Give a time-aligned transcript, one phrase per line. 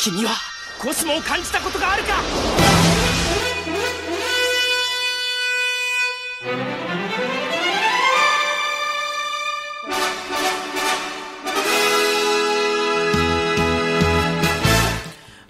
[0.00, 0.32] 君は
[0.78, 2.14] コスモを感じたことがあるか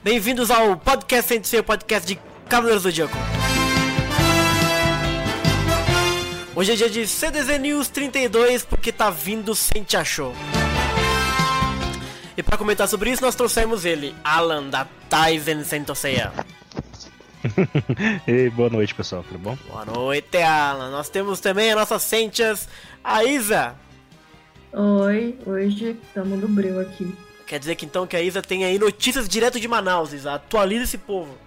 [0.06, 2.16] Bem-vindos ao podcast sem ser o podcast de
[2.48, 3.18] Cavaleiros do Zodíaco.
[6.54, 10.32] Hoje é dia de CDZ News 32 porque tá vindo sem te achou.
[12.41, 16.31] E para comentar sobre isso nós trouxemos ele, Alan da Tyson Sentoseia.
[18.27, 19.55] e boa noite pessoal, tudo bom?
[19.69, 20.89] Boa noite, Alan.
[20.89, 22.67] Nós temos também a nossa Sentias,
[23.03, 23.75] a Isa.
[24.73, 27.15] Oi, hoje estamos no breu aqui.
[27.45, 30.33] Quer dizer que então que a Isa tem aí notícias direto de Manaus, Isa.
[30.33, 31.37] Atualiza esse povo.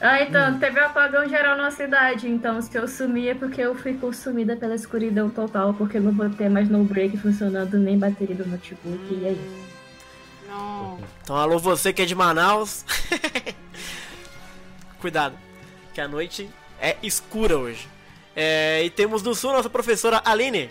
[0.00, 0.58] Ah, então, hum.
[0.58, 4.56] teve um apagão geral na cidade, então se eu sumir é porque eu fui consumida
[4.56, 8.46] pela escuridão total, porque eu não vou ter mais no break funcionando nem bateria do
[8.46, 9.18] notebook, hum.
[9.20, 9.74] e é
[11.22, 12.84] Então, alô, você que é de Manaus.
[15.00, 15.38] Cuidado,
[15.92, 17.88] que a noite é escura hoje.
[18.36, 20.70] É, e temos do sul nossa professora Aline.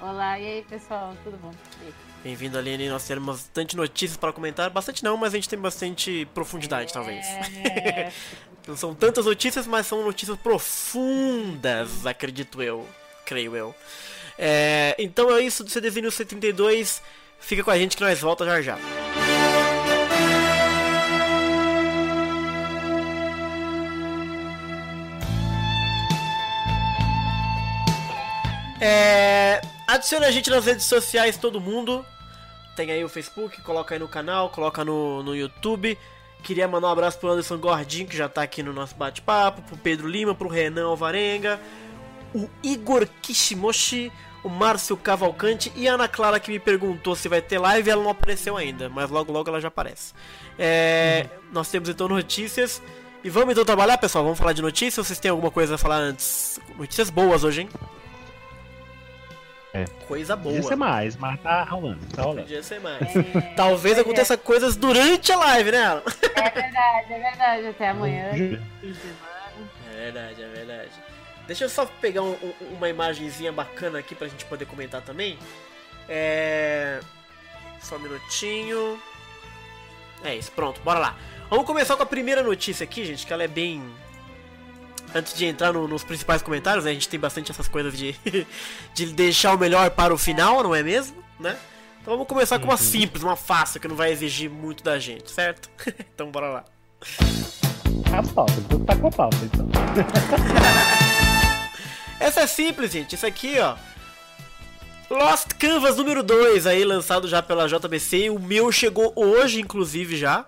[0.00, 1.52] Olá, e aí pessoal, tudo bom?
[2.22, 2.88] Bem-vindo, Aline.
[2.88, 4.70] Nós temos bastante notícias para comentar.
[4.70, 6.92] Bastante não, mas a gente tem bastante profundidade, é...
[6.92, 7.26] talvez.
[8.66, 12.88] não são tantas notícias, mas são notícias profundas, acredito eu.
[13.24, 13.74] Creio eu.
[14.38, 14.96] É...
[14.98, 17.02] Então é isso do CDZ News 72.
[17.44, 18.78] Fica com a gente que nós volta já já.
[28.80, 29.60] É...
[29.86, 32.04] Adicione a gente nas redes sociais, todo mundo.
[32.74, 35.98] Tem aí o Facebook, coloca aí no canal, coloca no, no YouTube.
[36.42, 39.76] Queria mandar um abraço pro Anderson Gordinho, que já tá aqui no nosso bate-papo, pro
[39.76, 41.60] Pedro Lima, pro Renan Alvarenga,
[42.34, 44.10] o Igor Kishimoshi,
[44.44, 48.02] o Márcio Cavalcante e a Ana Clara que me perguntou se vai ter live, ela
[48.02, 50.12] não apareceu ainda, mas logo logo ela já aparece.
[50.58, 51.40] É, uhum.
[51.52, 52.82] Nós temos então notícias.
[53.24, 54.22] E vamos então trabalhar, pessoal?
[54.22, 55.06] Vamos falar de notícias?
[55.06, 56.60] Vocês têm alguma coisa a falar antes?
[56.76, 57.70] Notícias boas hoje, hein?
[59.72, 59.86] É.
[60.06, 60.54] Coisa boa.
[60.54, 62.42] Podia ser mais, mas tá rolando, tá rolando.
[62.42, 63.00] Podia ser mais.
[63.00, 66.02] É, Talvez aconteça coisas durante a live, né?
[66.36, 67.66] É verdade, é verdade.
[67.66, 68.30] Até amanhã.
[68.30, 70.90] É verdade, é verdade.
[71.46, 75.38] Deixa eu só pegar um, um, uma imagenzinha bacana aqui pra gente poder comentar também.
[76.08, 77.00] É.
[77.80, 79.00] Só um minutinho.
[80.22, 81.18] É isso, pronto, bora lá.
[81.50, 83.82] Vamos começar com a primeira notícia aqui, gente, que ela é bem
[85.14, 88.16] antes de entrar no, nos principais comentários, né, a gente tem bastante essas coisas de,
[88.94, 91.22] de deixar o melhor para o final, não é mesmo?
[91.38, 91.56] Né?
[92.00, 92.78] Então vamos começar com uma uhum.
[92.78, 95.70] simples, uma fácil, que não vai exigir muito da gente, certo?
[96.14, 96.64] então bora lá.
[98.12, 98.52] A pauta,
[98.86, 99.66] tá com a pauta então.
[102.20, 103.14] Essa é simples, gente.
[103.14, 103.76] Isso aqui, ó.
[105.10, 108.30] Lost Canvas número 2, aí lançado já pela JBC.
[108.30, 110.46] O meu chegou hoje, inclusive, já.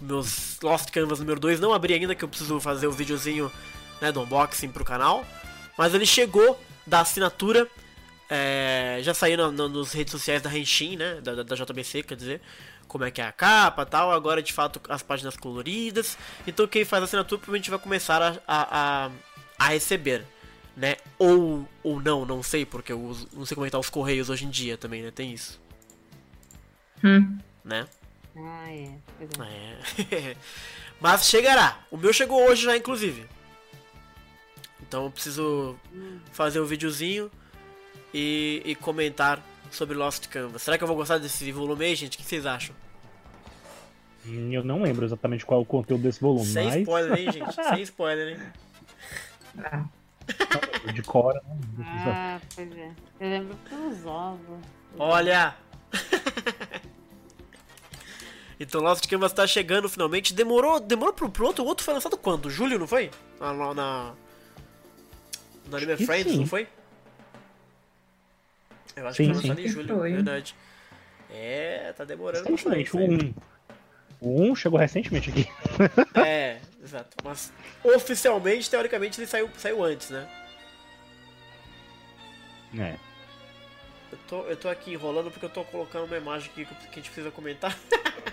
[0.00, 0.24] O meu
[0.62, 3.50] Lost Canvas número 2 não abri ainda, que eu preciso fazer o videozinho
[4.00, 5.24] né, do unboxing pro canal.
[5.78, 7.68] Mas ele chegou da assinatura.
[8.28, 11.20] É, já saiu no, nos redes sociais da Henshin, né?
[11.20, 12.40] Da, da, JBC, quer dizer,
[12.88, 14.10] como é que é a capa tal.
[14.10, 16.18] Agora de fato as páginas coloridas.
[16.46, 19.10] Então quem faz a assinatura provavelmente vai começar a, a, a,
[19.58, 20.24] a receber.
[20.76, 20.96] Né?
[21.18, 23.88] Ou, ou não, não sei, porque eu uso, não sei como é que tá os
[23.88, 25.10] correios hoje em dia também, né?
[25.10, 25.60] Tem isso.
[27.02, 27.38] Hum.
[27.64, 27.86] Né?
[28.36, 28.98] Ah, é.
[30.14, 30.36] é.
[31.00, 31.80] Mas chegará.
[31.90, 33.26] O meu chegou hoje já, inclusive.
[34.86, 35.76] Então eu preciso
[36.30, 37.30] fazer um videozinho
[38.12, 40.62] e, e comentar sobre Lost Canvas.
[40.62, 42.16] Será que eu vou gostar desse volume aí, gente?
[42.16, 42.74] O que vocês acham?
[44.26, 46.76] Hum, eu não lembro exatamente qual é o conteúdo desse volume, Sem mas...
[46.76, 47.54] spoiler, hein, gente?
[47.54, 49.82] Sem spoiler, hein?
[50.92, 51.56] De Cora, né?
[52.06, 52.90] Ah, pois é.
[53.20, 54.60] Eu lembro pelos ovos.
[54.98, 55.54] Olha!
[58.58, 60.34] então Lost Canvas tá chegando finalmente.
[60.34, 61.64] Demorou, demorou pro, pro outro.
[61.64, 62.50] O outro foi lançado quando?
[62.50, 63.10] Julho, não foi?
[63.40, 64.14] Na, na,
[65.68, 66.38] no Anime Friends, sim.
[66.40, 66.68] não foi?
[68.94, 70.12] Eu acho sim, que foi lançado em julho, foi.
[70.12, 70.54] verdade.
[71.30, 72.96] É, tá demorando bastante.
[72.96, 73.34] O 1.
[74.20, 75.48] O 1 chegou recentemente aqui.
[76.14, 77.16] é, exato.
[77.22, 77.52] Mas
[77.84, 80.26] oficialmente, teoricamente, ele saiu, saiu antes, né?
[82.78, 82.94] É.
[84.12, 86.94] Eu tô, eu tô aqui enrolando porque eu tô colocando uma imagem aqui que a
[86.94, 87.76] gente precisa comentar.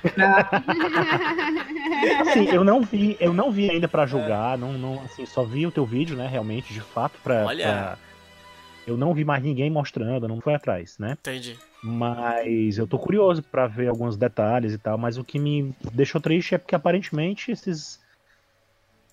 [2.21, 4.57] assim, eu não vi, eu não vi ainda para julgar, é.
[4.57, 7.65] não, não, assim, só vi o teu vídeo, né, realmente, de fato, pra, Olha.
[7.65, 7.97] Pra...
[8.85, 11.13] Eu não vi mais ninguém mostrando, não foi atrás, né?
[11.13, 11.57] Entendi.
[11.81, 16.19] Mas eu tô curioso para ver alguns detalhes e tal, mas o que me deixou
[16.19, 18.02] triste é porque aparentemente esses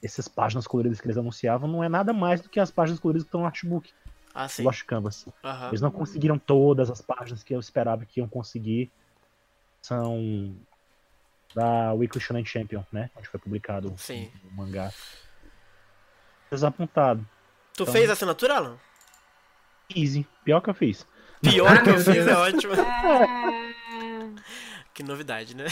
[0.02, 3.24] essas páginas coloridas que eles anunciavam não é nada mais do que as páginas coloridas
[3.24, 3.92] que estão no artbook.
[4.34, 4.62] Ah, sim.
[4.62, 5.26] Lost Canvas.
[5.42, 5.68] Uhum.
[5.68, 8.90] Eles não conseguiram todas as páginas que eu esperava que iam conseguir.
[9.82, 10.54] São
[11.54, 13.10] da Weekly Shonen Champion, né?
[13.16, 14.30] Onde foi publicado Sim.
[14.50, 14.92] o mangá.
[16.50, 17.26] Desapontado.
[17.74, 18.76] Tu Então- fez a assinatura, Alan?
[19.94, 20.26] Easy.
[20.44, 21.06] Pior que eu fiz.
[21.40, 22.72] Pior que eu fiz, é ótimo.
[22.74, 23.72] Ah,
[24.94, 25.64] Que novidade, né?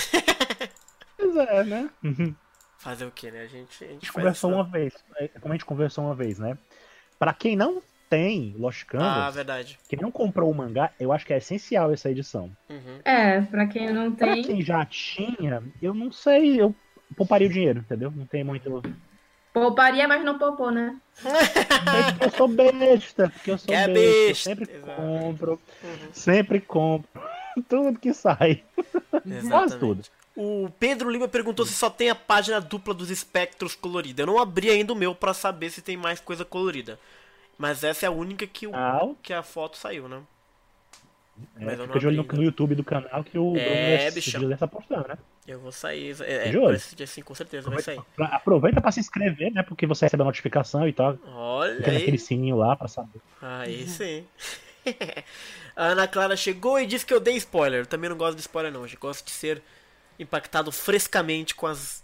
[1.17, 1.91] Pois é, né?
[2.79, 3.43] Fazer o que, né?
[3.43, 4.59] A gente, a A gente gente faz conversou isso.
[4.59, 4.95] uma vez.
[5.17, 6.57] é, Como a gente conversou uma vez, né?
[7.19, 9.79] Pra quem não tem Lost Ah, Canvas, verdade.
[9.89, 12.51] quem não comprou o mangá, eu acho que é essencial essa edição.
[12.71, 13.01] Uhum.
[13.05, 14.43] É, pra quem não Pra tem.
[14.45, 16.75] quem já tinha, eu não sei, eu
[17.17, 18.11] pouparia o dinheiro, entendeu?
[18.15, 18.83] Não tem muito.
[19.53, 20.97] Pouparia, mas não poupou, né?
[21.21, 24.01] Porque eu sou besta, porque eu sou Que é besta.
[24.01, 24.93] Eu besta, sempre exato.
[25.03, 26.09] compro, Uhum.
[26.13, 27.09] sempre compro.
[27.69, 28.63] Tudo que sai.
[29.51, 30.03] Quase tudo.
[30.40, 34.23] O Pedro Lima perguntou se só tem a página dupla dos espectros colorida.
[34.23, 36.96] Eu não abri ainda o meu pra saber se tem mais coisa colorida.
[37.58, 40.20] Mas essa é a única que, o- Ah, que a foto saiu, né?
[41.58, 44.69] é, Mas fica de olho no, no YouTube do canal que o É, Bruno tá
[44.69, 45.19] postando, né?
[45.44, 46.14] Eu vou sair.
[46.23, 46.76] É, é De olho.
[46.76, 48.00] esse dia sim, com certeza vai sair.
[48.19, 49.64] Aproveita pra se inscrever, né?
[49.64, 51.19] Porque você recebe a notificação e tal.
[51.26, 52.19] Olha Fica naquele aí.
[52.19, 53.20] sininho lá pra saber.
[53.43, 54.25] Aí sim.
[55.75, 57.81] a Ana Clara chegou e disse que eu dei spoiler.
[57.81, 58.87] Eu também não gosto de spoiler, não.
[58.87, 59.62] Eu gosto de ser
[60.19, 62.03] impactado frescamente com as,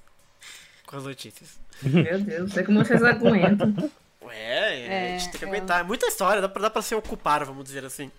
[0.87, 1.59] com as notícias.
[1.83, 3.75] Meu Deus, não sei como vocês aguentam.
[4.23, 5.81] Ué, a É, gente tem que eu- aguentar.
[5.81, 8.11] É muita história, dá pra, dá pra se ocupar, vamos dizer assim.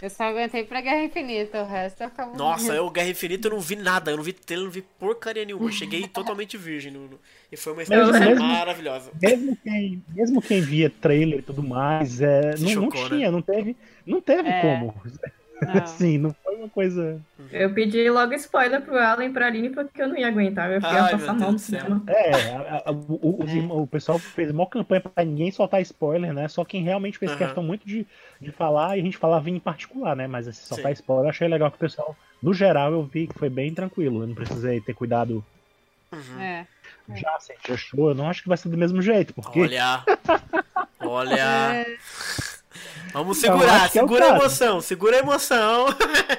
[0.00, 2.36] eu só aguentei pra Guerra Infinita, o resto eu acabo.
[2.36, 4.10] Nossa, eu, Guerra Infinita, eu não vi nada.
[4.12, 5.66] Eu não vi trailer, não vi porcaria nenhuma.
[5.66, 6.92] Eu cheguei totalmente virgem.
[6.92, 7.20] No, no-
[7.50, 9.10] e foi uma experiência mesmo- maravilhosa.
[9.20, 13.08] Mesmo quem, mesmo quem via trailer e tudo mais, é, não, não chocou, né?
[13.08, 13.76] tinha, não teve,
[14.06, 14.60] não teve É.
[14.60, 14.94] como.
[15.66, 15.86] Não.
[15.86, 17.20] Sim, não foi uma coisa.
[17.52, 20.66] Eu pedi logo spoiler pro Alan e pra Aline porque eu não ia aguentar.
[20.68, 21.80] Eu ia passar mal no do céu.
[21.80, 22.02] cinema.
[22.06, 26.48] É, a- a- o, os o pessoal fez uma campanha pra ninguém soltar spoiler, né?
[26.48, 27.38] Só quem realmente fez Aham.
[27.38, 28.06] questão muito de,
[28.40, 30.26] de falar, e a gente falava em particular, né?
[30.26, 31.00] Mas esse soltar Sim.
[31.00, 34.22] spoiler eu achei legal que o pessoal, no geral, eu vi que foi bem tranquilo.
[34.22, 35.44] Eu não precisei ter cuidado
[36.12, 36.40] Uhum.
[36.40, 36.66] É.
[37.16, 38.08] já, sem show.
[38.10, 39.60] Eu não acho que vai ser do mesmo jeito, porque.
[39.60, 40.02] Olha.
[41.00, 41.74] Olha.
[41.74, 41.96] É,
[43.12, 44.40] Vamos segurar, é segura a caso.
[44.42, 45.86] emoção, segura a emoção.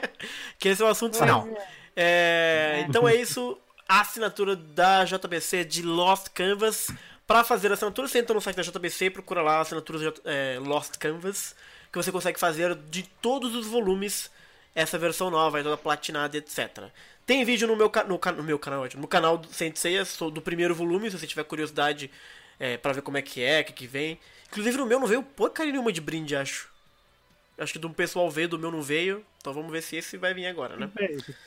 [0.60, 1.48] que esse é o assunto final.
[1.58, 1.76] é.
[1.98, 3.58] É, então é isso.
[3.88, 6.90] A assinatura da JBC de Lost Canvas.
[7.28, 10.22] Pra fazer a assinatura, você entra no site da JBC e procura lá assinaturas J-
[10.26, 11.56] é, Lost Canvas.
[11.92, 14.30] Que você consegue fazer de todos os volumes
[14.76, 16.84] essa versão nova, toda platinada, etc.
[17.26, 20.76] Tem vídeo no meu, no, no meu canal, no canal do Sensei, sou do primeiro
[20.76, 22.12] volume, se você tiver curiosidade
[22.60, 24.20] é, para ver como é que é, o que, que vem.
[24.56, 26.70] Inclusive no meu não veio porcaria nenhuma de brinde, acho.
[27.58, 29.24] Acho que do pessoal veio, do meu não veio.
[29.40, 30.90] Então vamos ver se esse vai vir agora, né?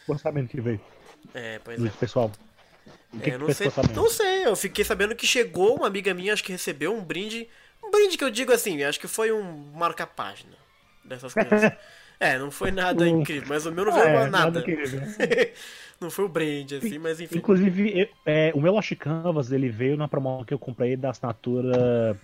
[0.07, 0.81] O orçamento que veio
[1.35, 1.89] É, pois é.
[1.91, 2.31] pessoal.
[3.13, 6.13] O que, É, que não sei, não sei, eu fiquei sabendo que chegou uma amiga
[6.13, 7.49] minha, acho que recebeu um brinde.
[7.83, 9.43] Um brinde que eu digo assim, acho que foi um
[9.75, 10.57] marca-página
[11.05, 11.73] dessas coisas.
[12.21, 14.61] é, não foi nada Um- incrível, mas o meu não veio É, nada.
[14.61, 15.01] incrível.
[16.01, 17.39] não foi o brinde, assim, mas enfim.
[17.39, 21.11] Inclusive, eu- é, o meu Lost Canvas ele veio na promoção que eu comprei da
[21.11, 22.17] assinatura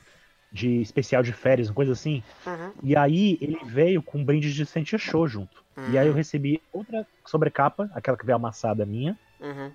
[0.55, 2.23] de especial de férias, uma coisa assim.
[2.47, 2.73] Uhum.
[2.81, 5.65] E aí ele veio com um brinde de Sentia Show junto.
[5.91, 9.19] E aí eu recebi outra sobrecapa, aquela que veio amassada minha.
[9.41, 9.73] Uhum.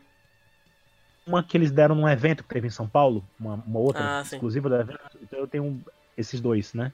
[1.28, 4.24] Uma que eles deram num evento que teve em São Paulo, uma, uma outra Ah,
[4.24, 4.38] sim.
[4.38, 5.20] exclusiva do evento.
[5.22, 5.84] Então eu tenho
[6.18, 6.94] esses dois, né?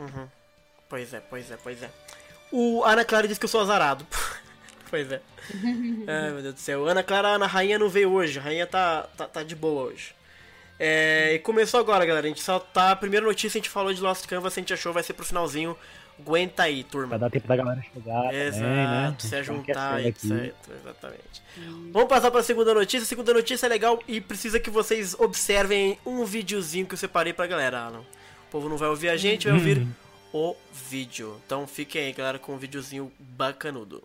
[0.00, 0.26] Uhum.
[0.88, 1.90] Pois é, pois é, pois é.
[2.50, 4.06] O Ana Clara disse que eu sou azarado.
[4.88, 5.20] pois é.
[6.08, 6.88] Ai, meu Deus do céu.
[6.88, 8.38] Ana Clara, Ana Rainha não veio hoje.
[8.38, 10.14] A Rainha tá, tá, tá de boa hoje.
[10.78, 12.26] É, e começou agora, galera.
[12.26, 12.90] A gente só tá.
[12.90, 15.24] A primeira notícia a gente falou de Lost Canvas, a gente achou vai ser pro
[15.24, 15.76] finalzinho.
[16.18, 17.08] Aguenta aí, turma.
[17.08, 18.32] Pra dar tempo da galera chegar.
[18.32, 19.16] Exato, também, né?
[19.18, 20.54] se tá juntar, etc.
[20.80, 21.42] Exatamente.
[21.92, 23.02] Vamos passar para a segunda notícia.
[23.04, 27.32] A segunda notícia é legal e precisa que vocês observem um videozinho que eu separei
[27.32, 28.00] pra galera, Alan.
[28.00, 29.88] O povo não vai ouvir a gente, vai ouvir Hum.
[30.32, 31.40] o vídeo.
[31.44, 34.00] Então fiquem aí, galera, com um videozinho bacanudo.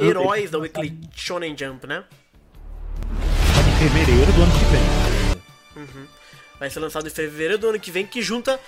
[0.00, 2.04] Heróis da Weekly Shonen Jump, né?
[3.68, 5.84] em fevereiro do ano que vem.
[5.84, 6.06] Uhum.
[6.58, 8.58] Vai ser lançado em fevereiro do ano que vem, que junta,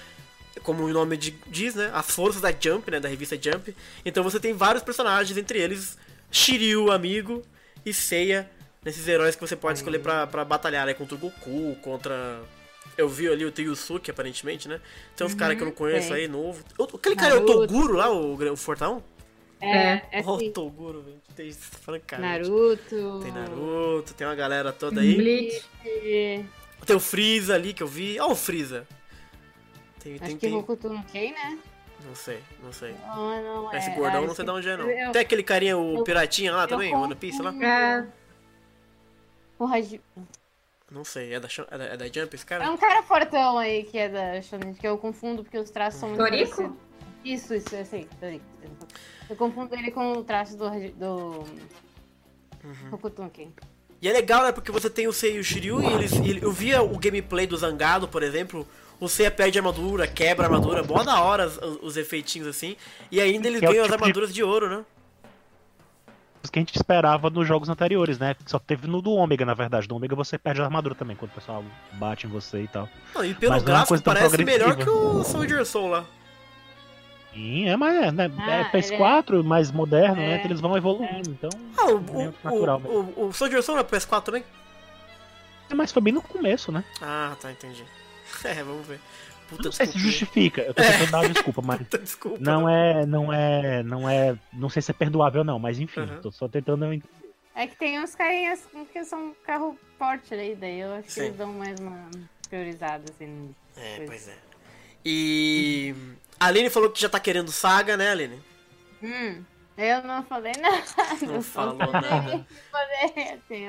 [0.62, 1.90] como o nome de- diz, né?
[1.94, 3.00] As forças da Jump, né?
[3.00, 3.74] Da revista Jump.
[4.04, 5.96] Então você tem vários personagens, entre eles
[6.30, 7.42] Shiryu, amigo,
[7.86, 8.50] e Seiya,
[8.84, 10.92] nesses heróis que você pode escolher pra, pra batalhar, né?
[10.94, 12.40] Contra o Goku, contra.
[12.96, 14.80] Eu vi ali o Teyusuke, aparentemente, né?
[15.16, 16.16] Tem uns caras que eu não conheço tem.
[16.18, 16.62] aí, novo.
[16.94, 17.46] Aquele cara é o.
[17.46, 19.02] Toguro lá, o, o Fortão?
[19.60, 20.48] É, é Ó, assim.
[20.48, 21.20] o Toguro, velho.
[21.34, 22.48] Tem francamente.
[22.48, 23.20] Naruto.
[23.22, 25.14] Tem Naruto, tem uma galera toda aí.
[25.16, 25.64] Bleach.
[26.86, 28.18] Tem o Freeza ali que eu vi.
[28.20, 28.86] Ó, o Freeza.
[30.00, 31.58] Tem, tem, Acho que tem- Hokuto no Ken, né?
[32.06, 32.94] Não sei, não sei.
[33.04, 33.78] Não, não é.
[33.78, 34.88] Esse gordão Ah, não sei de onde é, não.
[34.88, 37.52] eu- Tem aquele carinha, o eu- Piratinha lá eu também, o One Piece lá?
[37.62, 38.06] É,
[39.58, 40.00] Porra de...
[40.90, 42.70] Não sei, é da, é da, é da Jump esse É cara?
[42.70, 46.08] um cara fortão aí que é da Shonen, que eu confundo porque os traços são
[46.10, 46.72] muito parecidos.
[47.24, 48.44] Isso, isso, eu sei, Toriko.
[49.28, 51.44] Eu confundo ele com o traço do, do
[52.64, 52.90] Uhum.
[54.02, 56.28] E é legal, né, porque você tem o Sei e o Shiryu e eles, e
[56.30, 58.66] ele- eu via o gameplay do Zangado, por exemplo,
[59.00, 62.76] o Seiya perde a armadura, quebra a armadura, mó da hora os, os efeitinhos assim,
[63.10, 64.84] e ainda eles é ganham as tipo de- armaduras de ouro, né?
[66.42, 68.34] Isso que a gente esperava nos jogos anteriores, né?
[68.46, 69.88] Só teve no do Ômega, na verdade.
[69.88, 72.88] Do Ômega você perde a armadura também, quando o pessoal bate em você e tal.
[73.14, 76.04] Não, e pelo Mas é gráfico coisa tão parece melhor que o Soldier Soul lá.
[77.32, 78.30] Sim, é, mas é, né?
[78.38, 80.36] Ah, é PS4, mais moderno, né?
[80.36, 80.38] É.
[80.38, 81.50] Que eles vão evoluindo, então.
[81.76, 84.44] Ah, o, É o, natural o, o, o Soldier Soul não é PS4 também?
[85.74, 86.82] Mas foi bem no começo, né?
[87.00, 87.84] Ah, tá, entendi.
[88.44, 89.00] É, vamos ver.
[89.48, 90.60] Puta, Não sei se justifica.
[90.60, 91.78] Eu tô tentando dar uma desculpa, mas.
[91.78, 92.38] Puta, desculpa.
[92.40, 96.20] Não é, não é, não é, não sei se é perdoável não, mas enfim, Uhum.
[96.20, 96.84] tô só tentando
[97.54, 101.20] É que tem uns carinhas que são carro forte aí, daí eu acho que Sim.
[101.22, 102.10] eles dão mais uma
[102.50, 103.54] priorizada, assim.
[103.76, 104.36] É, pois é.
[105.04, 105.94] E
[106.38, 108.40] a Aline falou que já tá querendo saga, né, Aline?
[109.02, 109.44] Hum,
[109.76, 110.84] eu não falei nada.
[111.22, 112.46] Não falou nada.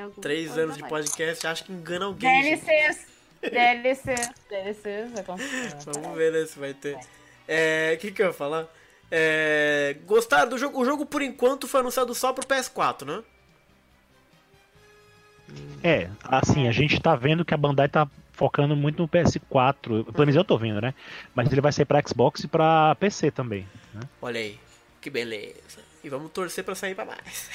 [0.02, 2.42] Alguma Três anos de podcast, acho que engana alguém.
[2.42, 3.06] DLCs.
[3.42, 4.30] DLCs.
[4.48, 5.78] DLCs, vai continuar.
[5.86, 6.98] Vamos ver né, se vai ter.
[7.46, 8.66] É, o que que eu ia falar?
[9.10, 10.80] É, gostaram do jogo?
[10.80, 13.22] O jogo, por enquanto, foi anunciado só pro PS4, né?
[15.82, 18.08] É, assim, a gente tá vendo que a Bandai tá
[18.40, 20.94] focando muito no PS4, pelo menos eu tô vendo, né?
[21.34, 24.00] Mas ele vai ser pra Xbox e pra PC também, né?
[24.22, 24.58] Olha aí,
[24.98, 25.80] que beleza.
[26.02, 27.50] E vamos torcer pra sair pra mais.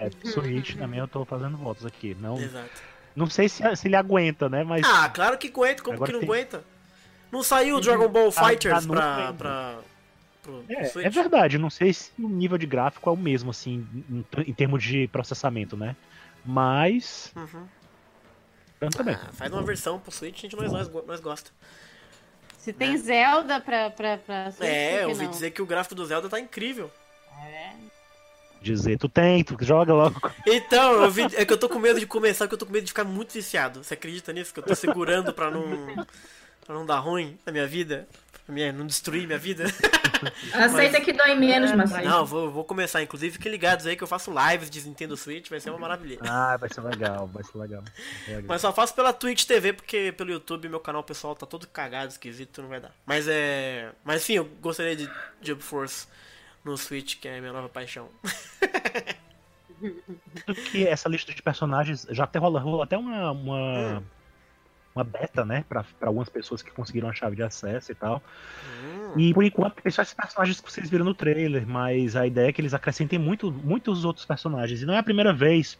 [0.00, 2.16] É, Switch também eu tô fazendo votos aqui.
[2.20, 2.68] Não, Exato.
[3.14, 4.64] não sei se, se ele aguenta, né?
[4.64, 6.64] Mas Ah, claro que aguenta, como Agora que não tem- aguenta?
[7.30, 9.78] Não saiu o Dragon Ball Tá- Fighters tá pra, pra,
[10.42, 13.50] pro, pro é, é verdade, não sei se o nível de gráfico é o mesmo,
[13.50, 15.94] assim, em, em termos de processamento, né?
[16.44, 17.32] Mas.
[17.36, 17.66] Uhum.
[18.90, 19.14] Também.
[19.14, 21.50] Ah, faz uma versão pro Switch, a gente nós, nós, nós gosta.
[22.58, 25.30] Se tem Zelda pra, pra, pra Switch, É, eu ouvi não?
[25.30, 26.90] dizer que o gráfico do Zelda tá incrível.
[27.46, 27.72] É.
[28.60, 30.20] Dizer, tu tem, tu joga logo.
[30.46, 32.72] Então, eu vi, é que eu tô com medo de começar, porque eu tô com
[32.72, 33.82] medo de ficar muito viciado.
[33.84, 34.52] Você acredita nisso?
[34.52, 36.04] Que eu tô segurando pra não,
[36.66, 38.06] pra não dar ruim na minha vida?
[38.48, 39.64] Minha, não destruir minha vida?
[40.54, 43.02] aceita que dói menos, mas Não, vou, vou começar.
[43.02, 46.18] Inclusive, fiquem ligados aí que eu faço lives de Nintendo Switch, vai ser uma maravilha.
[46.22, 47.82] Ah, vai ser legal, vai ser legal.
[48.46, 52.10] Mas só faço pela Twitch TV, porque pelo YouTube meu canal pessoal tá todo cagado,
[52.10, 52.92] esquisito, não vai dar.
[53.04, 53.92] Mas é.
[54.02, 55.10] Mas sim, eu gostaria de
[55.42, 56.06] Jump Force
[56.64, 58.08] no Switch, que é a minha nova paixão.
[60.70, 64.02] que essa lista de personagens já até rola, rolou até uma, uma, Hum.
[64.98, 65.64] Uma beta, né?
[65.68, 68.22] Pra, pra algumas pessoas que conseguiram a chave de acesso e tal.
[68.64, 72.26] Hum, E por enquanto tem só esses personagens que vocês viram no trailer, mas a
[72.26, 74.82] ideia é que eles acrescentem muito, muitos outros personagens.
[74.82, 75.78] E não é a primeira vez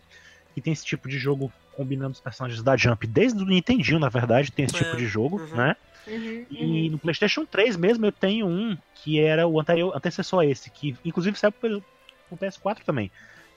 [0.54, 3.06] que tem esse tipo de jogo combinando os personagens da Jump.
[3.06, 5.56] Desde o Nintendinho, na verdade, tem esse É, tipo de jogo, uhum.
[5.56, 5.76] né?
[6.06, 10.46] Uhum, E no PlayStation 3 mesmo eu tenho um que era o anterior, antecessor a
[10.46, 11.84] esse, que inclusive saiu pelo,
[12.28, 13.10] pro PS4 também,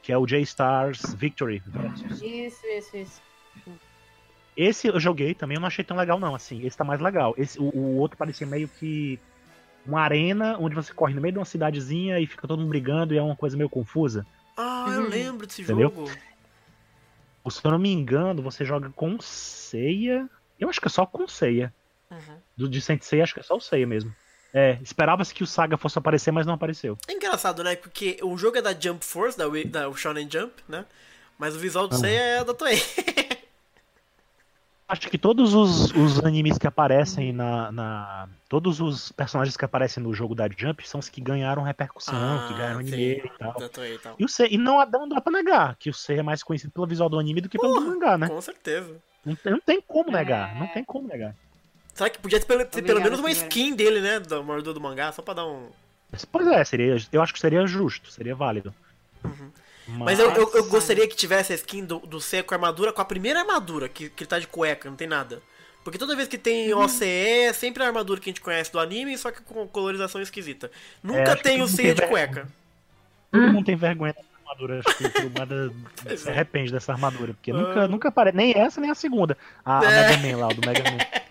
[0.03, 2.21] que é o J-Stars Victory Versus.
[2.21, 3.21] Isso, isso, isso.
[4.63, 7.33] Esse eu joguei também, eu não achei tão legal não, assim, esse tá mais legal.
[7.37, 9.19] Esse, o, o outro parecia meio que
[9.85, 13.13] uma arena onde você corre no meio de uma cidadezinha e fica todo mundo brigando
[13.13, 14.25] e é uma coisa meio confusa.
[14.55, 15.09] Ah, eu Uhum.
[15.09, 15.89] lembro desse Entendeu?
[15.89, 16.11] jogo.
[17.49, 20.29] Se eu não me engano, você joga com Seiya.
[20.59, 21.73] Eu acho que é só com Seiya.
[22.11, 22.37] Uhum.
[22.55, 24.13] Do de Sensei, acho que é só o Seiya mesmo.
[24.53, 26.97] É, esperava-se que o Saga fosse aparecer, mas não apareceu.
[27.07, 27.75] É engraçado, né?
[27.75, 30.85] Porque o jogo é da Jump Force, da, Wi- da Shonen Jump, né?
[31.39, 32.01] Mas o visual do Aham.
[32.01, 32.75] Seiya é da Toei.
[34.91, 40.03] Acho que todos os, os animes que aparecem na, na- Todos os personagens que aparecem
[40.03, 42.93] no jogo da Jump são os que ganharam repercussão, que ganharam Ah, sim.
[42.93, 43.53] anime e tal.
[43.69, 44.15] Toei e tal.
[44.19, 46.73] E, o Sei- e não, não dá pra negar que o Sei é mais conhecido
[46.73, 48.27] pelo visual do anime do que pelo do mangá, né?
[48.27, 48.97] Com certeza.
[49.25, 50.13] Não, tem- não tem como É.
[50.13, 51.33] negar, não tem como negar.
[51.93, 54.19] Será que podia ter pelo, ter pelo menos uma skin dele, né?
[54.19, 55.69] Do mordor do mangá, só pra dar um.
[56.29, 58.75] Pois é, seria, eu acho que seria justo, seria válido.
[59.87, 62.93] Mas eu, eu, eu gostaria que tivesse a skin do, do Seiya com a armadura,
[62.93, 65.41] com a primeira armadura, que, que ele tá de cueca, não tem nada.
[65.83, 66.81] Porque toda vez que tem Uhum.
[66.83, 70.21] OCE, é sempre a armadura que a gente conhece do anime, só que com colorização
[70.21, 70.71] esquisita.
[71.01, 72.47] Nunca É, tem o Seiya de cueca.
[73.31, 75.31] Todo mundo tem vergonha dessa armadura, acho que o
[76.03, 76.31] Pois se é.
[76.31, 77.55] arrepende dessa armadura, porque Ah.
[77.55, 79.35] nunca, nunca aparece, nem essa nem a segunda.
[79.65, 80.09] A, a É.
[80.17, 80.97] Mega Man lá, o do Mega Man.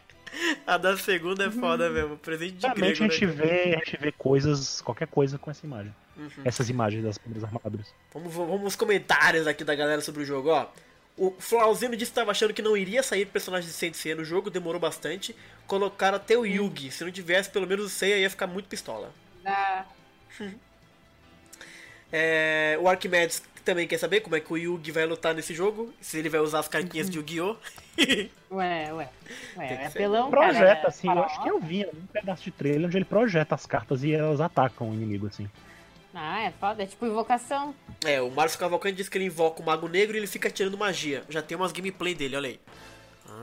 [0.67, 2.17] A da segunda é foda mesmo.
[2.17, 3.33] Presente de Realmente grego, a gente né?
[3.33, 5.95] vê, a gente vê coisas, qualquer coisa com essa imagem.
[6.17, 6.43] Uhum.
[6.45, 7.93] Essas imagens das primeiras armaduras.
[8.13, 10.69] Vamos, vamos aos comentários aqui da galera sobre o jogo, ó.
[11.17, 14.49] O Flauzino disse que estava achando que não iria sair personagem de Sensei no jogo,
[14.49, 15.37] demorou bastante.
[15.67, 16.91] Colocaram até o Yugi.
[16.91, 19.13] Se não tivesse pelo menos o Seiya, ia ficar muito pistola.
[19.43, 19.87] Da...
[22.13, 25.93] É, o Arquimedes também quer saber como é que o Yugi vai lutar nesse jogo.
[26.01, 27.57] Se ele vai usar as cartinhas de Yu-Gi-Oh!
[28.51, 29.09] Ué, ué.
[29.57, 29.99] Ué, é ser.
[29.99, 30.53] pelão, cara.
[30.53, 31.27] Projeta, é assim, eu faraó.
[31.27, 34.41] acho que eu vi um pedaço de trailer onde ele projeta as cartas e elas
[34.41, 35.49] atacam o inimigo, assim.
[36.15, 36.83] Ah, é foda.
[36.83, 37.75] É tipo invocação.
[38.05, 40.77] É, o Márcio Cavalcante disse que ele invoca o Mago Negro e ele fica tirando
[40.77, 41.23] magia.
[41.29, 42.61] Já tem umas gameplay dele, olha aí.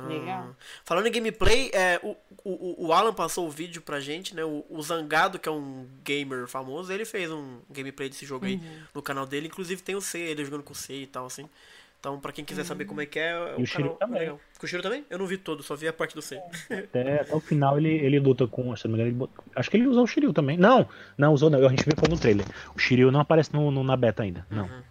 [0.04, 0.08] Ah.
[0.08, 0.56] Legal.
[0.86, 4.44] Falando em gameplay, é, o, o, o Alan passou o vídeo pra gente, né?
[4.44, 8.56] O, o Zangado, que é um gamer famoso, ele fez um gameplay desse jogo aí
[8.56, 8.80] Uhum.
[8.96, 9.48] no canal dele.
[9.48, 11.50] Inclusive tem o C, ele jogando com o C e tal, assim.
[12.00, 14.18] Então, pra quem quiser saber como é que é, E o o canal também.
[14.18, 14.40] é legal.
[14.60, 15.04] Com o Shiryu também?
[15.10, 16.40] Eu não vi todo, só vi a parte do C.
[16.70, 18.76] Até, até o final ele, ele luta com.
[18.76, 20.58] Se não me engano, ele acho que ele usou o Shiryu também.
[20.58, 21.66] Não, não usou não.
[21.66, 22.46] A gente viu foi no trailer.
[22.76, 24.46] O Shiryu não aparece no, no- na beta ainda.
[24.50, 24.68] Não.
[24.68, 24.84] Boa.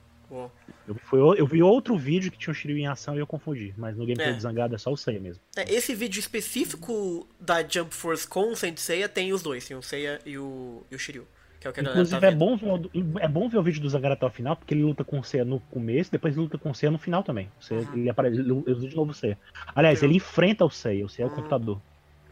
[0.88, 3.74] Eu, foi, eu vi outro vídeo que tinha o Shiryu em ação e eu confundi.
[3.76, 4.32] Mas no gameplay É.
[4.32, 5.42] de Zangado é só o Seiya mesmo.
[5.56, 9.82] É, esse vídeo específico da Jump Force com o Senseiya tem os dois, tem o
[9.82, 11.26] Seiya e o, e o Shiryu.
[11.58, 13.80] Que é o que Inclusive tá é, bom ver, o- é bom ver o vídeo
[13.80, 16.42] do Zangado até o final, porque ele luta com o Seiya no começo, depois ele
[16.42, 17.50] luta com o Seiya no final também.
[17.60, 17.98] Seiya, Uhum.
[17.98, 19.38] Ele aparece, ele usa de novo o Seiya.
[19.74, 20.10] Aliás, Legal.
[20.10, 21.36] ele enfrenta o Seiya, o Seiya é o Uhum.
[21.36, 21.80] computador.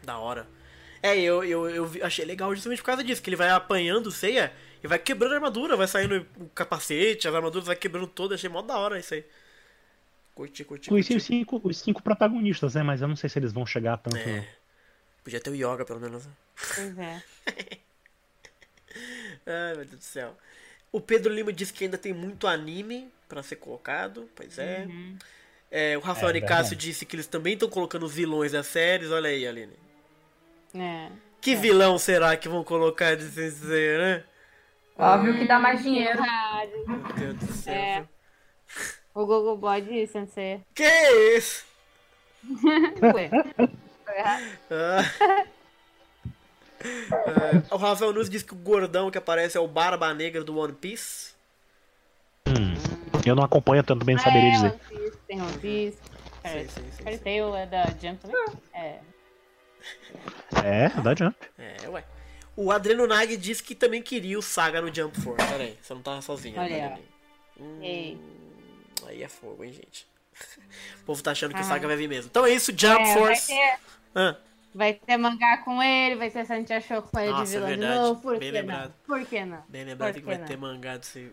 [0.03, 0.47] Da hora.
[1.01, 4.11] É, eu, eu, eu achei legal justamente por causa disso, que ele vai apanhando o
[4.11, 4.51] Seiya
[4.83, 8.49] e vai quebrando a armadura, vai saindo o capacete, as armaduras vai quebrando todas, achei
[8.49, 9.25] mó da hora isso aí.
[10.33, 11.17] Curti, curti, Conheci curti.
[11.17, 12.83] os cinco, os cinco protagonistas, né?
[12.83, 14.15] Mas eu não sei se eles vão chegar tanto.
[14.17, 14.21] não.
[14.35, 14.47] É.
[15.23, 16.25] Podia ter o Yoga, pelo menos.
[16.25, 16.31] né?
[16.75, 17.21] Pois é.
[19.45, 20.35] Ai, meu Deus do céu.
[20.91, 24.85] O Pedro Lima disse que ainda tem muito anime pra ser colocado, pois é.
[24.87, 25.17] Uhum.
[25.71, 29.11] É, o Rafael É, Nicásio disse que eles também estão colocando os vilões das séries,
[29.11, 29.73] olha aí, Aline.
[30.73, 31.09] É.
[31.41, 34.23] Que vilão será que vão colocar de Sensei, né?
[34.97, 36.21] Óbvio que dá mais dinheiro.
[36.21, 36.71] Verdade.
[36.87, 37.73] Meu Deus do céu.
[37.73, 38.05] É.
[39.13, 40.61] O Google Bode Sensei.
[40.73, 41.65] Que isso?
[43.13, 43.29] Ué.
[44.69, 45.45] Ah.
[46.85, 50.55] É, o Rafael Nunes disse que o gordão que aparece é o Barba Negra do
[50.57, 51.33] One Piece.
[52.47, 52.75] Hum,
[53.25, 54.67] eu não acompanho tanto bem, não saberia é, dizer.
[54.67, 55.97] One Piece, tem One Piece.
[56.45, 57.23] Sim, sim, sim, Fairy sim.
[57.23, 58.45] Tail é da Jump também?
[58.73, 58.99] É.
[60.63, 61.35] É, da Jump.
[61.57, 62.03] É, ué.
[62.55, 65.45] O Adreno Nag disse que também queria o Saga no Jump Force.
[65.45, 66.59] Pera aí, você não tava sozinho.
[66.59, 66.99] Olha né?
[67.59, 68.17] Hum,
[69.07, 70.07] aí é fogo, hein, gente.
[71.01, 71.67] O povo tá achando que o Ah.
[71.67, 72.29] Saga vai vir mesmo.
[72.29, 73.47] Então é isso, Jump É, vai Force.
[73.47, 73.77] ter,
[74.15, 74.35] Ah,
[74.73, 77.73] vai ter mangá com ele, vai ter Santi achou com ele Nossa, de vilão é
[77.73, 77.99] de verdade.
[78.01, 78.21] novo.
[78.21, 78.93] Por Bem que lembrado.
[79.07, 79.17] não?
[79.17, 79.63] Por que não?
[79.69, 80.45] bem lembrado Por que vai não?
[80.45, 81.31] ter mangá desse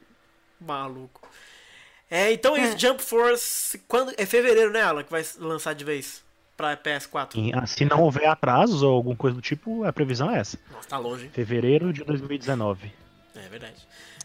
[0.61, 1.28] maluco.
[2.11, 2.78] É, então é isso, É.
[2.78, 3.78] Jump Force.
[3.88, 6.22] Quando, é fevereiro, né, Alan, que vai lançar de vez
[6.62, 7.31] pra PS4.
[7.37, 10.59] E, ah, se não houver atrasos ou alguma coisa do tipo, a previsão é essa.
[10.70, 11.25] Nossa, tá longe.
[11.25, 11.31] hein?
[11.33, 12.92] Fevereiro de 2019.
[13.35, 13.77] É verdade.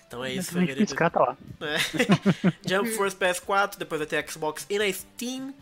[0.07, 0.81] Então é isso, gente fevereiro.
[0.81, 1.37] piscar, tá lá.
[1.61, 1.77] É.
[2.67, 5.53] Jump Force PS4, depois vai ter Xbox e na Steam.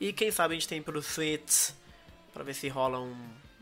[0.00, 1.70] E quem sabe a gente tem pro Switch
[2.32, 3.10] pra ver se rola um-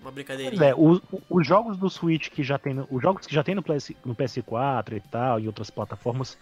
[0.00, 0.64] uma Pois brincadeirinha.
[0.70, 3.42] é, o- o- os jogos do Switch que já tem, no- os jogos que já
[3.44, 6.38] tem no, PS, no PS4 e tal, e outras plataformas,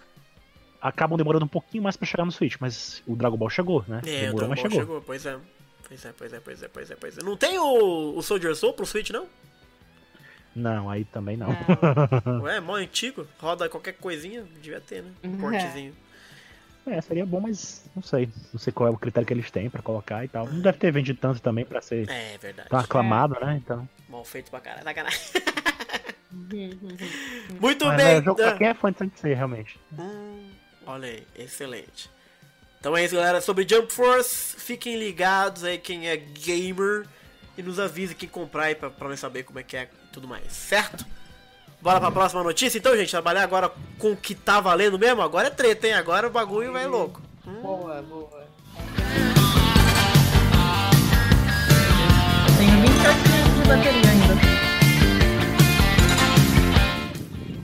[0.80, 3.96] acabam demorando um pouquinho mais pra chegar no Switch, mas o Dragon Ball chegou, né?
[3.96, 4.80] É, o Demorou, Dragon mas Ball chegou.
[4.86, 5.02] chegou.
[5.02, 5.36] Pois é.
[5.88, 7.22] Pois é, pois é, pois é, pois é, pois é.
[7.22, 9.26] Não tem o, o Soldier Soul pro Switch, não?
[10.54, 11.48] Não, aí também não.
[12.42, 13.26] Ué, é mó antigo.
[13.38, 15.10] Roda qualquer coisinha, devia ter, né?
[15.22, 15.38] Um Uhum.
[15.38, 15.94] portezinho.
[16.86, 18.28] É, seria bom, mas não sei.
[18.52, 20.46] Não sei qual é o critério que eles têm pra colocar e tal.
[20.48, 22.68] Não deve ter vendido tanto também pra ser É, verdade.
[22.70, 23.60] tão aclamado, né?
[23.62, 23.88] Então.
[24.08, 24.84] Mal feito pra caralho.
[24.84, 25.18] Sacanagem.
[27.60, 28.06] Muito Mas bem.
[28.06, 29.78] é jogo pra quem é fã de Sensei, realmente.
[29.98, 30.48] Hum,
[30.86, 32.10] olha aí, excelente.
[32.80, 33.40] Então é isso, galera.
[33.40, 37.06] Sobre Jump Force, fiquem ligados aí quem é gamer
[37.56, 40.12] e nos avise quem comprar aí pra, pra nós saber como é que é e
[40.12, 41.04] tudo mais, certo?
[41.80, 43.10] Bora pra próxima notícia então, gente?
[43.10, 45.22] Trabalhar agora com o que tá valendo mesmo?
[45.22, 45.94] Agora é treta, hein?
[45.94, 47.20] Agora o bagulho vai louco.
[47.44, 48.48] Boa, boa.
[52.58, 54.34] Tenho 28 minutos de bateria ainda.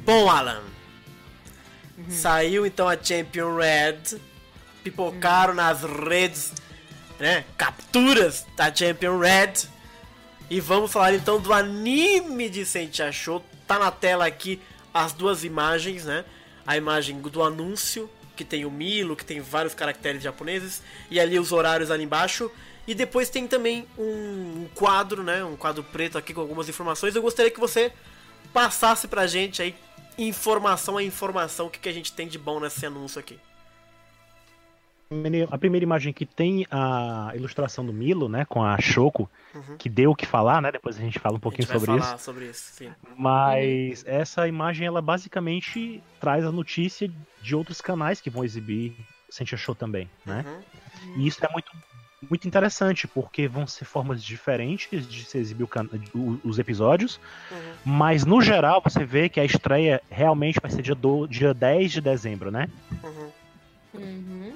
[0.05, 0.63] Bom, Alan.
[2.09, 4.21] Saiu então a Champion Red.
[4.85, 6.53] Pipocaram nas redes,
[7.19, 7.45] né?
[7.57, 9.69] Capturas da Champion Red.
[10.51, 13.43] E vamos falar então do anime de Sentia Show.
[13.67, 14.61] Tá na tela aqui
[14.93, 16.25] as duas imagens, né?
[16.67, 21.39] A imagem do anúncio, que tem o Milo, que tem vários caracteres japoneses, e ali
[21.39, 22.51] os horários ali embaixo.
[22.87, 25.43] E depois tem também um quadro, né?
[25.43, 27.17] Um quadro preto aqui com algumas informações.
[27.17, 27.91] Eu gostaria que você
[28.53, 29.75] passasse pra gente aí
[30.17, 33.39] informação a informação o que, que a gente tem de bom nesse anúncio aqui.
[35.51, 39.77] A primeira imagem que tem a ilustração do Milo, né, com a Shoko, Uhum.
[39.79, 40.73] que deu o que falar, né?
[40.73, 42.07] Depois a gente fala um A pouquinho gente vai sobre isso.
[42.07, 42.91] falar sobre isso, sim.
[43.17, 47.09] Mas essa imagem, ela basicamente traz a notícia
[47.41, 48.95] de outros canais que vão exibir
[49.31, 50.45] Sentia Show também, né?
[50.47, 51.23] Uhum.
[51.23, 51.71] E isso é muito,
[52.29, 55.89] muito interessante, porque vão ser formas diferentes de se exibir o can-
[56.43, 57.73] os episódios, Uhum.
[57.85, 61.93] mas no geral você vê que a estreia realmente vai ser dia, do, dia 10
[61.93, 62.69] de dezembro, né?
[63.03, 63.31] Uhum.
[63.95, 64.53] Uhum.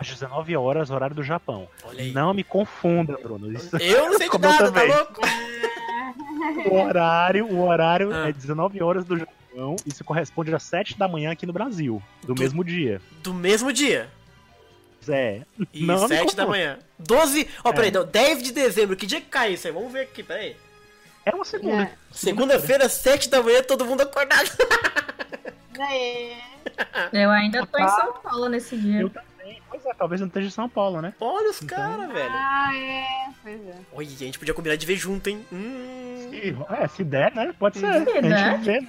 [0.00, 1.68] Às 19 horas, horário do Japão.
[2.14, 3.52] Não me confunda, Bruno.
[3.52, 5.20] Isso, Eu não sei de nada, tá louco?
[6.70, 8.28] o horário, o horário Ah.
[8.28, 9.76] é 19 horas do Japão.
[9.84, 13.00] Isso corresponde às 7 da manhã aqui no Brasil, do Do- mesmo dia.
[13.22, 14.08] Do mesmo dia.
[15.08, 15.42] É.
[15.72, 16.46] E Não me 7 da confunda.
[16.46, 16.78] manhã.
[16.98, 17.48] 12.
[17.64, 17.72] Ó, É.
[17.72, 18.96] peraí, não, 10 de dezembro.
[18.96, 19.72] Que dia que cai isso aí?
[19.72, 20.56] Vamos ver aqui, peraí.
[21.26, 21.82] É uma segunda.
[21.84, 21.92] É.
[22.12, 24.50] Segunda-feira, 7 da manhã, todo mundo acordado.
[25.76, 26.36] Daí.
[27.12, 29.00] Eu ainda tô em São Paulo nesse dia.
[29.00, 29.10] Eu
[29.50, 29.62] também.
[29.68, 31.14] Pois é, talvez não esteja em São Paulo, né?
[31.20, 32.30] Olha os Então- caras, velho.
[32.32, 33.04] Ah, é.
[33.42, 33.74] Pois é.
[33.92, 35.44] Olha, a gente podia combinar de ver junto, hein?
[35.52, 36.28] Hum.
[36.30, 37.54] Se- É, se der, né?
[37.58, 37.92] Pode ser.
[37.92, 38.22] Se a der.
[38.54, 38.80] gente vê.
[38.80, 38.88] né?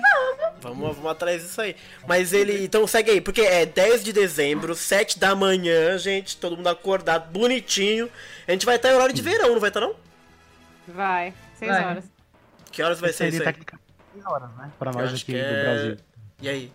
[0.61, 1.75] Vamos, vamos atrás disso aí.
[2.07, 2.63] Mas ele.
[2.63, 6.37] Então segue aí, porque é 10 de dezembro, 7 da manhã, gente.
[6.37, 8.09] Todo mundo acordado, bonitinho.
[8.47, 9.95] A gente vai estar em horário de verão, não vai estar, não?
[10.87, 11.33] Vai.
[11.55, 11.83] Seis Vai.
[11.85, 12.03] horas.
[12.71, 13.45] Que horas vai ser isso aí?
[13.45, 14.71] tecnicamente 6 horas, né?
[14.77, 15.97] Pra Eu nós acho aqui que do é- Brasil.
[16.41, 16.71] E aí?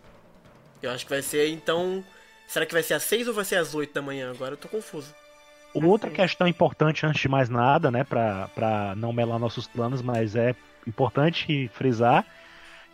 [0.83, 2.05] Eu acho que vai ser então.
[2.47, 4.31] Será que vai ser às 6 ou vai ser às 8 da manhã?
[4.31, 5.15] Agora eu tô confuso.
[5.75, 10.35] Outra questão importante, antes de mais nada, né, pra, pra não melar nossos planos, mas
[10.35, 10.55] é
[10.87, 12.25] importante frisar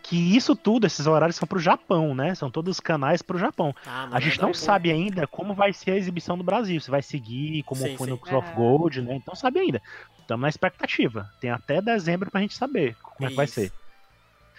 [0.02, 2.34] que isso tudo, esses horários são pro Japão, né?
[2.34, 3.72] São todos canais pro Japão.
[3.86, 6.80] Ah, A gente nada não a sabe ainda como vai ser a exibição do Brasil,
[6.80, 8.10] se vai seguir como Sim, foi sim.
[8.10, 8.54] no Cross of É.
[8.56, 9.14] Gold, né?
[9.14, 9.80] Então sabe ainda.
[10.18, 11.30] Estamos na expectativa.
[11.40, 13.54] Tem até dezembro pra gente saber como é que vai Isso.
[13.54, 13.72] ser.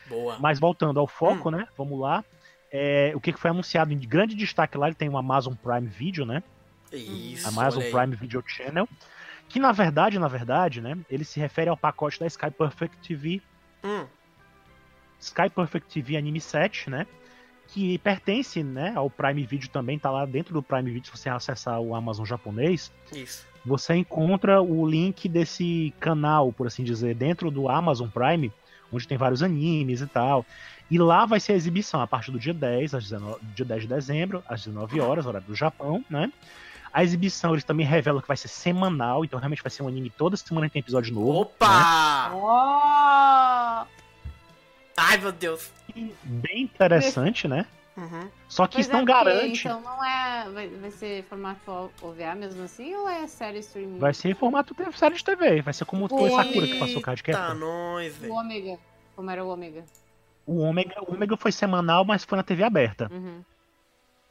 [0.07, 0.37] Boa.
[0.39, 1.51] Mas voltando ao foco, Hum.
[1.57, 1.67] né?
[1.77, 2.23] Vamos lá.
[2.75, 6.25] É, o que foi anunciado em grande destaque lá, ele tem o Amazon Prime Video,
[6.25, 6.41] né?
[6.91, 7.47] Isso.
[7.47, 7.83] Amazon.
[7.83, 8.87] Prime Video Channel,
[9.49, 13.41] que na verdade, na verdade, né, ele se refere ao pacote da Sky Perfect TV,
[13.83, 14.05] Hum,
[15.19, 17.07] Sky Perfect TV Anime 7, né,
[17.67, 21.29] que pertence, né, ao Prime Video também, tá lá dentro do Prime Video, se você
[21.29, 23.47] acessar o Amazon japonês, isso.
[23.65, 28.51] você encontra o link desse canal, por assim dizer, dentro do Amazon Prime,
[28.93, 30.45] onde tem vários animes e tal.
[30.89, 33.81] E lá vai ser a exibição a partir do dia 10, às 19, dia 10
[33.83, 36.31] de dezembro, às 19 horas, horário do Japão, né?
[36.93, 40.11] A exibição eles também revelam que vai ser semanal, então realmente vai ser um anime
[40.11, 41.31] toda semana tem episódio novo.
[41.33, 41.39] né?
[41.41, 42.31] Opa!
[42.35, 44.03] Oh!
[44.95, 45.71] Ai, meu Deus.
[46.23, 47.65] Bem interessante, né?
[47.95, 48.27] Uhum.
[48.47, 49.67] Só que Pois isso não é, garante.
[49.67, 50.49] Então não é.
[50.49, 53.99] Vai, vai ser formato OVA mesmo assim ou é série streaming?
[53.99, 55.61] Vai ser em formato de série de TV.
[55.61, 56.31] Vai ser como foi Oi.
[56.31, 57.55] Sakura que passou Card Tá, Captor.
[57.55, 58.31] nós, O.
[58.33, 58.79] Ômega.
[59.15, 59.83] Como era o Ômega?
[60.45, 63.09] O Ômega, o Ômega foi semanal, mas foi na TV aberta.
[63.11, 63.43] Uhum.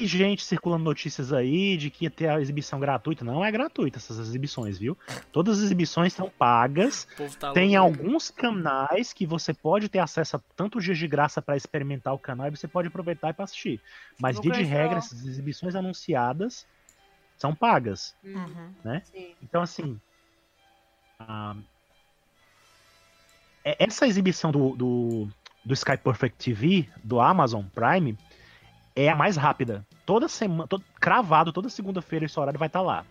[0.02, 3.24] E gente circulando notícias aí de que ia ter a exibição gratuita.
[3.24, 4.98] Não é gratuita essas exibições, viu?
[5.30, 7.06] Todas as exibições são pagas.
[7.38, 8.00] Tá Tem louco.
[8.00, 12.18] alguns canais que você pode ter acesso a tantos dias de graça para experimentar o
[12.18, 13.80] canal e você pode aproveitar e pra assistir.
[14.20, 16.66] Mas, via de regra, essas exibições anunciadas
[17.38, 18.16] são pagas.
[18.24, 18.74] Uhum.
[19.04, 19.36] Sim.
[19.40, 20.00] Então, assim.
[21.20, 21.54] ah,
[23.64, 25.28] é- essa exibição do, do,
[25.64, 28.18] do Sky Perfect TV, do Amazon Prime,
[28.94, 29.86] é a mais rápida.
[30.04, 33.04] Toda semana, todo, cravado, toda segunda-feira esse horário vai estar lá.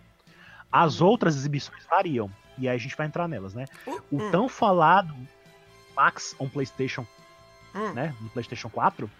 [0.70, 2.30] As outras exibições variam.
[2.58, 3.66] E aí a gente vai entrar nelas, né?
[4.10, 4.30] O Hum.
[4.30, 5.14] tão falado
[5.96, 7.06] Max on PlayStation,
[7.74, 7.92] Hum.
[7.92, 8.14] né?
[8.20, 9.10] No PlayStation 4,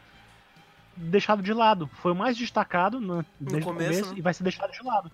[0.97, 1.89] deixado de lado.
[2.01, 4.19] Foi o mais destacado no, desde o começo, começo né?
[4.19, 5.11] e vai ser deixado de lado.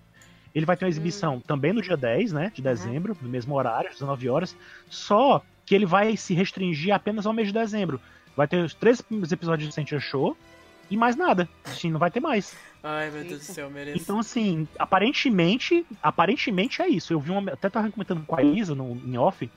[0.53, 2.51] Ele vai ter uma exibição também no dia 10, né?
[2.53, 4.55] De dezembro, no mesmo horário, às 19 horas.
[4.89, 8.01] Só que ele vai se restringir apenas ao mês de dezembro.
[8.35, 10.35] Vai ter os três primeiros episódios de Sentia Show
[10.89, 11.47] e mais nada.
[11.63, 12.55] Assim, não vai ter mais.
[12.83, 14.01] Ai, meu Deus do céu, mereço.
[14.01, 17.11] Então, assim, aparentemente, aparentemente é isso.
[17.11, 17.51] Eu vi uma.
[17.51, 19.49] Até tava comentando com a Isa no, em off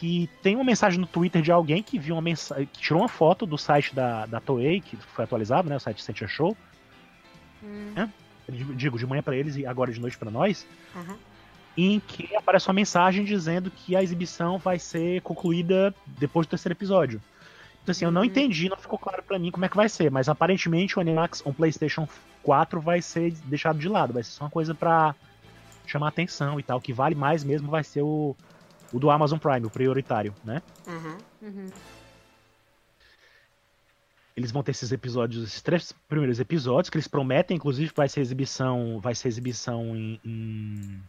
[0.00, 3.08] que tem uma mensagem no Twitter de alguém que viu uma mensagem, que tirou uma
[3.08, 5.76] foto do site da, da Toei, que foi atualizado, né?
[5.76, 6.56] O site Sentia Show.
[7.62, 8.08] Hum.
[8.48, 10.66] Digo, de manhã pra eles e agora de noite pra nós.
[10.96, 11.18] Aham.
[11.76, 16.72] Em que aparece uma mensagem dizendo que a exibição vai ser concluída depois do terceiro
[16.72, 17.20] episódio.
[17.82, 18.26] Então, assim, eu não Uhum.
[18.26, 21.44] entendi, não ficou claro pra mim como é que vai ser, mas aparentemente o Animax
[21.46, 22.06] on PlayStation
[22.42, 25.14] 4 vai ser deixado de lado, vai ser só uma coisa pra
[25.86, 26.78] chamar atenção e tal.
[26.78, 28.36] O que vale mais mesmo vai ser o,
[28.92, 30.62] o do Amazon Prime, o prioritário, né?
[30.86, 31.48] Uhum.
[31.48, 31.70] Uhum.
[34.36, 38.08] Eles vão ter esses episódios, esses três primeiros episódios, que eles prometem, inclusive, que vai
[38.08, 41.02] ser exibição, vai ser exibição em, em-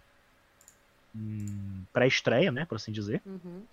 [1.15, 3.21] em pré-estreia, né, por assim dizer.
[3.25, 3.63] Uhum.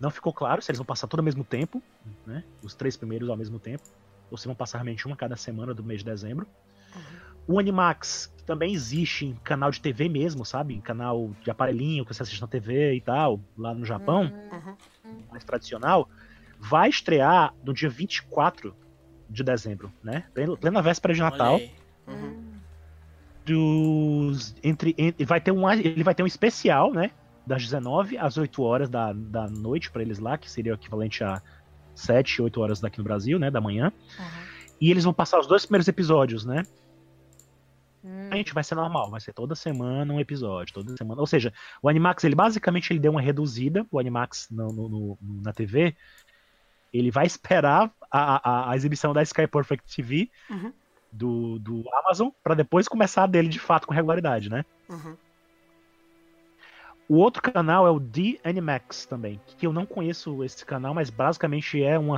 [0.00, 1.82] Não ficou claro se eles vão passar tudo ao mesmo tempo,
[2.26, 3.82] né, os três primeiros ao mesmo tempo,
[4.30, 6.46] ou se vão passar realmente uma cada semana do mês de dezembro.
[7.46, 10.74] O Animax que também existe em canal de TV mesmo, sabe?
[10.74, 15.24] Em canal de aparelhinho que você assiste na TV e tal, lá no Japão Uhum.
[15.30, 16.08] mais tradicional,
[16.58, 18.74] vai estrear no dia 24
[19.28, 20.24] de dezembro, né?
[20.34, 21.60] Plena- véspera de Natal.
[22.06, 22.50] Uhum.
[23.44, 27.10] Dos, entre, en- vai ter um, ele vai ter um especial, né?
[27.50, 31.24] Das 19 às 8 horas da, da noite pra eles lá, que seria o equivalente
[31.24, 31.42] a
[31.94, 33.50] 7, 8 horas daqui no Brasil, né?
[33.50, 33.92] Da manhã.
[34.18, 34.42] Aham.
[34.80, 36.62] E eles vão passar os dois primeiros episódios, né?
[38.04, 38.28] Hum.
[38.30, 41.20] A gente vai ser normal, vai ser toda semana um episódio, toda semana.
[41.20, 45.18] Ou seja, o Animax, ele basicamente ele deu uma reduzida, o Animax no, no- no-
[45.42, 45.94] na TV,
[46.92, 50.72] ele vai esperar a, a, a exibição da Sky Perfect TV Uhum.
[51.12, 54.64] do, do Amazon para depois começar a dele de fato com regularidade, né?
[54.88, 55.16] Uhum.
[57.10, 61.10] O outro canal é o The Animax também, que eu não conheço esse canal, mas
[61.10, 62.16] basicamente é uma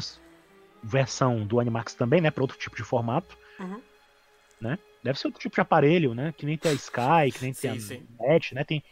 [0.83, 3.39] versão do Animax também, né, para outro tipo de formato.
[3.59, 3.81] Uhum.
[4.61, 4.79] Né?
[5.03, 6.35] Deve ser outro tipo de aparelho, né?
[6.37, 8.07] Que nem tem a Sky, que nem tem Sim, a sim.
[8.21, 8.65] NET, né?
[8.65, 8.85] Tem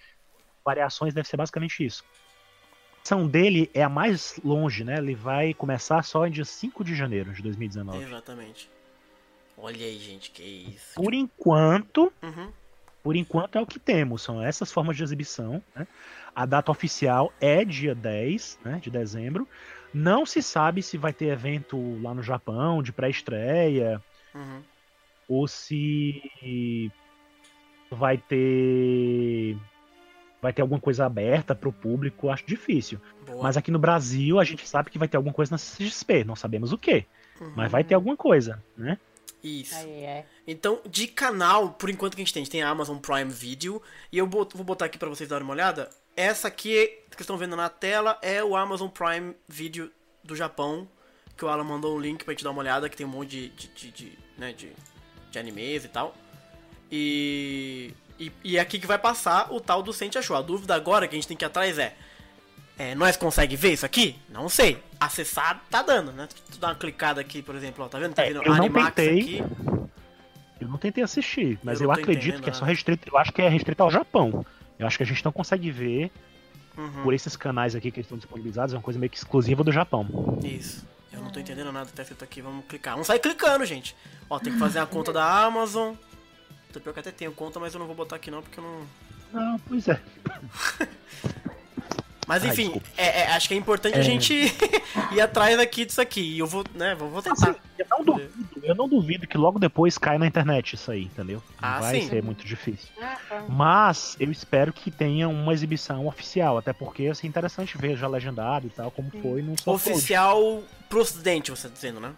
[0.64, 2.02] variações, deve ser basicamente isso.
[2.96, 4.96] A ação dele é a mais longe, né?
[4.96, 8.02] Ele vai começar só em dia 5 de janeiro de 2019.
[8.02, 8.70] Exatamente.
[9.54, 10.94] Olha aí, gente, que isso.
[10.94, 12.50] Por enquanto, Uhum.
[13.02, 15.62] Por enquanto é o que temos, são essas formas de exibição.
[15.74, 15.86] Né?
[16.34, 19.48] A data oficial é dia 10 né, de dezembro.
[19.92, 24.00] Não se sabe se vai ter evento lá no Japão de pré-estreia
[24.32, 24.62] Uhum.
[25.28, 26.92] ou se
[27.90, 29.56] vai ter
[30.40, 32.30] vai ter alguma coisa aberta para o público.
[32.30, 33.00] Acho difícil.
[33.26, 33.42] Boa.
[33.42, 36.36] Mas aqui no Brasil a gente sabe que vai ter alguma coisa na CXP, não
[36.36, 37.04] sabemos o que,
[37.40, 37.52] Uhum.
[37.56, 38.96] mas vai ter alguma coisa, né?
[39.42, 39.74] Isso.
[39.74, 40.26] Aí, é.
[40.46, 43.31] Então, de canal, por enquanto que a gente tem, a gente tem a Amazon Prime
[43.31, 43.83] Video.
[44.12, 45.90] E eu vou botar aqui pra vocês darem uma olhada.
[46.16, 49.90] Essa aqui, que vocês estão vendo na tela, é o Amazon Prime Video
[50.22, 50.88] do Japão.
[51.37, 53.31] Que o Alan mandou um link pra gente dar uma olhada, que tem um monte
[53.31, 54.72] de, de, de, de, né, de,
[55.31, 56.14] de animes e tal.
[56.92, 60.37] E, e, e é aqui que vai passar o tal do Sente Achou.
[60.37, 61.96] A dúvida agora que a gente tem que ir atrás é...
[62.81, 64.16] É, nós consegue ver isso aqui?
[64.31, 64.83] Não sei.
[64.99, 66.27] Acessar tá dando, né?
[66.51, 68.14] Tu dá uma clicada aqui, por exemplo, ó, tá vendo?
[68.14, 69.45] Tá É, vendo eu não tentei, aqui.
[70.59, 73.07] Eu não tentei assistir, mas Eu eu, acredito que é só restrito.
[73.07, 74.47] Eu acho que é restrito ao Japão.
[74.79, 76.11] Eu acho que a gente não consegue ver
[76.79, 77.03] Uhum.
[77.03, 78.73] por esses canais aqui que estão disponibilizados.
[78.73, 80.38] É uma coisa meio que exclusiva do Japão.
[80.43, 80.87] Isso.
[81.12, 82.95] Eu não tô entendendo nada, tá escrito aqui, vamos clicar.
[82.95, 83.95] Vamos sair clicando, gente.
[84.31, 85.95] Ó, tem que fazer a conta da Amazon.
[86.73, 88.64] Tô pior que até tenho conta, mas eu não vou botar aqui não, porque eu
[88.64, 88.87] não.
[89.33, 90.01] Não, pois é.
[92.31, 92.87] Mas Ai, enfim, desculpa.
[92.97, 94.03] é- é- acho que é importante a É.
[94.03, 94.33] gente
[95.11, 96.21] ir atrás aqui disso aqui.
[96.21, 97.51] E eu vou, né, vou, vou tentar.
[97.51, 101.03] Assim, eu, não duvido, eu não duvido que logo depois cai na internet isso aí,
[101.07, 101.43] entendeu?
[101.61, 102.09] Não Ah, vai sim.
[102.09, 102.88] ser muito difícil.
[103.03, 103.45] Ah, tá.
[103.49, 108.07] Mas eu espero que tenha uma exibição oficial, até porque assim, é interessante ver já
[108.07, 109.57] legendado e tal, como foi no.
[109.66, 112.12] Oficial pro ocidente, você tá dizendo, né?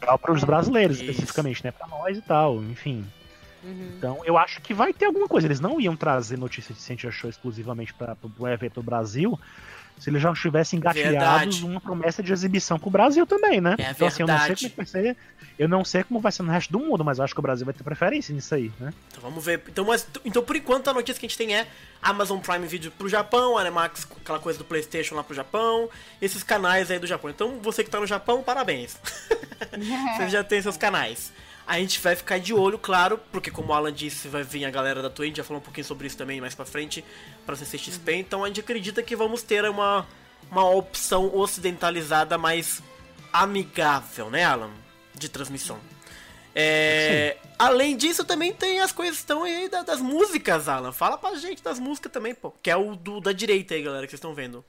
[0.00, 1.04] Para os brasileiros, Isso.
[1.08, 1.70] especificamente, né?
[1.70, 3.06] Pra nós e tal, enfim.
[3.62, 3.92] Uhum.
[3.96, 5.46] Então, eu acho que vai ter alguma coisa.
[5.46, 9.38] Eles não iam trazer notícia de Sentia Show exclusivamente para o evento do Brasil
[9.98, 11.64] se eles já tivessem engatilhados Verdade.
[11.64, 13.76] uma promessa de exibição pro Brasil também, né?
[13.78, 14.60] É então, assim, eu não sei verdade.
[14.60, 15.16] como é que vai ser.
[15.58, 17.42] Eu não sei como vai ser no resto do mundo, mas eu acho que o
[17.42, 18.92] Brasil vai ter preferência nisso aí, né?
[19.10, 19.62] Então vamos ver.
[19.68, 21.68] Então, mas, então por enquanto a notícia que a gente tem é
[22.00, 25.88] Amazon Prime Video pro Japão, Animax, aquela coisa do Playstation lá pro Japão,
[26.20, 27.30] esses canais aí do Japão.
[27.30, 28.98] Então você que tá no Japão, parabéns.
[30.16, 31.32] Vocês já têm seus canais.
[31.66, 34.70] A gente vai ficar de olho, claro, porque como o Alan disse, vai vir a
[34.70, 37.04] galera da Twitch, já falou um pouquinho sobre isso também mais pra frente,
[37.46, 40.06] pra CCXP, então a gente acredita que vamos ter uma,
[40.50, 42.82] uma opção ocidentalizada mais
[43.32, 44.70] amigável, né, Alan?
[45.14, 45.78] De transmissão.
[46.54, 50.92] É, além disso, também tem as coisas estão aí da- das músicas, Alan.
[50.92, 52.50] Fala pra gente das músicas também, pô.
[52.62, 54.64] Que é o do, da direita aí, galera, que vocês estão vendo.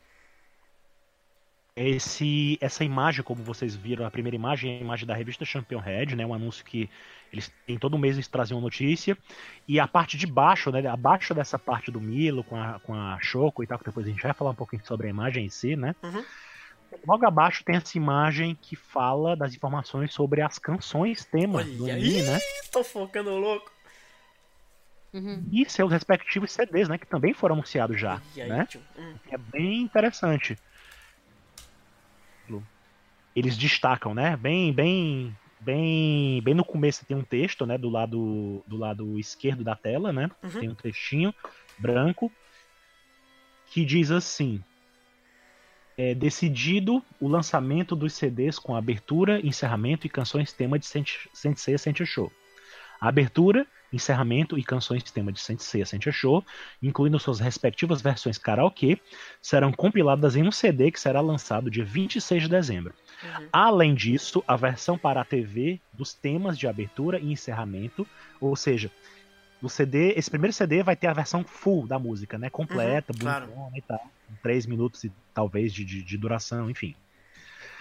[1.75, 5.79] Esse, essa imagem, como vocês viram, a primeira imagem é a imagem da revista Champion
[5.79, 6.25] Head, né?
[6.25, 6.89] Um anúncio que
[7.31, 9.17] eles em todo mês eles traziam notícia.
[9.67, 10.85] E a parte de baixo, né?
[10.87, 14.09] Abaixo dessa parte do Milo, com a, com a Choco e tal, que depois a
[14.09, 15.95] gente vai falar um pouquinho sobre a imagem em si, né?
[16.03, 16.23] Uhum.
[17.07, 21.93] Logo abaixo tem essa imagem que fala das informações sobre as canções tema do Olha
[21.93, 22.39] anime, aí, né?
[22.71, 23.71] tô focando louco.
[25.11, 25.43] Uhum.
[25.51, 26.99] E seus respectivos CDs, né?
[26.99, 28.67] Que também foram anunciados já, aí, né?
[28.69, 28.81] tio?
[28.97, 29.15] Hum.
[29.31, 30.55] É bem interessante.
[33.35, 34.37] Eles destacam, né?
[34.37, 37.77] Bem, bem, bem, bem no começo tem um texto, né?
[37.77, 40.29] Do lado, do lado esquerdo da tela, né?
[40.43, 40.59] Uhum.
[40.59, 41.33] Tem um trechinho
[41.77, 42.31] branco
[43.67, 44.63] que diz assim:
[45.97, 52.05] é decidido o lançamento dos CDs com abertura, encerramento e canções tema de Sensei Sensei
[52.05, 52.31] Show.
[52.99, 56.43] A abertura, encerramento e canções tema de Sensei Sensei Show,
[56.81, 58.99] incluindo suas respectivas versões karaokê,
[59.41, 62.93] serão compiladas em um CD que será lançado dia 26 de dezembro.
[63.23, 63.47] Uhum.
[63.53, 68.05] Além disso, a versão para a TV dos temas de abertura e encerramento,
[68.41, 68.91] ou seja,
[69.61, 72.49] o CD, esse primeiro CD vai ter a versão full da música, né?
[72.49, 73.45] Completa, Uhum, claro.
[73.45, 74.11] bonitona e tal.
[74.41, 76.93] Três minutos e talvez de, de, de duração, enfim.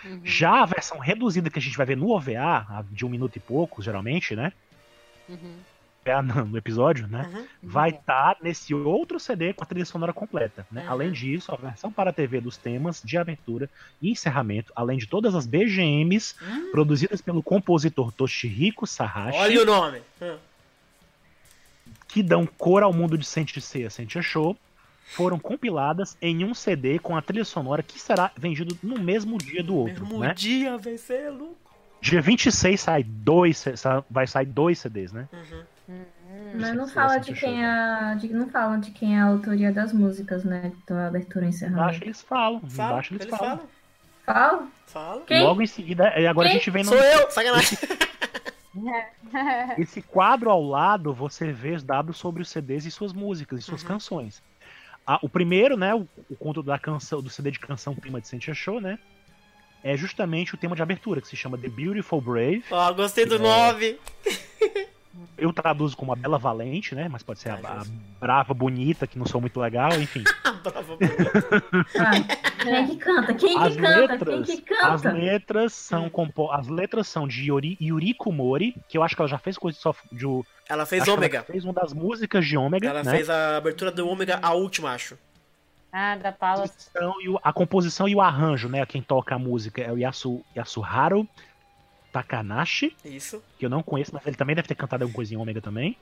[0.04, 0.20] Uhum.
[0.22, 3.40] Já a versão reduzida que a gente vai ver no OVA, de um minuto e
[3.40, 4.52] pouco, geralmente, né?
[5.28, 5.56] Uhum.
[6.04, 7.30] Não, no episódio, né?
[7.32, 7.46] Uhum.
[7.62, 10.66] vai estar nesse outro CD com a trilha sonora completa.
[10.70, 10.82] Né?
[10.84, 10.90] Uhum.
[10.90, 15.06] Além disso, a versão para a TV dos temas de abertura e encerramento, além de
[15.06, 16.70] todas as BGMs Hum.
[16.72, 20.02] produzidas pelo compositor Toshihiko Sahashi, Olha o nome.
[20.20, 20.36] Hum.
[22.08, 24.56] que dão cor ao mundo de Sensei Sensei Show,
[25.06, 29.62] foram compiladas em um CD com a trilha sonora que será vendido no mesmo dia
[29.62, 30.02] do outro.
[30.04, 30.34] Mesmo Né?
[30.34, 30.76] dia
[31.30, 31.56] louco.
[32.00, 33.64] Dia 26 sai dois,
[34.10, 35.28] vai sair dois CDs, né?
[35.32, 35.62] Uhum.
[36.54, 37.66] Mas não fala de quem é.
[37.66, 40.72] a- de- não fala de quem é a autoria das músicas, né?
[40.84, 42.04] Então a abertura e Embaixo encerramento.
[42.04, 43.56] eles falam, Fala, embaixo eles, eles falam.
[43.58, 43.68] falam.
[44.24, 44.68] Fala?
[44.86, 45.22] Fala.
[45.26, 45.42] Quem?
[45.42, 46.56] Logo em seguida, e agora Quem?
[46.56, 47.78] a gente vem no, Sou eu, sacanagem.
[49.78, 53.62] Esse quadro ao lado, você vê os dados sobre os CDs e suas músicas e
[53.62, 53.88] suas Uhum.
[53.88, 54.42] canções.
[55.06, 58.28] Ah, o primeiro, né, o, o conto da canção, do CD de canção tema de
[58.28, 58.98] Sentia Show, né,
[59.82, 62.64] é justamente o tema de abertura, que se chama The Beautiful Brave.
[62.70, 63.38] Ó, gostei do É.
[65.36, 67.84] Eu traduzo como a Bela Valente, né, mas pode ser a, Ah, a.
[68.20, 70.22] Brava Bonita, que não sou muito legal, enfim.
[70.62, 70.96] Bravo.
[71.98, 72.12] Ah,
[72.62, 73.34] quem que canta?
[73.34, 74.00] Quem As que canta?
[74.00, 75.12] letras, Quem que as canta?
[75.16, 79.28] letras são compo as letras são de Yuri, Yuriko Mori, que eu acho que ela
[79.28, 80.24] já fez coisa de, soft- de
[80.68, 81.42] Ela fez acho que ela ômega.
[81.44, 83.10] fez uma das músicas de Ômega, Ela né?
[83.10, 85.18] fez a abertura do ômega, a última, acho.
[85.92, 86.64] Ah, da Paula.
[86.64, 88.84] e a composição e o arranjo, né?
[88.86, 91.28] Quem toca a música é o Yasu, Yasuharu
[92.12, 93.42] Takanashi, Isso.
[93.58, 95.96] que eu não conheço, mas ele também deve ter cantado alguma coisa em Ômega também.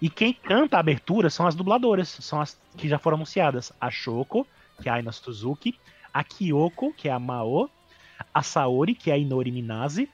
[0.00, 3.72] E quem canta a abertura são as dubladoras, são as que já foram anunciadas.
[3.80, 4.46] A Shoko,
[4.80, 5.78] que é a Aina Suzuki,
[6.12, 7.68] a Kyoko, que é a Mao,
[8.32, 10.08] a Saori, que é a Inori Minase,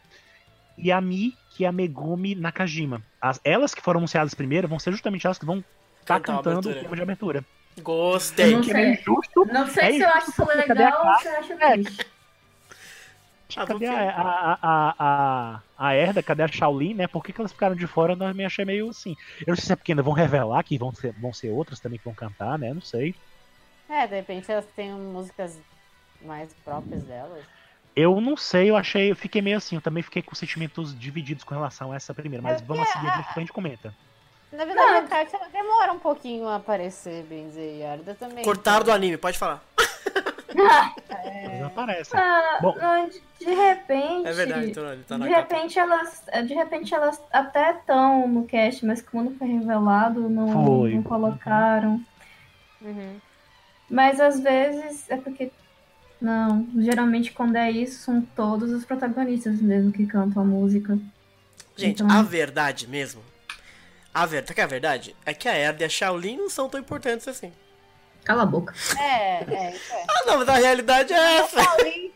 [0.77, 3.03] e a Mi, que é a Megumi Nakajima.
[3.21, 5.63] As, elas que foram anunciadas primeiro vão ser justamente elas que vão
[6.01, 7.45] estar a cantando o tema de abertura.
[7.83, 8.55] Gostei.
[8.55, 9.05] Não Que é meio sei.
[9.05, 12.07] justo, Não sei É se eu acho legal ou se eu acho triste.
[13.57, 16.23] Ah, Cadê a, a, a, a, a Erda?
[16.23, 17.07] Cadê a Shaolin, né?
[17.09, 18.13] Por que, que elas ficaram de fora?
[18.19, 19.15] Eu me achei meio assim.
[19.41, 21.81] Eu não sei se é porque ainda vão revelar que vão ser, vão ser outras
[21.81, 22.73] também que vão cantar, né?
[22.73, 23.15] Não sei.
[23.89, 25.61] É, de repente elas têm músicas
[26.21, 27.45] mais próprias delas.
[27.95, 29.11] Eu não sei, eu achei.
[29.11, 29.77] Eu fiquei meio assim.
[29.77, 32.43] Eu também fiquei com sentimentos divididos com relação a essa primeira.
[32.43, 33.95] Mas É vamos que seguir a- a gente comenta.
[34.53, 38.15] Na verdade, a Kátia ela demora um pouquinho a aparecer, bem dizer, e a Arda
[38.15, 38.45] também.
[38.45, 39.70] Cortaram do anime, pode falar.
[40.55, 42.19] Eles aparecem.
[42.19, 42.77] Ah, Bom.
[42.77, 44.27] não, de, repente.
[44.29, 45.55] É verdade, então ele tá na de capa.
[45.55, 46.23] repente elas.
[46.47, 50.95] De repente elas até estão no cast, mas como não foi revelado, não, Foi.
[50.95, 52.01] não colocaram.
[52.81, 53.17] Uhum.
[53.89, 55.51] Mas às vezes é porque.
[56.21, 60.99] Não, geralmente quando é isso, são todos os protagonistas mesmo que cantam a música.
[61.77, 63.23] Gente, Então- a verdade mesmo.
[64.13, 65.17] A verdade, que é a verdade?
[65.25, 67.53] É que a Erda e a Shaolin não são tão importantes assim.
[68.25, 68.75] Cala a boca.
[68.99, 70.05] É, é, isso é.
[70.09, 71.63] Ah, não, mas a realidade é essa.
[71.63, 72.11] Shaolin,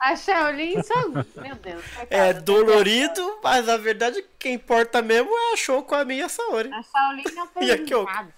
[0.00, 1.08] a Shaolin só.
[1.40, 1.82] Meu Deus.
[2.08, 6.70] É dolorido, mas a verdade que importa mesmo é a Shoko, a minha a Saori.
[6.72, 8.28] A Shaolin não fez E a nada.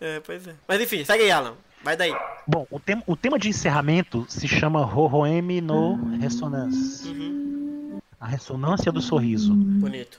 [0.00, 0.54] É, pois é.
[0.66, 1.54] Mas enfim, segue aí, Alan.
[1.82, 2.14] Vai daí.
[2.46, 7.08] Bom, o tema, o tema de encerramento se chama Hohoemi no Resonance.
[7.08, 9.54] Uhum, A ressonância do sorriso.
[9.54, 10.18] bonito.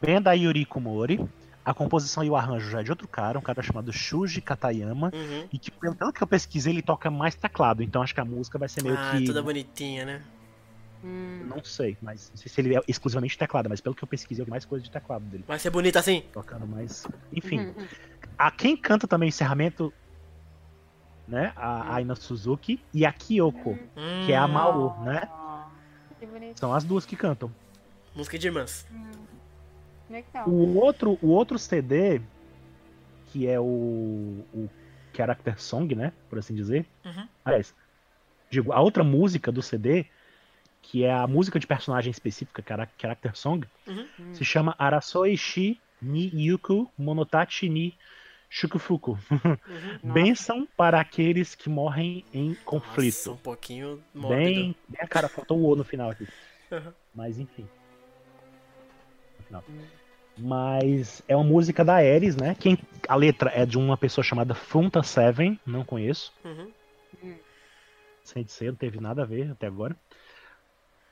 [0.00, 1.20] Bem da Yuriko Mori.
[1.68, 5.10] A composição e o arranjo já é de outro cara, um cara chamado Shuji Katayama.
[5.12, 5.48] Uhum.
[5.52, 7.82] E que, pelo pelo que eu pesquisei, ele toca mais teclado.
[7.82, 9.26] Então acho que a música vai ser meio Ah, que.
[9.26, 10.22] toda bonitinha, né?
[11.04, 14.08] Hum, Não sei, mas não sei se ele é exclusivamente teclado, mas pelo que eu
[14.08, 15.44] pesquisei, eu vi mais coisa de teclado dele.
[15.46, 16.24] Vai ser bonita assim?
[16.32, 17.06] Tocando mais.
[17.32, 17.58] Enfim.
[17.60, 17.86] uhum, uhum.
[18.38, 19.92] A quem canta também o encerramento.
[21.26, 21.52] né?
[21.54, 23.78] A Aina Suzuki e a Kyoko,
[24.24, 25.28] que é a Hum, Maô, né?
[26.18, 26.58] Que bonito.
[26.58, 27.52] São as duas que cantam.
[28.16, 28.86] Música de irmãs.
[30.10, 30.48] Legal.
[30.48, 32.20] O outro, o outro CD,
[33.26, 34.68] que é o, o
[35.14, 36.12] Character Song, né?
[36.30, 36.86] Por assim dizer.
[37.04, 37.28] Uhum.
[37.44, 37.74] Aliás,
[38.50, 40.06] digo, a outra música do CD,
[40.82, 44.06] que é a música de personagem específica, chara- Character Song, Uhum.
[44.34, 47.96] se chama Arasoishi ni Yuku Monotachi ni
[48.48, 49.18] Shukufuku.
[50.02, 50.12] Uhum.
[50.12, 53.32] Bênção para aqueles que morrem em Nossa, conflito.
[53.32, 54.44] um pouquinho mórbido.
[54.44, 56.26] Bem, bem a cara, faltou o O no final aqui.
[56.70, 56.92] Uhum.
[57.14, 57.66] Mas enfim.
[59.48, 59.64] Final.
[60.36, 62.54] Mas é uma música da Ares, né?
[62.58, 62.78] Quem,
[63.08, 66.32] a letra é de uma pessoa chamada Funta Seven, não conheço.
[66.44, 66.70] Uhum.
[68.22, 69.96] Sem ser, não teve nada a ver até agora.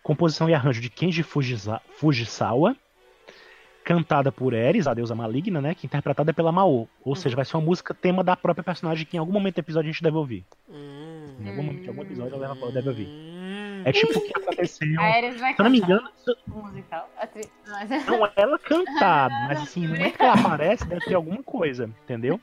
[0.02, 2.76] Composição e arranjo de Kenji Fujiza- Fujisawa.
[3.84, 5.74] Cantada por Ares, a deusa maligna, né?
[5.74, 6.88] Que é interpretada pela Mao.
[7.04, 9.58] Ou seja, vai ser uma música tema da própria personagem que em algum momento do
[9.60, 10.44] episódio a gente deve ouvir.
[10.68, 11.36] Hum.
[11.40, 13.06] Em algum momento, em algum episódio ela deve- deve ouvir.
[13.86, 15.00] É tipo o que aconteceu.
[15.00, 16.08] A Ares vai Se eu não me engano,
[16.48, 17.08] o musical.
[17.68, 18.06] Mas...
[18.06, 22.40] Não, ela cantada, mas assim, no momento que ela aparece, deve ter alguma coisa, entendeu?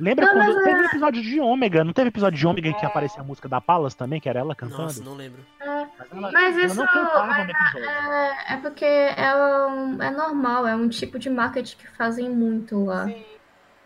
[0.00, 1.82] Lembra Não, quando teve é- um episódio de Ômega?
[1.84, 4.38] Não teve episódio de Ômega em que aparecia a música da Palas também, que era
[4.38, 4.82] ela cantando?
[4.84, 5.44] Nossa, não lembro.
[5.58, 7.90] Mas, ela, Mas ela isso não cantava no episódio.
[7.90, 9.34] é, é porque é,
[9.66, 13.06] um- é normal, é um tipo de marketing que fazem muito lá.
[13.06, 13.24] Sim.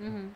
[0.01, 0.31] Uhum.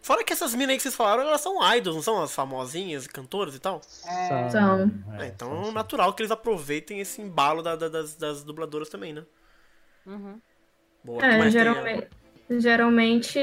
[0.00, 3.06] Fora que essas minas aí que vocês falaram, elas são idols, não são as famosinhas,
[3.06, 3.80] cantoras e tal?
[3.82, 4.90] São, São.
[5.18, 8.88] é, É, então é natural que eles aproveitem esse embalo da- da- das, das dubladoras
[8.88, 9.22] também, né?
[10.06, 10.40] Uhum.
[11.04, 12.08] Boa, É, mas tem- geralmente,
[12.50, 13.38] geralmente,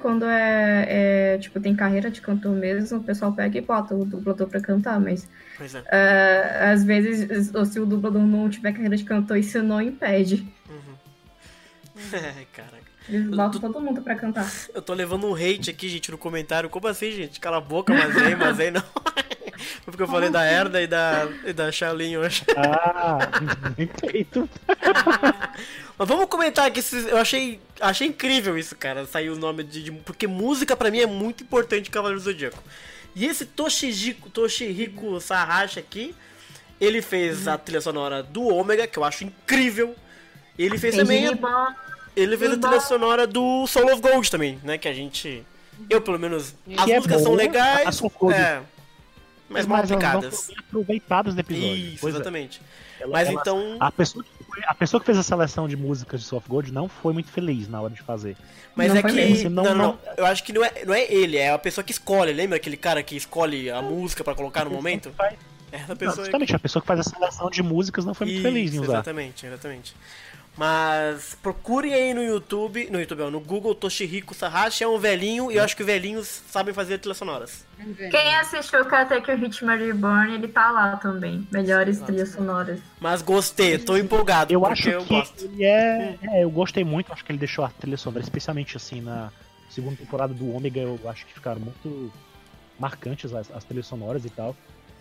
[0.00, 4.04] quando é, é, tipo, tem carreira de cantor mesmo, o pessoal pega e bota o
[4.04, 5.82] dublador pra cantar, mas Pois é.
[5.86, 10.46] é, às vezes, ou se o dublador não tiver carreira de cantor, isso não impede.
[10.68, 10.94] Uhum.
[12.12, 12.83] É, caraca.
[13.08, 14.50] Eles Eu botam tô- todo mundo pra cantar.
[14.74, 16.70] Eu tô levando um hate aqui, gente, no comentário.
[16.70, 17.38] Como assim, gente?
[17.40, 18.80] Cala a boca, mas aí, mas aí não.
[18.82, 22.42] Foi porque eu falei da Erda e da, e da Shaolin hoje.
[22.56, 23.18] Ah,
[23.76, 24.48] bem feito.
[25.96, 29.84] Mas vamos comentar aqui, esses- eu achei, achei incrível isso, cara, saiu o nome de,
[29.84, 32.60] de- Porque música pra mim é muito importante em Cavaleiro do Zodíaco.
[33.14, 36.12] E esse Toshihiko, Toshihiko Sahashi aqui,
[36.80, 39.94] ele fez a trilha sonora do Ômega, que eu acho incrível.
[40.58, 41.32] Ele fez também.
[41.36, 41.68] Bom.
[42.16, 44.78] Ele fez a trilha sonora do Soul of Gold também, né?
[44.78, 45.44] Que a gente.
[45.90, 46.54] Eu, pelo menos.
[46.76, 48.00] As Que é músicas são legais.
[48.02, 48.32] of.
[48.32, 48.60] É.
[49.48, 50.50] Mas mal elas não aplicadas.
[50.58, 51.76] aproveitadas do episódio.
[51.76, 52.10] Isso, é.
[52.10, 52.62] exatamente.
[52.98, 53.76] Ela- Mas ela- então.
[53.78, 56.88] A pessoa, que a pessoa que fez a seleção de músicas de Soft Gold não
[56.88, 58.36] foi muito feliz na hora de fazer.
[58.74, 59.48] Mas Não é que.
[59.48, 59.98] Não, Não, não, não.
[60.16, 62.32] Eu acho que não é, não é ele, é a pessoa que escolhe.
[62.32, 65.12] Lembra aquele cara que escolhe a música pra colocar no momento?
[65.20, 66.18] É essa Não, pessoa.
[66.20, 66.24] aí.
[66.24, 68.92] justamente, a pessoa que faz a seleção de músicas não foi muito feliz em usar.
[68.94, 69.94] Exatamente, exatamente.
[70.56, 75.50] Mas procurem aí no YouTube, no YouTube, ó, no Google Toshihiko Sahashi é um velhinho
[75.50, 77.66] e eu acho que velhinhos sabem fazer trilhas sonoras.
[78.10, 81.46] Quem assistiu Katek Hitman Reborn, ele tá lá também.
[81.50, 82.78] Melhores trilhas sonoras.
[83.00, 84.52] Mas gostei, tô empolgado.
[84.52, 85.44] Eu acho eu que gosto.
[85.44, 89.00] ele é, é, Eu gostei muito, acho que ele deixou a trilha sonora, especialmente assim
[89.00, 89.32] na
[89.68, 92.12] segunda temporada do Ômega, eu acho que ficaram muito
[92.78, 94.54] marcantes as, as trilhas sonoras e tal.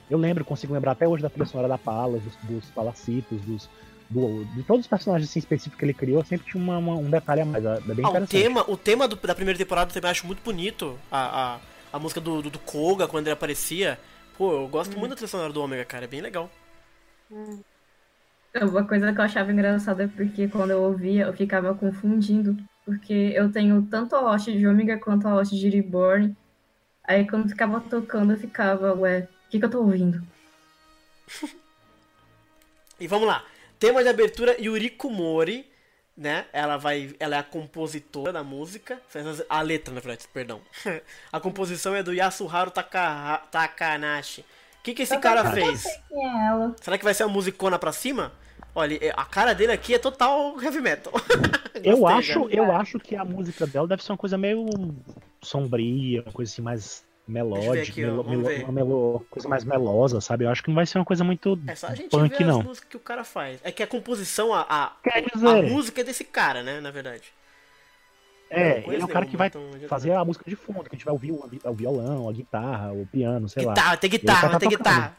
[0.09, 3.69] Eu lembro, consigo lembrar até hoje da trilha sonora da Palas, dos, dos Palacitos, dos.
[4.13, 7.09] Do, de todos os personagens assim, específicos que ele criou, sempre tinha uma- uma- um
[7.09, 7.65] detalhe a mais.
[7.65, 10.41] É bem Ah, o tema, o tema do- da primeira temporada eu também acho muito
[10.43, 10.97] bonito.
[11.11, 11.59] A, a,
[11.93, 13.99] a música do, do, do Koga, quando ele aparecia.
[14.37, 16.05] Pô, eu gosto muito da trilha sonora do Ômega, cara.
[16.05, 16.49] É bem legal.
[18.61, 22.55] Uma coisa que eu achava engraçada é porque quando eu ouvia, eu ficava confundindo.
[22.85, 26.35] Porque eu tenho tanto a host de Ômega quanto a host de Reborn.
[27.05, 30.21] Aí quando ficava tocando, eu ficava, ué, o que, que eu tô ouvindo?
[32.99, 33.43] E vamos lá.
[33.83, 35.69] Tema de abertura, Yuriko Mori,
[36.15, 36.45] né?
[36.53, 37.13] Ela vai.
[37.19, 39.01] Ela é a compositora da música.
[39.49, 40.61] A letra, na verdade, perdão.
[41.29, 44.39] a composição é do Yasuharu Taka, Takanashi.
[44.39, 45.83] O que, que esse cara fez?
[46.07, 46.73] Quem é ela?
[46.79, 48.31] Será que vai ser uma musicona pra cima?
[48.73, 51.11] Olha, a cara dele aqui é total heavy metal.
[51.83, 52.55] Eu Gostei, acho, cara.
[52.55, 54.65] eu acho que a música dela deve ser uma coisa meio
[55.41, 60.45] sombria, uma coisa assim mais melódica, melo- melo- melo- coisa mais melosa, sabe?
[60.45, 62.45] Eu acho que não vai ser uma coisa muito É só a gente punk, ver
[62.45, 62.59] não.
[62.59, 63.59] as músicas que o cara faz.
[63.63, 66.79] É que a composição, a, a, a música é desse cara, né?
[66.81, 67.23] Na verdade.
[68.49, 70.97] É, ele é o cara que vai então fazer a música de fundo, que a
[70.97, 73.73] gente vai ouvir o, o violão, a guitarra, o piano, sei lá.
[73.73, 74.77] Guitarra, tem Ele guitarra, tá tem tocando.
[74.77, 75.17] guitarra.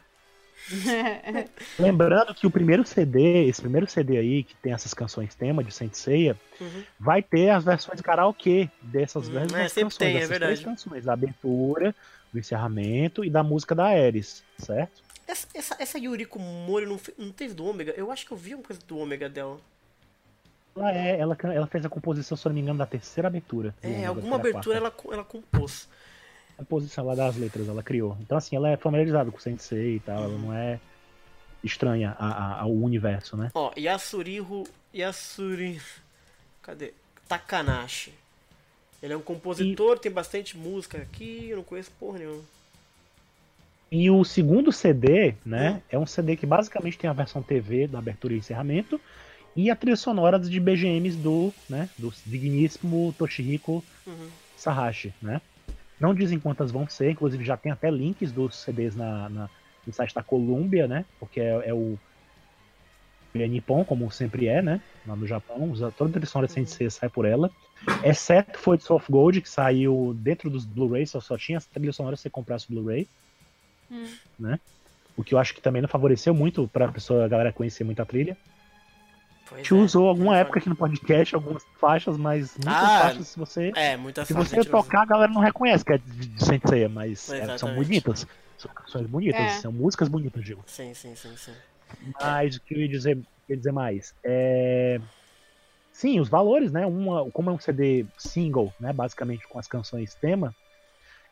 [1.79, 5.71] Lembrando que o primeiro CD, esse primeiro CD aí, que tem essas canções tema de
[5.71, 6.83] Saint Seiya, Uhum.
[6.97, 10.53] vai ter as versões karaokê dessas Hum, mesmas é, sempre canções, tem, é verdade.
[10.53, 11.93] três canções, da abertura,
[12.31, 15.03] do encerramento e da música da Ares, certo?
[15.27, 17.93] Essa, essa, essa Yuriko Mori não, não teve do Ômega?
[17.97, 19.57] Eu acho que eu vi uma coisa do Ômega dela.
[20.75, 23.73] Ela, é, ela, ela fez a composição, se não me engano, da terceira abertura.
[23.81, 25.87] É, alguma a abertura ela, ela compôs.
[26.57, 28.17] Composição lá das letras, ela criou.
[28.21, 30.79] Então, assim, ela é familiarizada com o Sensei e tal, ela não é
[31.63, 32.27] estranha a-
[32.57, 33.51] a- ao universo, né?
[33.53, 34.63] Ó, Yasuriho.
[34.93, 35.81] Yasuri.
[36.61, 36.93] Cadê?
[37.27, 38.13] Takanashi.
[39.03, 42.41] Ele é um compositor, tem bastante música aqui, eu não conheço porra nenhuma.
[43.91, 45.81] E o segundo CD, né, Hum.
[45.91, 48.99] é um CD que basicamente tem a versão TV da abertura e encerramento
[49.55, 54.29] e a trilha sonora de BGMs do, né, do digníssimo Toshihiko Uhum.
[54.57, 55.39] Sahashi, né?
[55.99, 59.51] Não dizem quantas vão ser, inclusive já tem até links dos CDs na, na-
[59.85, 61.05] no site da Columbia, né?
[61.19, 61.99] Porque é, é o
[63.35, 64.81] é Nippon, como sempre é, né?
[65.05, 67.53] Lá no Japão, toda a trilha sonora de Sensei sai por ela.
[68.01, 72.15] Exceto Foids of Gold, que saiu dentro dos Blu-rays, só, só tinha essa trilha sonora
[72.15, 73.09] se você comprasse o Blu-ray.
[73.89, 74.19] Hum.
[74.37, 74.59] Né?
[75.15, 78.01] O que eu acho que também não favoreceu muito pra pessoa, a galera conhecer muito
[78.01, 78.37] a trilha.
[79.45, 82.83] A Pois gente é, usou alguma não época aqui no podcast, algumas faixas, mas muitas
[82.83, 84.71] Ah, faixas, se você É, muitas se você não usa.
[84.71, 88.25] tocar, a galera não reconhece que é de de Sensei, mas é, são bonitas.
[88.57, 89.49] São canções bonitas, É.
[89.49, 90.63] são músicas bonitas, digo.
[90.65, 91.53] Sim, sim, sim, sim.
[92.19, 94.15] Mas o que eu ia dizer, ia dizer mais?
[94.23, 94.99] É...
[95.91, 96.85] Sim, os valores, né?
[96.85, 98.91] Uma, como é um CD single, né?
[98.91, 100.53] Basicamente com as canções tema,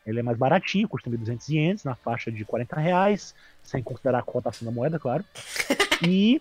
[0.06, 4.22] ele é mais baratinho, custa 1.200 ienes, na faixa de 40 reais, sem considerar a
[4.22, 5.24] cotação da moeda, claro.
[6.06, 6.40] E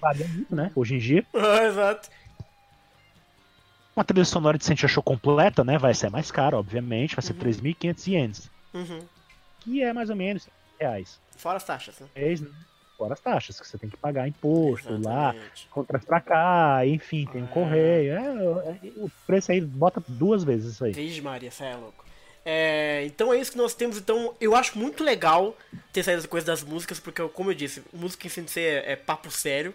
[0.00, 0.70] valia muito, né?
[0.74, 1.24] Hoje em dia.
[1.34, 2.08] Ah, Exato.
[3.94, 5.76] Uma trilha sonora de Sente Show completa, né?
[5.76, 7.40] Vai ser mais caro, obviamente, vai ser Uhum.
[7.40, 8.50] 3.500 ienes.
[8.72, 9.00] Uhum.
[9.60, 10.48] que é mais ou menos
[10.78, 11.18] reais.
[11.36, 12.06] Fora as taxas, né?
[12.14, 12.48] Reais, né?
[12.96, 15.68] Fora as taxas, que você tem que pagar imposto lá, Exatamente.
[15.70, 17.48] contrato pra cá, enfim, tem o Ah.
[17.48, 18.12] correio.
[18.14, 20.92] É, é, o preço aí bota duas vezes isso aí.
[20.92, 22.04] Vixe Maria, você é louco.
[22.44, 23.98] É, então é isso que nós temos.
[23.98, 25.54] Então eu acho muito legal
[25.92, 28.96] ter saído essa coisa das músicas, porque, como eu disse, música em Sensei é, é
[28.96, 29.74] papo sério.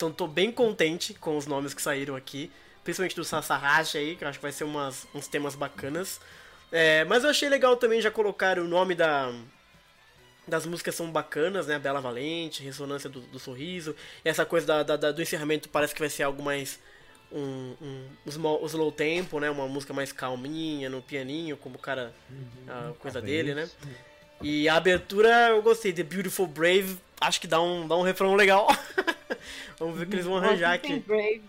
[0.00, 2.50] Então tô bem contente com os nomes que saíram aqui.
[2.82, 6.18] Principalmente do Sasahashi aí, que eu acho que vai ser umas, uns temas bacanas.
[6.72, 9.30] É, mas eu achei legal também já colocar o nome da,
[10.48, 11.78] das músicas são bacanas, né?
[11.78, 13.94] Bela Valente, Ressonância do, do Sorriso.
[14.24, 16.80] E essa coisa da, da- da- do encerramento parece que vai ser algo mais.
[17.30, 19.50] Um, um, um slow, um slow tempo, né?
[19.50, 22.14] Uma música mais calminha, no pianinho, como o cara.
[22.66, 23.68] A coisa dele, né?
[24.40, 28.34] E a abertura eu gostei, The Beautiful Brave, acho que dá um, dá um refrão
[28.34, 28.66] legal.
[29.78, 30.98] Vamos ver o que eles vão arranjar aqui.
[31.00, 31.42] Brave,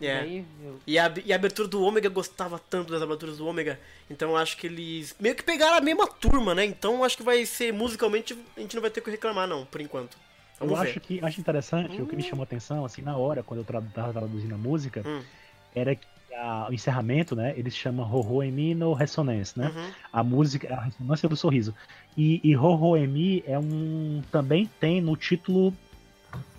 [0.00, 0.24] É.
[0.62, 3.80] Eu- E a, e a abertura do Ômega eu gostava tanto das aberturas do Ômega.
[4.08, 6.64] Então eu acho que eles meio que pegaram a mesma turma, né?
[6.64, 9.48] Então eu acho que vai ser musicalmente a gente não vai ter o que reclamar,
[9.48, 10.16] não, por enquanto.
[10.60, 10.90] Eu Vamos ver.
[10.90, 13.64] acho que acho interessante, o que me chamou a atenção, assim, na hora, quando eu
[13.92, 15.20] tava traduzindo a música, Hum.
[15.74, 17.52] era que a- o encerramento, né?
[17.56, 19.72] Eles chamam Hoho Emi no Resonance, né?
[19.74, 19.90] Uhum.
[20.12, 21.74] A música, a ressonância do sorriso.
[22.16, 24.22] E, e Hoho Emi é um.
[24.30, 25.74] também tem no título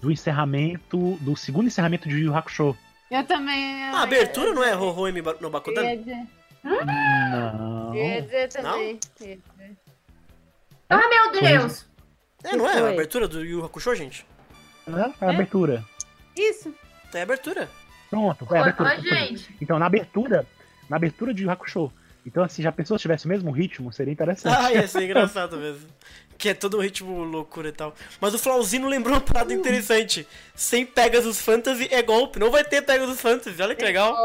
[0.01, 2.75] do encerramento, do segundo encerramento de Yu Yu Hakusho.
[3.11, 3.83] Eu também.
[3.85, 5.97] Ah, a abertura não é Hoho no Eu Bakudan?
[5.97, 6.27] dizer,
[6.63, 7.95] Não.
[7.95, 8.91] eu ia dizer também.
[8.91, 9.39] Eu dizer.
[10.89, 11.85] Ah, meu Deus!
[12.43, 12.73] É, não é?
[12.73, 12.93] A Foi.
[12.93, 14.25] abertura do Yu Hakusho, gente?
[14.87, 15.83] É a abertura.
[16.35, 16.73] Isso.
[17.13, 17.69] É a abertura.
[18.09, 18.99] Pronto, é a Ó, abertura.
[19.01, 19.55] gente.
[19.61, 20.45] Então, na abertura,
[20.89, 21.91] na abertura de Yu Yu Hakusho.
[22.25, 24.55] Então, assim, já pensou se tivesse o mesmo ritmo, seria interessante.
[24.55, 25.87] Ah, ia ser engraçado mesmo.
[26.39, 27.93] Que é todo um ritmo loucura e tal.
[28.19, 30.25] Mas o Flauzino lembrou uma parada interessante.
[30.55, 32.39] Sem Pegasus Fantasy é golpe.
[32.39, 33.61] Não vai ter Pegasus Fantasy.
[33.61, 34.15] Olha que legal.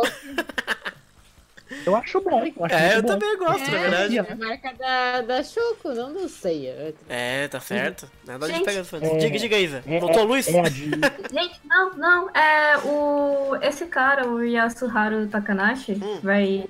[1.85, 2.45] Eu acho bom.
[2.57, 3.09] Eu acho É, eu bom.
[3.09, 4.19] também gosto, na verdade.
[4.19, 4.21] É.
[4.21, 6.95] É a marca da, da Chuco, não do Ceia.
[7.09, 8.09] É, tá certo.
[8.25, 9.12] Nada de Gente, Pegasus Fantasy.
[9.12, 9.83] é- Diga, diga, Isa.
[9.85, 10.47] É, Voltou a é- luz?
[10.49, 10.91] É de...
[11.33, 12.31] Gente, não, não.
[12.31, 13.57] É o.
[13.61, 16.21] Esse cara, o Yasuharu Takanashi, Hum.
[16.23, 16.65] vai.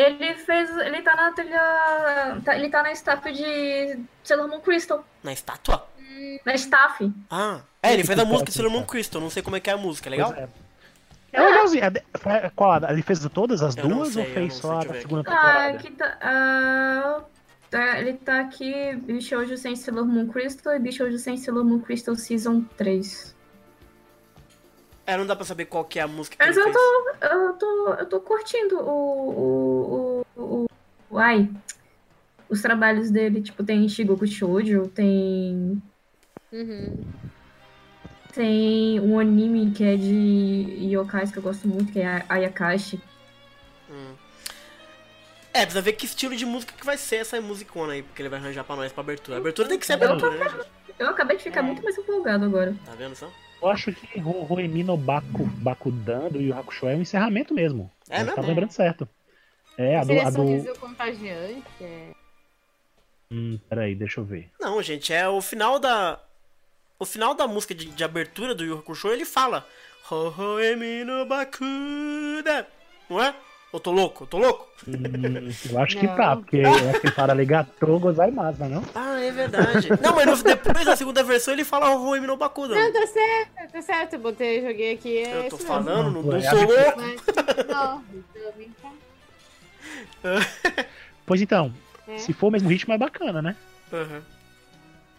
[0.00, 0.70] Ele fez.
[0.78, 2.40] Ele tá na trilha.
[2.44, 5.04] tá- ele tá na staff de Sailor Moon Crystal.
[5.22, 5.86] Na estátua?
[6.44, 7.10] Na staff.
[7.30, 7.60] Ah.
[7.82, 9.20] É, ele fez a música de Sailor Moon Crystal.
[9.20, 10.08] Não sei como é que é a música.
[10.10, 10.32] Legal?
[10.32, 10.48] Pois é.
[11.32, 11.84] É legalzinho.
[11.84, 12.80] É Qual?
[12.90, 15.68] Ele fez todas as Eu duas sei, ou fez só a segunda Ah, temporada?
[15.78, 16.18] aqui tá.
[16.22, 17.20] ah,
[17.70, 18.96] tá- ele tá aqui.
[18.96, 23.36] Bishoujo sem Sailor Moon Crystal e Bishoujo sem Sailor Moon Crystal Season 3.
[25.08, 26.76] É, não dá pra saber qual que é a música que Mas ele eu fez.
[26.76, 27.26] tô.
[27.26, 27.94] Eu tô.
[27.94, 29.24] Eu tô curtindo o.
[29.30, 30.66] o, o, o,
[31.08, 31.48] o ai.
[32.46, 35.82] Os trabalhos dele, tipo, tem Shigoku Shoujo, tem.
[36.52, 37.04] Uhum.
[38.34, 43.00] Tem um anime que é de yokais que eu gosto muito, que é Ayakashi.
[43.90, 44.12] Hum.
[45.54, 48.28] É, precisa ver que estilo de música que vai ser essa musicona aí, porque ele
[48.28, 49.38] vai arranjar pra nós pra abertura.
[49.38, 50.66] A abertura tem que ser abertura, né, gente?
[50.98, 52.76] Eu acabei de ficar muito mais empolgado agora.
[52.84, 53.30] Tá vendo só?
[53.60, 57.90] Eu acho que Ro- Roemi no Baku, Bakudan do Yu Hakusho é um encerramento mesmo.
[58.08, 58.32] É, né?
[58.32, 59.08] tava lembrando certo.
[59.76, 60.06] É, a do...
[60.06, 60.36] Seria A do...
[60.36, 61.64] sorriso contagiante.
[61.80, 62.12] É...
[63.30, 64.50] Hum, peraí, deixa eu ver.
[64.60, 66.20] Não, gente, é o final da.
[66.98, 69.66] O final da música de, de abertura do Yu Hakusho, ele fala.
[70.10, 72.66] Ho ho emi no bakuda.
[73.10, 73.34] Não é?
[73.70, 74.24] Eu tô louco?
[74.24, 74.66] Eu tô louco?
[74.88, 74.94] Hum,
[75.70, 76.16] eu acho que Não.
[76.16, 78.82] tá, porque eu acho que ele para legatou gozar mais, mas não?
[78.94, 79.88] Ah, é verdade.
[80.02, 82.74] não, mas no- depois da segunda versão ele fala Ruim no Bakuda.
[82.74, 84.12] Não, tá certo, tá certo.
[84.14, 85.18] Eu botei, joguei aqui.
[85.18, 86.96] É Eu tô falando, não, não é sou louco.
[86.96, 87.20] Mas,
[87.66, 88.02] não,
[88.82, 88.92] tá.
[91.26, 91.72] Pois então,
[92.08, 92.16] É.
[92.16, 93.54] se for o mesmo ritmo é bacana, né?
[93.92, 94.22] Aham.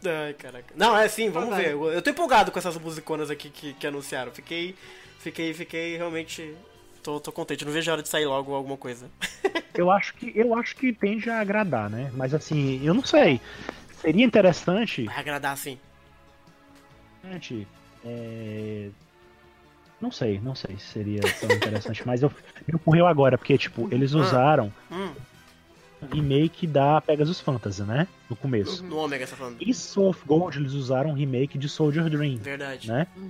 [0.05, 0.73] Ai, caraca.
[0.75, 1.71] Não, é sim, vamos ver.
[1.73, 4.31] Eu eu tô empolgado com essas musiconas aqui que, que anunciaram.
[4.31, 4.75] Fiquei.
[5.19, 6.55] Fiquei, fiquei realmente.
[7.01, 7.65] Tô, tô contente.
[7.65, 9.09] Não vejo a hora de sair logo alguma coisa.
[9.73, 12.11] Eu acho que eu acho que tende a agradar, né?
[12.13, 13.39] Mas assim, eu não sei.
[14.01, 15.79] Seria interessante, Vai agradar sim.
[17.31, 17.65] gente,
[18.03, 18.89] é,
[20.01, 22.31] não sei, não sei se seria tão interessante, mas eu
[22.67, 25.13] me ocorreu agora porque tipo, eles usaram Hum,
[26.01, 28.05] um remake da Pegasus Fantasy, né?
[28.29, 28.83] No começo.
[28.83, 29.57] no Omega você tá falando.
[29.61, 32.87] E Soul of Gold eles usaram um remake de Soldier Dream, Verdade.
[32.89, 33.07] né?
[33.15, 33.29] Uhum.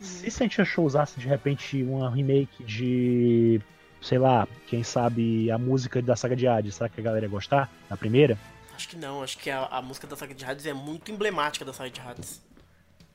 [0.00, 3.60] Se Sentia Show usasse de repente uma remake de,
[4.00, 7.30] sei lá, quem sabe a música da saga de Hades, será que a galera ia
[7.30, 7.70] gostar?
[7.90, 8.38] Na primeira?
[8.74, 11.64] Acho que não, acho que a, a música da saga de Hades é muito emblemática
[11.64, 12.40] da saga de Hades.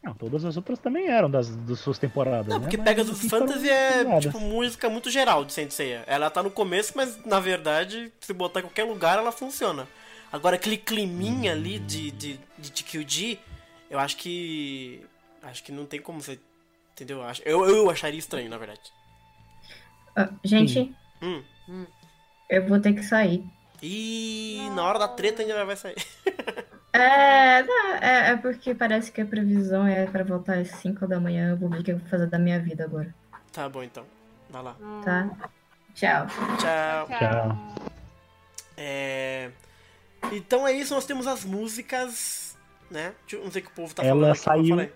[0.04, 2.62] Não, todas as outras também eram das, das suas temporadas, Não, né?
[2.64, 6.04] porque Pegasus foram Fantasy é tipo música muito geral de Senseiya.
[6.06, 9.88] Ela tá no começo, mas na verdade, se botar em qualquer lugar, ela funciona.
[10.30, 13.40] Agora aquele climinha ali de, de, de TQD,
[13.90, 15.06] eu acho que.
[15.42, 16.38] Acho que não tem como você.
[16.94, 17.18] Entendeu?
[17.18, 18.82] Eu, acho- eu, eu acharia estranho, na verdade.
[20.16, 21.44] Ah, gente, Hum.
[22.50, 23.44] eu vou ter que sair.
[23.82, 25.96] E na hora da treta ainda vai sair.
[26.96, 31.20] É, não, é, é porque parece que a previsão é pra voltar às 5 da
[31.20, 31.50] manhã.
[31.50, 33.12] Eu vou ver o que eu vou fazer da minha vida agora,
[33.52, 34.06] Tá bom então.
[34.48, 34.76] Vai lá.
[35.04, 35.28] tá?
[35.96, 36.28] Tchau.
[36.60, 37.08] Tchau.
[37.08, 37.76] Tchau.
[38.78, 39.50] É...
[40.32, 42.56] Então é isso, nós temos as músicas,
[42.92, 43.14] né?
[43.22, 44.92] Deixa eu- Não sei o que o povo tá Ela falando aqui, mas saiu-.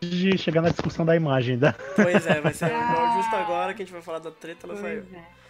[0.00, 1.72] De chegar na discussão da imagem da.
[1.94, 3.16] Pois é, vai ser Ah.
[3.16, 5.04] justo agora que a gente vai falar da treta, ela saiu.
[5.14, 5.40] É.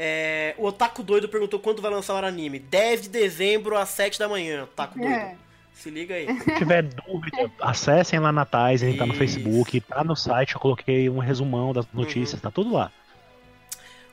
[0.00, 2.58] É, o Otaku Doido perguntou quando vai lançar o anime.
[2.58, 5.12] 10 de dezembro às 7 da manhã, Otaku Doido.
[5.12, 5.36] É.
[5.74, 6.26] Se liga aí.
[6.40, 9.14] Se tiver dúvida, acessem lá na Tizen, tá no.
[9.14, 12.90] Facebook, tá no site, eu coloquei um resumão das notícias, tá tudo lá.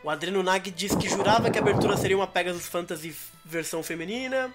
[0.04, 4.52] O Adriano Nag disse que jurava que a abertura seria uma Pegasus Fantasy versão feminina.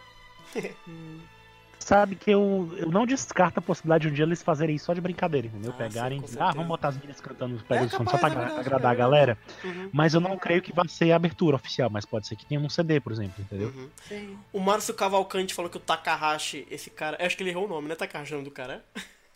[1.81, 4.93] Sabe que eu, eu não descarto a possibilidade de um dia eles fazerem isso só
[4.93, 5.73] de brincadeira, entendeu?
[5.73, 8.35] Ah, Pegarem, sim, ah, vamos botar as meninas cantando os Pegasus É só pra é
[8.35, 9.39] verdade, agradar é a galera.
[9.65, 12.45] Uhum, Mas eu não creio que vai ser a abertura oficial, mas pode ser que
[12.45, 13.69] tenha um CD, por exemplo, entendeu?
[13.69, 13.89] uhum.
[14.07, 14.39] Sim.
[14.53, 17.17] O Márcio Cavalcante falou que o Takahashi, esse cara.
[17.19, 17.95] eu Acho que ele errou o nome, né?
[17.95, 18.85] Takahashi é o do cara,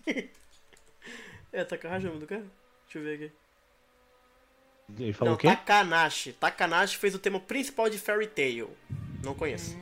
[0.07, 0.29] é?
[1.53, 2.45] é, Takahashi é o nome do cara?
[2.85, 3.33] Deixa eu ver aqui.
[5.03, 5.49] Ele falou Não, o quê?
[5.49, 6.33] Takanashi.
[6.35, 8.71] Takanashi fez o tema principal de Fairy Tail.
[9.23, 9.77] Não conheço.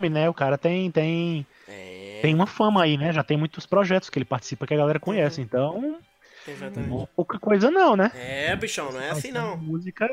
[0.00, 3.12] Né, o cara tem, tem, É, tem uma fama aí, né?
[3.12, 5.98] Já tem muitos projetos que ele participa que a galera conhece, então
[6.46, 7.02] exatamente.
[7.02, 8.12] é pouca coisa não, né?
[8.14, 9.56] É, bichão, não é assim não.
[9.56, 10.08] Música,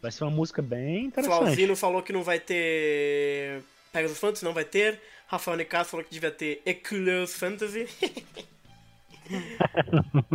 [0.00, 1.38] vai ser uma música bem interessante.
[1.38, 3.62] Flauzino falou que não vai ter
[3.92, 5.00] Pegasus Fantasy, não vai ter.
[5.26, 7.88] Rafael Nicasso falou que devia ter Eclipse Fantasy.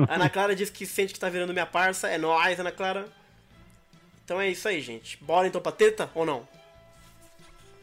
[0.07, 2.07] Ana Clara disse que sente que tá virando minha parça.
[2.07, 3.07] É nóis, Ana Clara.
[4.23, 5.21] Então é isso aí, gente.
[5.23, 6.47] Bora então pra treta ou não?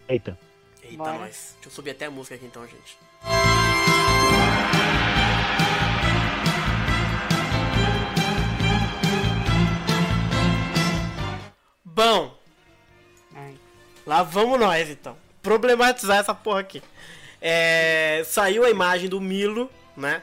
[0.09, 0.39] Eita.
[0.83, 1.19] Eita, Bora.
[1.19, 1.55] nós.
[1.55, 2.99] Deixa eu subir até a música aqui então, gente.
[11.85, 12.35] Bom,
[13.35, 13.55] Ai.
[14.07, 15.17] lá vamos nós então.
[15.43, 16.83] Problematizar essa porra aqui.
[17.41, 20.23] É, saiu a imagem do Milo, né?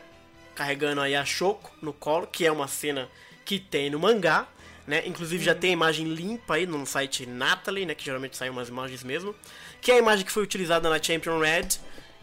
[0.55, 3.09] Carregando aí a Shoko no colo, que é uma cena
[3.45, 4.47] que tem no mangá,
[4.85, 5.03] né?
[5.05, 7.93] Inclusive já tem a imagem limpa aí no site Natalie, né?
[7.93, 9.35] Que geralmente saem umas imagens mesmo.
[9.81, 11.67] Que é a imagem que foi utilizada na Champion Red.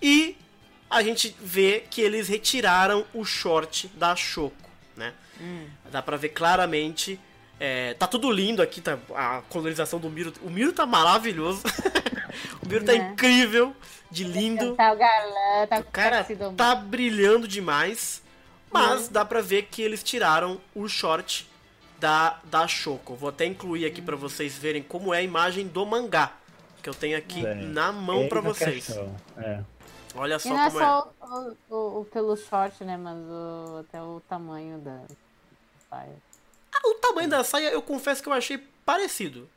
[0.03, 0.37] E
[0.91, 5.13] a gente vê que eles retiraram o short da Shoko, né?
[5.91, 7.19] Dá pra ver claramente.
[7.59, 10.33] é, tá tudo lindo aqui, tá, a colorização do Miro.
[10.43, 11.63] O Miro tá maravilhoso.
[12.63, 13.11] o Miro tá Né?
[13.13, 13.75] incrível,
[14.11, 14.75] de lindo.
[14.75, 16.27] Tá o galã, tá O cara
[16.57, 18.23] tá brilhando demais.
[18.71, 21.49] Mas dá pra ver que eles tiraram o short
[22.01, 23.15] da, da Shoko.
[23.15, 26.33] Vou até incluir aqui pra vocês verem como é a imagem do mangá.
[26.85, 27.55] Que eu tenho aqui É.
[27.55, 28.91] na mão Eis pra a vocês.
[29.39, 29.61] É.
[30.15, 30.85] Olha E só não é como é.
[30.85, 32.95] só o, o, o pelo short, né?
[32.99, 35.01] Mas o, até o tamanho da
[35.89, 36.15] saia.
[36.75, 39.49] Ah, o tamanho da saia eu confesso que eu achei parecido.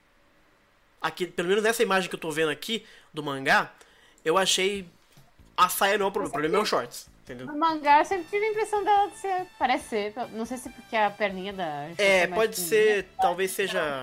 [1.01, 3.73] Aqui, pelo menos nessa imagem que eu tô vendo aqui do mangá,
[4.23, 4.88] eu achei
[5.57, 7.45] a saia não é o problema, o problema é os shorts, entendeu?
[7.45, 9.47] No mangá eu sempre tive a impressão dela de ser.
[9.59, 10.13] Parece ser.
[10.32, 11.89] Não sei se porque a perninha da.
[11.97, 14.01] É, pode ser, pode talvez seja,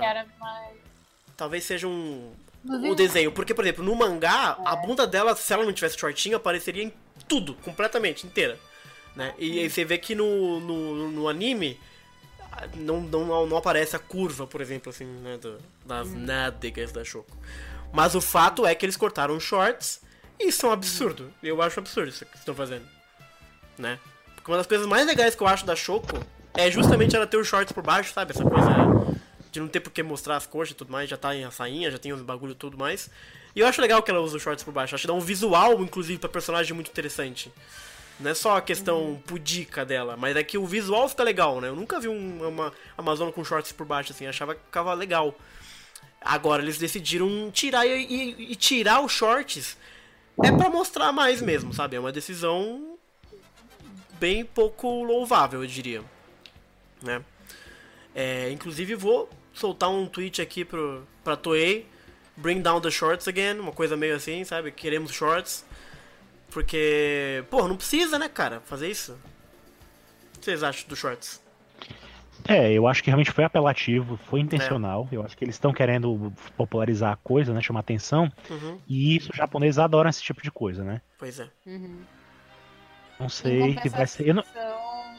[1.38, 2.32] talvez seja um
[2.66, 6.36] O desenho, porque por exemplo, no mangá, a bunda dela, se ela não tivesse shortinho,
[6.36, 6.92] apareceria em
[7.28, 8.58] tudo, completamente, inteira,
[9.14, 9.34] né?
[9.38, 11.78] E aí você vê que no, no, no anime
[12.76, 17.36] não, não, não aparece a curva, por exemplo, assim, né, do, das nádegas da Choco.
[17.92, 20.00] Mas o fato é que eles cortaram shorts
[20.38, 21.32] e isso é um absurdo.
[21.42, 22.84] Eu acho absurdo isso que estão fazendo.
[23.78, 23.98] Né?
[24.34, 26.18] Porque uma das coisas mais legais que eu acho da Choco
[26.54, 28.32] é justamente ela ter os shorts por baixo, sabe?
[28.32, 29.03] Essa coisa
[29.54, 31.50] de não ter por que mostrar as coxas e tudo mais, já tá em a
[31.50, 33.08] sainha, já tem os bagulho e tudo mais.
[33.54, 34.96] E eu acho legal que ela usa os shorts por baixo.
[34.96, 37.52] Acho que dá um visual, inclusive, pra personagem muito interessante.
[38.18, 41.68] Não é só a questão pudica dela, mas é que o visual fica legal, né?
[41.68, 45.36] Eu nunca vi um, uma Amazona com shorts por baixo, assim, achava que ficava legal.
[46.20, 49.76] Agora eles decidiram tirar e, e, e tirar os shorts
[50.42, 51.94] é para mostrar mais mesmo, sabe?
[51.94, 52.98] É uma decisão
[54.18, 56.02] bem pouco louvável, eu diria.
[57.00, 57.22] Né?
[58.12, 61.86] É, inclusive vou soltar um tweet aqui pro, pra Toei.
[62.36, 64.72] Bring down the shorts again, uma coisa meio assim, sabe?
[64.72, 65.64] Queremos shorts.
[66.50, 69.12] Porque, pô, não precisa, né, cara, fazer isso.
[69.12, 71.42] O que vocês acham dos shorts?
[72.46, 75.08] É, eu acho que realmente foi apelativo, foi intencional.
[75.10, 75.16] É.
[75.16, 77.60] Eu acho que eles estão querendo popularizar a coisa, né?
[77.62, 78.30] Chamar atenção.
[78.50, 78.78] Uhum.
[78.86, 81.00] E isso, os japoneses adoram esse tipo de coisa, né?
[81.18, 81.48] Pois é.
[81.66, 82.02] Uhum.
[83.18, 84.28] Não sei se vai ser.
[84.28, 84.44] Eu não,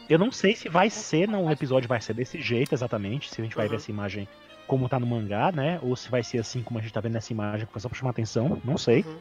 [0.09, 3.29] eu não sei se vai ser, não, o episódio vai ser desse jeito exatamente.
[3.33, 3.71] Se a gente vai Uhum.
[3.71, 4.27] ver essa imagem
[4.67, 5.79] como tá no mangá, né?
[5.83, 7.87] Ou se vai ser assim como a gente tá vendo nessa imagem, que foi só
[7.89, 8.59] pra chamar atenção.
[8.63, 9.01] Não sei.
[9.03, 9.19] Uhum.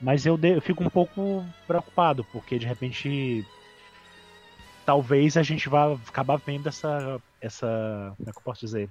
[0.00, 3.46] Mas eu, de- eu fico um pouco preocupado, porque de repente.
[4.84, 7.20] Talvez a gente vá acabar vendo essa.
[7.40, 8.88] essa como é que eu posso dizer?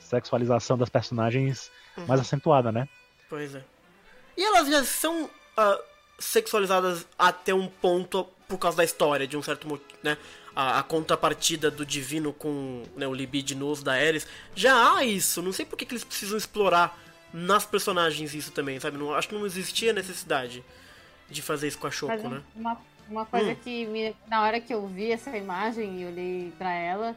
[0.00, 2.20] Sexualização das personagens mais Uhum.
[2.20, 2.88] acentuada, né?
[3.28, 3.62] Pois é.
[4.36, 5.78] E elas já são ah,
[6.18, 10.16] sexualizadas até um ponto por causa da história, de um certo motivo, né?
[10.56, 14.26] A, a contrapartida do divino com né, o libidinoso da Ares.
[14.56, 16.98] Já há isso, não sei por que, que eles precisam explorar
[17.32, 18.96] nas personagens isso também, sabe?
[18.96, 20.64] Não, acho que não existia necessidade
[21.30, 22.42] de fazer isso com a Mas Choco, né?
[22.56, 22.76] uma,
[23.08, 23.56] uma coisa Hum.
[23.62, 27.14] que me- na hora que eu vi essa imagem e olhei pra ela,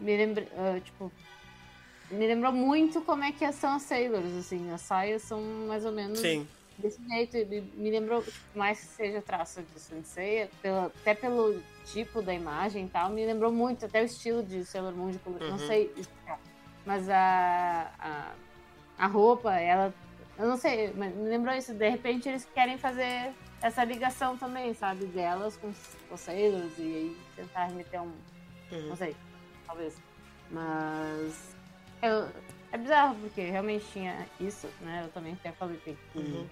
[0.00, 0.46] me lembrou,
[0.84, 1.12] tipo,
[2.10, 5.92] me lembrou muito como é que são as Sailors, assim, as saias são mais ou
[5.92, 6.46] menos Sim.
[6.78, 7.36] Desse jeito,
[7.76, 12.86] me, lembrou, tipo, mais que seja traço de Sensei, pela- até pelo tipo da imagem
[12.86, 15.58] e tal, me lembrou muito, até o estilo de Sailor Moon, de color, não Uhum.
[15.58, 16.40] sei explicar,
[16.84, 18.34] mas a, a,
[18.98, 19.94] a roupa, ela,
[20.38, 24.74] eu não sei, mas me lembrou isso, de repente eles querem fazer essa ligação também,
[24.74, 28.06] sabe, delas com os, Sailors e aí tentar remeter um,
[28.72, 28.88] Uhum.
[28.88, 29.16] não sei,
[29.66, 29.96] talvez.
[30.50, 31.56] Mas
[32.02, 32.28] eu,
[32.72, 35.04] é bizarro, porque realmente tinha isso, né?
[35.06, 36.46] Eu também até falei que Uhum.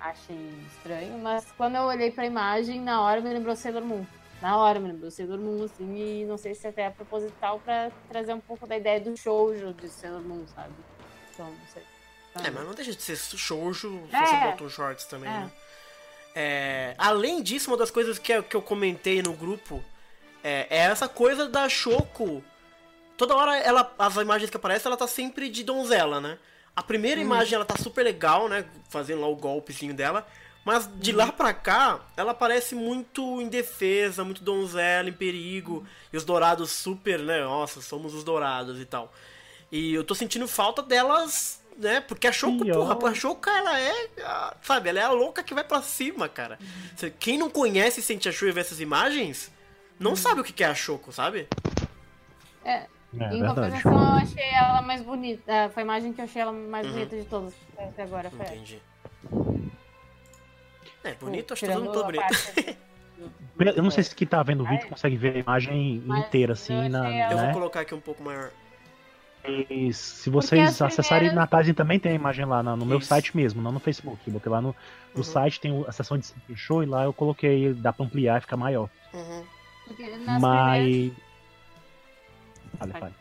[0.00, 0.36] Achei
[0.76, 4.04] estranho, mas quando eu olhei pra imagem, na hora me lembrou Sailor Moon.
[4.40, 7.90] Na hora me lembrou Sailor Moon, assim, e não sei se até é proposital pra
[8.08, 10.72] trazer um pouco da ideia do shoujo de Sailor Moon, sabe?
[11.34, 11.82] Então, não sei.
[12.30, 14.26] Então, É, mas não deixa de ser shoujo se É.
[14.26, 15.32] você bota um shorts também, É.
[15.40, 15.50] né?
[16.34, 19.82] É, além disso, uma das coisas que, eu- que eu comentei no grupo
[20.44, 22.44] é, é essa coisa da Choco.
[23.16, 26.38] Toda hora ela, as imagens que aparecem, ela tá sempre de donzela, né?
[26.78, 28.64] A primeira imagem ela tá super legal, né?
[28.88, 30.24] Fazendo lá o golpezinho dela.
[30.64, 35.84] Mas de lá pra cá, ela parece muito indefesa, muito donzela, em perigo.
[36.12, 37.40] E os dourados super, né?
[37.42, 39.12] Nossa, somos os dourados e tal.
[39.72, 42.00] E eu tô sentindo falta delas, né?
[42.00, 42.94] Porque a Choco, Ih, ó.
[42.94, 46.28] porra, a Choco, ela é, a- sabe, ela é a louca que vai pra cima,
[46.28, 46.60] cara.
[46.96, 49.50] Cê- Quem não conhece e sente a Choco e vê essas imagens,
[49.98, 51.48] não sabe o que que é a Choco, sabe?
[52.64, 53.54] É, É em verdade.
[53.82, 55.70] compensação, eu achei ela mais bonita.
[55.72, 56.92] Foi a imagem que eu achei ela mais Uhum.
[56.92, 58.30] bonita de todas até agora.
[58.30, 58.46] Foi.
[58.46, 58.82] Entendi.
[61.04, 62.04] É, bonito, acho que todo mundo a
[63.56, 63.76] bonito.
[63.76, 66.52] Eu não sei se quem tá vendo o vídeo consegue ver a imagem Mas inteira,
[66.52, 67.44] assim, na, ela- Eu né?
[67.46, 68.50] vou colocar aqui um pouco maior.
[69.70, 72.98] E se vocês as acessarem primeiras- na página também tem a imagem lá no meu
[72.98, 73.08] Isso.
[73.08, 74.20] site mesmo, não no Facebook.
[74.26, 74.68] Eu botei lá no,
[75.14, 75.22] no Uhum.
[75.22, 78.56] site, tem a seção de show e lá eu coloquei, dá pra ampliar e ficar
[78.56, 78.90] maior.
[79.14, 79.44] Uhum.
[79.86, 80.82] Porque nas Mas.
[80.84, 81.27] primeiras-
[82.78, 83.14] Fale, fale.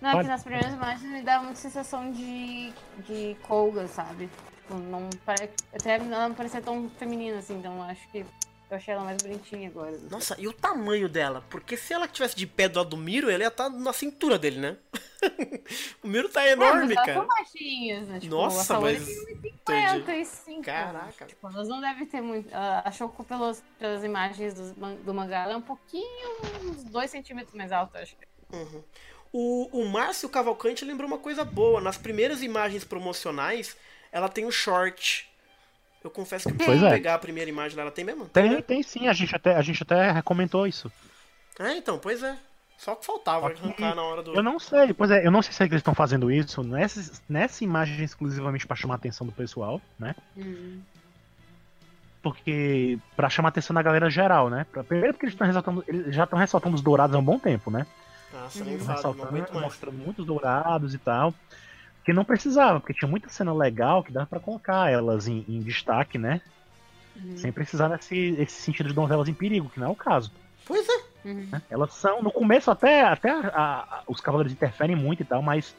[0.00, 0.24] Não, é Pode.
[0.26, 2.72] que nas primeiras imagens me dá muita sensação de,
[3.06, 4.28] de colga, sabe?
[4.62, 5.50] Tipo, não pare...
[5.74, 8.18] Até ela não parecia tão feminina assim, então acho que
[8.70, 9.98] eu achei ela mais bonitinha agora.
[10.10, 11.42] Nossa, e o tamanho dela?
[11.50, 14.38] Porque se ela tivesse de pé do lado do Miro, ela ia estar na cintura
[14.38, 14.76] dele, né?
[16.04, 17.18] o Miro tá É, enorme, mas elas cara.
[17.18, 18.20] são baixinhas, né?
[18.20, 19.98] Tipo, Nossa, a mas- tem Entendi.
[19.98, 20.62] 55.
[20.62, 21.26] Caraca.
[21.26, 22.48] Tipo, elas não devem ter muito.
[22.84, 27.54] Achou que pelas, pelas imagens do, do mangá, ela é um pouquinho, uns 2 centímetros
[27.54, 28.14] mais alta, acho.
[28.52, 28.82] Uhum.
[29.32, 31.80] O, o Márcio Cavalcante lembrou uma coisa boa.
[31.80, 33.76] Nas primeiras imagens promocionais,
[34.10, 35.28] ela tem um short.
[36.02, 36.90] Eu confesso que eu preciso é.
[36.90, 37.82] pegar a primeira imagem lá.
[37.82, 38.26] Ela tem mesmo?
[38.26, 38.62] Tem, né?
[38.62, 40.90] tem sim, a gente até, a gente até comentou isso.
[41.58, 42.36] É, então, pois é.
[42.78, 44.34] Só que faltava Só que arrancar na hora do.
[44.34, 47.64] Eu não sei, pois é, eu não sei se eles estão fazendo isso nessa, nessa
[47.64, 50.14] imagem exclusivamente pra chamar a atenção do pessoal, né?
[50.36, 50.80] Hum.
[52.22, 52.96] Porque.
[53.16, 54.64] pra chamar a atenção da galera geral, né?
[54.86, 57.68] Primeiro porque eles, tão ressaltando, eles já estão ressaltando os dourados há um bom tempo,
[57.68, 57.84] né?
[58.32, 58.80] Nossa, nem Uhum.
[58.84, 61.32] falo, não mostrando muitos dourados e tal.
[62.04, 65.60] Que não precisava, porque tinha muita cena legal que dava pra colocar elas em, em
[65.60, 66.40] destaque, né?
[67.16, 67.36] Uhum.
[67.36, 70.32] Sem precisar nesse esse sentido de donzelas em perigo, que não é o caso.
[70.64, 71.28] Pois é.
[71.28, 71.48] Uhum.
[71.50, 71.62] né?
[71.68, 75.74] Elas são, no começo até, até a- a- os cavaleiros interferem muito e tal, mas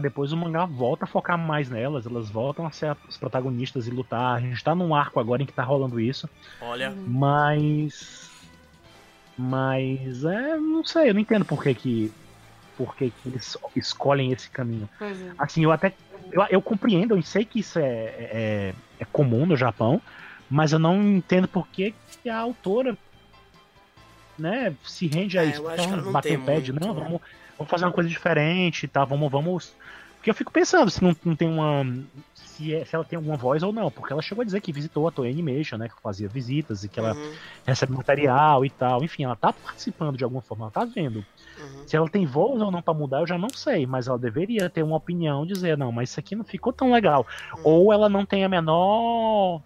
[0.00, 3.90] depois o mangá volta a focar mais nelas, elas voltam a ser as protagonistas e
[3.90, 4.36] lutar.
[4.36, 6.28] A gente tá num arco agora em que tá rolando isso,
[6.60, 6.90] Olha.
[6.90, 7.04] Uhum.
[7.08, 8.27] mas.
[9.38, 10.56] Mas é.
[10.56, 12.12] não sei, eu não entendo por que que.
[12.76, 14.88] Por que, que eles escolhem esse caminho.
[14.98, 15.32] Pois é.
[15.38, 15.94] Assim, eu até.
[16.32, 20.02] Eu, eu compreendo, eu sei que isso é, é, é comum no Japão,
[20.50, 22.96] mas eu não entendo por que, que a autora
[24.38, 25.62] né, se rende a É, isso.
[25.62, 27.00] eu acho que ela não bater tem o pé de, não, né?
[27.02, 27.20] vamos,
[27.56, 29.04] vamos fazer uma coisa diferente, tá?
[29.04, 29.74] Vamos, vamos.
[30.16, 31.84] Porque eu fico pensando se não, não tem uma.
[32.58, 34.72] Se, é- se ela tem alguma voz ou não, porque ela chegou a dizer que
[34.72, 35.88] visitou a Toei Animation, né?
[35.88, 37.32] Que fazia visitas e que ela Uhum,
[37.64, 39.04] recebe material e tal.
[39.04, 41.24] Enfim, ela tá participando de alguma forma, ela tá vendo.
[41.56, 41.86] uhum.
[41.86, 44.68] Se ela tem voz ou não pra mudar, eu já não sei, mas ela deveria
[44.68, 47.24] ter uma opinião, dizer, não, mas isso aqui não ficou tão legal.
[47.56, 47.60] Hum.
[47.64, 49.62] Ou ela não tem a menor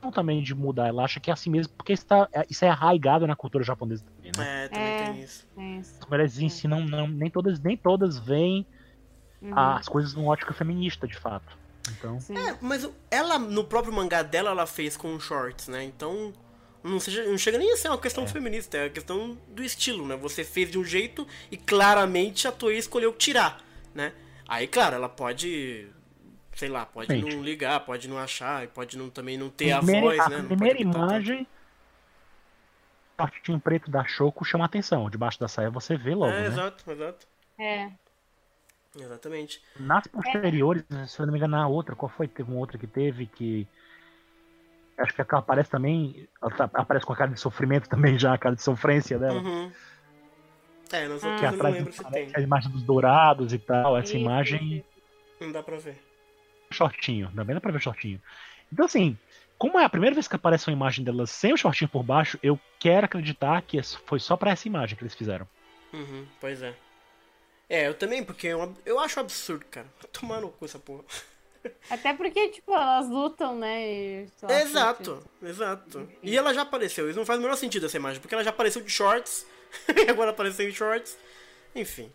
[0.00, 2.64] não também de mudar, ela acha que é assim mesmo, porque isso, tá, é- isso
[2.64, 4.44] é arraigado na cultura japonesa também, né?
[4.64, 4.94] É, também É.
[4.94, 5.44] tem isso.
[6.00, 8.64] As mulheres ensinam, não, nem todas, nem todas veem
[9.40, 9.56] Uhum.
[9.56, 11.56] as coisas numa ótica feminista, de fato.
[11.92, 12.36] Então, Sim.
[12.36, 15.84] É, mas ela, no próprio mangá dela, ela fez com shorts, né?
[15.84, 16.32] Então,
[16.82, 20.06] não, seja, não chega nem a ser uma questão feminista, é a questão do estilo,
[20.06, 20.16] né?
[20.16, 23.60] Você fez de um jeito e claramente a Toei escolheu tirar,
[23.94, 24.12] né?
[24.46, 25.88] Aí, claro, ela pode,
[26.54, 27.34] sei lá, pode Gente.
[27.34, 30.28] não ligar, pode não achar, e pode não, também não ter a primeira, voz, a
[30.28, 30.38] né?
[30.38, 31.46] Não primeira imagem,
[33.18, 35.08] o shortinho preto da Shoko chama atenção.
[35.10, 36.46] Debaixo da saia você vê logo, É, né?
[36.48, 37.26] exato, exato.
[37.58, 37.90] É.
[38.96, 39.62] Exatamente.
[39.78, 42.26] Nas posteriores, se eu não me engano, na outra, qual foi?
[42.28, 43.66] Teve uma outra que teve que.
[44.96, 46.28] Acho que ela aparece também.
[46.42, 49.40] Ela tá- aparece com a cara de sofrimento também, já, a cara de sofrência dela.
[49.40, 49.70] Uhum.
[50.90, 51.28] É, nas Ah.
[51.28, 52.32] outras Que eu não lembro se tem.
[52.34, 53.96] a imagem dos dourados e tal.
[53.96, 54.84] Essa imagem.
[55.40, 56.02] Não dá pra ver.
[56.70, 58.20] Shortinho, também dá pra ver shortinho.
[58.72, 59.16] Então, assim,
[59.56, 62.38] como é a primeira vez que aparece uma imagem dela sem o shortinho por baixo,
[62.42, 65.46] eu quero acreditar que foi só pra essa imagem que eles fizeram.
[65.92, 66.74] Uhum, pois é.
[67.68, 69.86] É, eu também, porque eu, eu acho absurdo, cara.
[70.12, 71.04] Tomar no cu essa porra.
[71.90, 73.86] Até porque, tipo, elas lutam, né?
[73.86, 74.28] e,
[74.62, 76.08] Exato, exato.
[76.22, 78.50] E ela já apareceu, isso não faz o menor sentido essa imagem, porque ela já
[78.50, 79.44] apareceu de shorts,
[79.94, 81.18] e agora apareceu em shorts.
[81.74, 82.10] Enfim.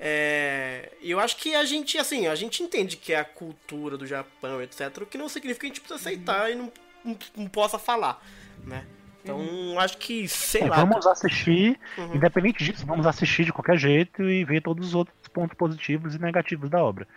[0.00, 3.98] É, E eu acho que a gente, assim, a gente entende que é a cultura
[3.98, 4.98] do Japão, etc.
[5.02, 6.72] O que não significa que a gente precisa aceitar e não,
[7.04, 8.24] não, não possa falar,
[8.64, 8.86] né?
[9.24, 10.76] Então, acho que, sei É, lá.
[10.76, 12.14] vamos assistir, Uhum.
[12.16, 16.18] independente disso, vamos assistir de qualquer jeito e ver todos os outros pontos positivos e
[16.20, 17.08] negativos da obra.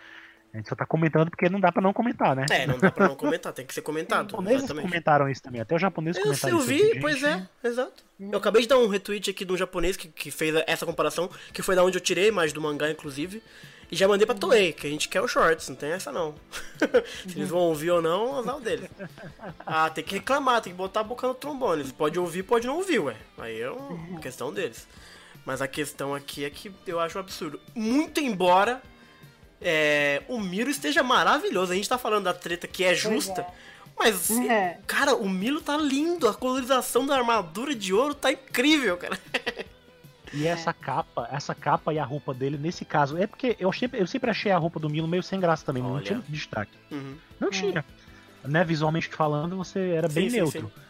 [0.54, 2.46] A gente só tá comentando porque não dá pra não comentar, né?
[2.50, 4.30] É, não dá pra não comentar, tem que ser Os comentado.
[4.30, 4.86] japoneses Exatamente.
[4.86, 6.66] comentaram isso também, até os japoneses Eu, comentaram eu isso.
[6.68, 8.02] vi, Gente, pois é, exato.
[8.18, 11.28] Eu acabei de dar um retweet aqui de um japonês que, que fez essa comparação,
[11.52, 13.42] que foi da onde eu tirei imagem do mangá, inclusive.
[13.90, 16.34] E já mandei pra Toei, que a gente quer o shorts, não tem essa não.
[17.26, 18.88] Se eles vão ouvir ou não, azar o deles.
[19.66, 21.80] Ah, tem que reclamar, tem que botar a boca no trombone.
[21.82, 23.16] Eles podem ouvir, pode não ouvir, ué.
[23.38, 24.86] Aí é uma questão deles.
[25.46, 27.58] Mas a questão aqui é que eu acho um absurdo.
[27.74, 28.82] Muito embora
[29.60, 31.72] é, o Miro esteja maravilhoso.
[31.72, 33.46] A gente tá falando da treta que é justa.
[33.98, 34.78] Mas, É.
[34.86, 36.28] cara, o Milo tá lindo.
[36.28, 39.18] A colorização da armadura de ouro tá incrível, cara.
[40.32, 44.00] E essa capa, essa capa e a roupa dele, nesse caso, é porque eu sempre,
[44.00, 46.02] eu sempre achei a roupa do Milo meio sem graça também, não Olha.
[46.02, 46.72] tinha muito destaque.
[46.90, 47.16] Uhum.
[47.40, 47.84] Não tinha.
[48.44, 50.72] Né, visualmente falando, você era bem Sim, sim, neutro.
[50.74, 50.82] sim.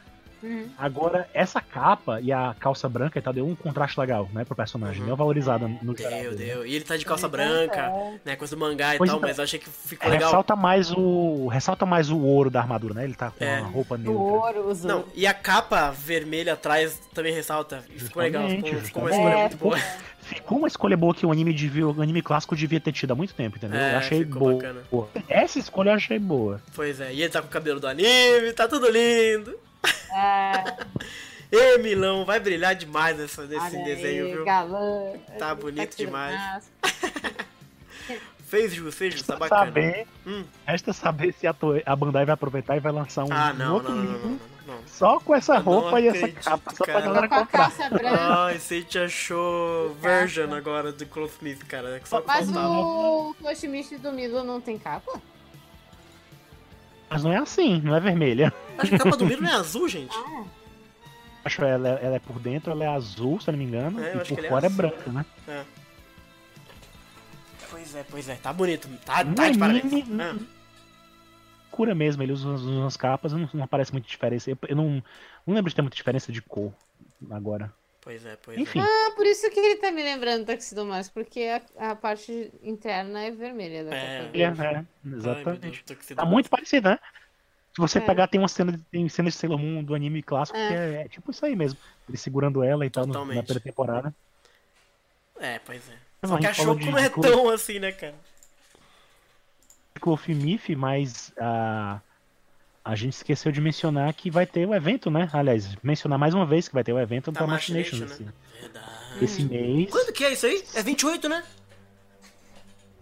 [0.43, 0.69] Uhum.
[0.79, 5.01] Agora, essa capa e a calça branca tá, deu um contraste legal, né, pro personagem.
[5.01, 5.07] Uhum.
[5.07, 6.21] Deu valorizada no geral.
[6.21, 6.37] Deu, né?
[6.37, 6.67] deu.
[6.67, 8.15] E ele tá de calça branca, É.
[8.25, 8.37] né?
[8.37, 9.29] Coisa do mangá e Pois tal, então.
[9.29, 10.29] mas eu achei que ficou legal.
[10.29, 11.49] Ressalta mais o.
[11.49, 13.05] Ressalta mais o ouro da armadura, né?
[13.05, 13.61] Ele tá com É.
[13.61, 14.21] uma roupa O neutra.
[14.23, 17.85] ouro, os Não, e a capa vermelha atrás também ressalta.
[17.95, 19.29] E ficou legal, ficou, Justamente, ficou uma justamente.
[19.29, 19.79] escolha É, muito boa.
[20.29, 23.15] Ficou uma escolha boa que o anime, devia, o anime clássico devia ter tido há
[23.15, 23.81] muito tempo, entendeu?
[23.81, 24.55] É, eu achei ficou boa.
[24.57, 24.81] bacana.
[24.91, 25.09] boa.
[25.27, 26.61] Essa escolha eu achei boa.
[26.75, 29.59] Pois é, e ele tá com o cabelo do anime, tá tudo lindo.
[30.13, 30.77] É,
[31.51, 34.45] Ê, Milão, vai brilhar demais nessa, nesse olha desenho, aí, viu?
[34.45, 35.13] Galã.
[35.39, 36.71] Tá bonito tirando demais.
[38.47, 39.67] Fez jus, fez jus, tá bacana.
[39.67, 40.43] saber, Hum.
[40.67, 41.55] resta saber se a,
[41.85, 44.29] a Bandai vai aproveitar e vai lançar um, Ah, um não, outro não, não, livro
[44.31, 44.87] não, não, não.
[44.87, 47.05] só com essa roupa e essa capa, só pra cara.
[47.07, 47.73] galera Com a comprar.
[48.19, 51.97] Ai, você te achou version agora do Clothsmith, cara.
[51.97, 52.71] É que só Mas faltava.
[52.71, 55.21] o Koshimichi do Milo não tem capa?
[57.11, 58.53] Mas não é assim, não é vermelha.
[58.77, 60.15] Acho que a capa do Miro não é azul, gente.
[60.15, 60.45] Ah,
[61.45, 64.17] Acho ela, ela é por dentro, ela é azul, se eu não me engano, É,
[64.17, 64.77] e por é fora é, azul.
[64.77, 65.25] branca, né?
[65.49, 65.65] É.
[67.71, 68.35] Pois é, pois é.
[68.37, 68.89] Tá bonito.
[69.05, 70.05] Tá, tá de parabéns.
[70.21, 70.37] Ah,
[71.71, 74.51] Cura mesmo, ele usa, usa umas capas, não, não aparece muita diferença.
[74.51, 75.03] Eu, eu não,
[75.47, 76.73] não lembro de ter muita diferença de cor
[77.31, 77.73] agora.
[78.09, 78.81] Pois é, pois Enfim.
[78.81, 78.83] é.
[78.83, 81.43] Ah, por isso que ele tá me lembrando do Tuxedo Mask, porque
[81.77, 84.01] a, a parte interna é vermelha da É.
[84.23, 84.63] capa É, verde.
[84.63, 85.85] é, Ai, Deus, exatamente.
[85.85, 86.99] com esse Tá muito parecido, né?
[87.75, 88.01] Se você É.
[88.01, 90.69] pegar, tem uma cena de, tem cenas de Sailor Moon do anime clássico É.
[90.69, 91.79] que é, é tipo isso aí mesmo.
[92.09, 93.45] Ele segurando ela e tal no- na Totalmente.
[93.45, 94.15] primeira temporada.
[95.39, 95.97] É, pois é.
[96.23, 98.15] Não, Só que a de- não é tão assim, né, cara?
[100.01, 102.01] Cloth Miff, mas a,
[102.91, 105.29] a gente esqueceu de mencionar que vai ter o evento, né?
[105.33, 108.33] Aliás, mencionar mais uma vez que vai ter o evento Da da Machination Machination, né?
[108.55, 109.25] esse, Verdade.
[109.25, 109.91] esse mês.
[109.91, 110.65] Quando que é isso aí?
[110.75, 111.45] É 28, né?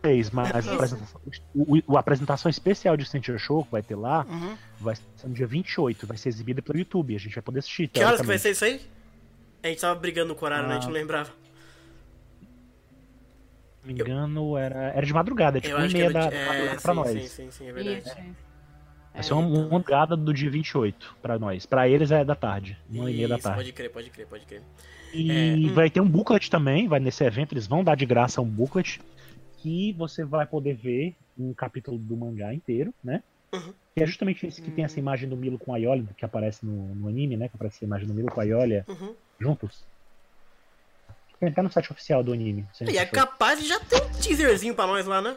[0.03, 1.21] mês, mas a apresentação,
[1.55, 4.57] o, o- a apresentação especial de Sentinel Show que vai ter lá Uhum.
[4.81, 7.89] vai ser no dia 28, vai ser exibida pelo YouTube, a gente vai poder assistir.
[7.89, 8.81] Que horas que vai ser isso aí?
[9.65, 10.75] A gente tava brigando com o horário, né?
[10.75, 10.89] A gente Ah.
[10.89, 11.31] não lembrava.
[11.31, 11.33] Se
[13.83, 16.31] não me engano, era, era de madrugada, tipo Eu uma e meia era da, de...
[16.31, 17.11] da É, madrugada pra sim, nós.
[17.11, 17.99] sim, sim, sim, é verdade.
[17.99, 18.46] Isso, isso.
[19.17, 21.65] Vai ser uma, uma madrugada do dia 28 pra nós.
[21.65, 23.59] Pra eles é da tarde, uma e meia da tarde.
[23.59, 24.63] pode crer, pode crer, pode crer.
[25.13, 25.75] E É, hum.
[25.75, 29.01] vai ter um booklet também, vai nesse evento, eles vão dar de graça um booklet
[29.59, 33.23] que você vai poder ver um capítulo do mangá inteiro, né?
[33.55, 33.73] Uhum.
[33.95, 36.65] Que é justamente esse que tem essa imagem do Milo com a Iolia, que aparece
[36.67, 37.49] no, no anime, né?
[37.49, 39.15] Que aparece a imagem do Milo com a Iolia Uhum.
[39.41, 39.83] juntos.
[41.41, 42.67] Tem até no site oficial do anime.
[42.87, 45.37] E é capaz de já ter um teaserzinho pra nós lá, né?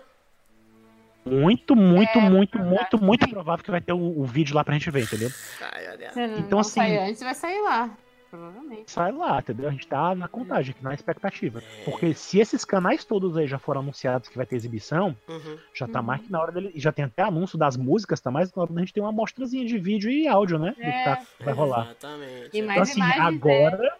[1.30, 2.76] Muito, muito, É, muito, verdade.
[2.78, 5.30] muito, muito provável que vai ter o, o vídeo lá pra gente ver, entendeu?
[5.62, 7.90] Ai, não Então, assim- sair antes, vai sair lá.
[8.30, 8.92] Provavelmente.
[8.92, 9.68] Sai lá, entendeu?
[9.68, 11.64] A gente tá na contagem, aqui na expectativa.
[11.84, 15.58] Porque se esses canais todos aí já foram anunciados que vai ter exibição, Uhum.
[15.74, 16.06] já tá Uhum.
[16.06, 16.72] mais que na hora dele.
[16.76, 19.00] e Já tem até anúncio das músicas, tá mais que na hora da gente ter
[19.00, 20.70] uma amostrazinha de vídeo e áudio, né?
[20.70, 21.86] Do que tá- vai rolar.
[21.86, 22.50] Exatamente.
[22.54, 23.94] Então, mais assim, imagens, agora.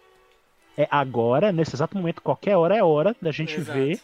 [0.78, 3.76] É agora, nesse exato momento, qualquer hora é hora da gente Exato.
[3.76, 4.00] ver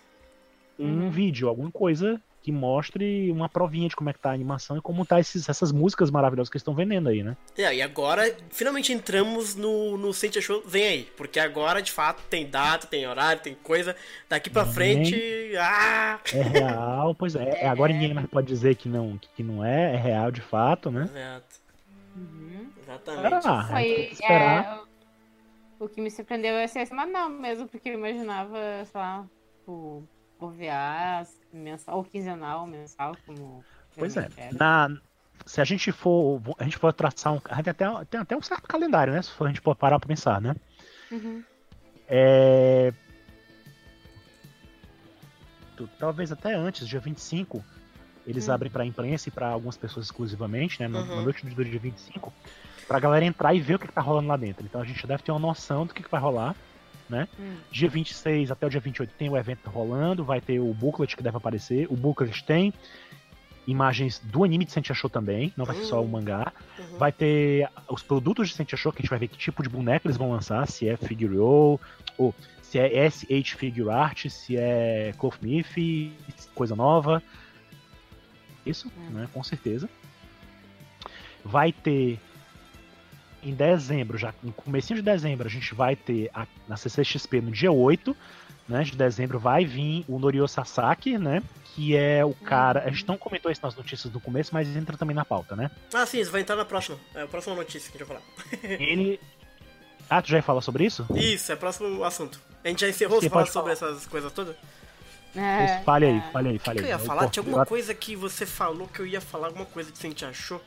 [0.77, 1.11] um Uhum.
[1.11, 4.81] vídeo, alguma coisa que mostre uma provinha de como é que tá a animação e
[4.81, 7.37] como tá esses, essas músicas maravilhosas que eles estão vendendo aí, né?
[7.59, 10.63] É, e agora, finalmente entramos no, no Sentia Show.
[10.65, 11.09] Vem aí.
[11.17, 13.97] Porque agora, de fato, tem data, tem horário, tem coisa.
[14.29, 14.73] Daqui pra Vem.
[14.73, 15.57] frente.
[15.59, 16.21] Ah!
[16.33, 17.65] É real, pois é.
[17.65, 20.89] É, Agora ninguém mais pode dizer que não, que não é, é real de fato,
[20.89, 21.03] né?
[21.03, 21.57] Exato.
[22.15, 22.69] Uhum.
[22.81, 23.49] Exatamente.
[23.49, 24.09] Ah, Foi.
[24.13, 24.87] esperar.
[25.81, 29.27] é, o que me surpreendeu é ser semanal mesmo, porque eu imaginava, sei lá,
[29.67, 30.05] o
[30.39, 31.27] OVA
[31.57, 33.65] mensal, ou quinzenal, mensal, como.
[33.97, 34.29] Pois é.
[34.53, 34.91] Na,
[35.45, 36.41] se a gente for.
[36.59, 37.41] A gente for traçar um.
[37.47, 39.23] A gente tem até, tem até um certo calendário, né?
[39.23, 40.55] Se for a gente for parar pra pensar, né?
[41.11, 41.43] Uhum.
[42.09, 42.93] É.
[45.99, 47.63] Talvez até antes, dia 25,
[48.27, 48.53] eles Hum.
[48.53, 50.89] abrem pra imprensa e pra algumas pessoas exclusivamente, né?
[50.89, 51.17] No, Uhum.
[51.17, 52.33] Na noite do dia 25,
[52.89, 54.65] pra galera entrar e ver o que, que tá rolando lá dentro.
[54.65, 56.57] Então a gente deve ter uma noção do que, que vai rolar.
[57.39, 57.57] Hum.
[57.71, 61.23] Dia 26 até o dia 28 tem o evento rolando, vai ter o booklet que
[61.23, 61.87] deve aparecer.
[61.91, 62.73] O booklet tem
[63.67, 66.09] imagens do anime de Sentia Show também, não vai ser só o Hum.
[66.09, 66.53] mangá.
[66.79, 66.99] Uhum.
[66.99, 69.69] Vai ter os produtos de Sentia Show, que a gente vai ver que tipo de
[69.69, 71.81] boneco eles vão lançar, se é Figure ou
[72.63, 76.13] se é SH Figure Art, se é Cloth Myth,
[76.55, 77.23] coisa nova.
[78.65, 79.11] Isso, Hum.
[79.11, 79.89] né, com certeza.
[81.45, 82.19] Vai ter
[83.49, 87.51] em dezembro, já no comecinho de dezembro, a gente vai ter a, na CCXP no
[87.51, 88.17] dia 8
[88.69, 91.43] né, de dezembro vai vir o Norio Sasaki, né?
[91.75, 92.83] Que é o cara.
[92.85, 95.71] A gente não comentou isso nas notícias do começo, mas entra também na pauta, né?
[95.95, 96.99] Ah, sim, isso vai entrar na próxima.
[97.15, 98.81] É a próxima notícia que a gente vai falar.
[98.83, 99.21] Ele.
[100.09, 101.07] Ah, tu já ia falar sobre isso?
[101.15, 102.41] Isso, é o próximo assunto.
[102.65, 103.93] A gente já encerrou Sim, falar sobre falar.
[103.93, 104.57] essas coisas todas?
[105.35, 106.33] É, fale aí, é.
[106.33, 106.91] fale aí, O fale que aí.
[106.91, 107.29] eu ia Eu falar?
[107.29, 110.25] Tinha alguma coisa que você falou que eu ia falar alguma coisa que você te
[110.25, 110.63] achou?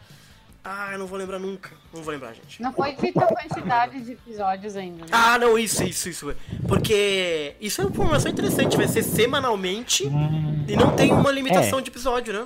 [0.64, 1.72] Ah, eu não vou lembrar nunca.
[1.94, 2.62] Não vou lembrar, gente.
[2.62, 5.12] Não foi dita a quantidade de episódios ainda, né?
[5.12, 6.36] Ah, não, isso, isso, isso.
[6.68, 8.76] Porque isso é uma informação interessante.
[8.76, 11.82] Vai ser semanalmente Hum, e não tem uma limitação É.
[11.82, 12.46] de episódio, né?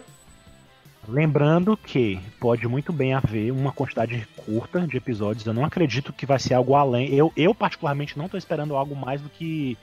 [1.08, 5.46] Lembrando que pode muito bem haver uma quantidade curta de episódios.
[5.46, 7.14] Eu não acredito que vai ser algo além.
[7.14, 9.78] Eu, eu particularmente, não tô esperando algo mais do que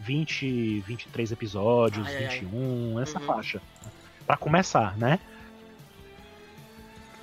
[0.00, 2.38] 20, 23 episódios, Ai, ai, ai.
[2.40, 3.26] 21, essa Uhum.
[3.26, 3.62] faixa.
[4.26, 5.20] Pra começar, né?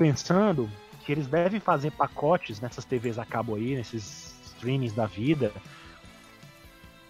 [0.01, 0.67] Pensando
[1.05, 5.51] que eles devem fazer pacotes nessas TVs a cabo aí, nesses streamings da vida.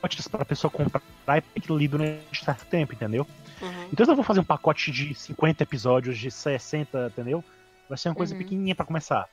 [0.02, 1.02] Pacotes pra pessoa comprar
[1.38, 3.26] e ter aquilo ali durante certo tempo, entendeu?
[3.62, 3.70] Uhum.
[3.84, 7.42] Então eles não vão fazer um pacote de 50 episódios, de 60, entendeu?
[7.88, 8.40] Vai ser uma coisa Uhum.
[8.40, 9.26] pequenininha pra começar.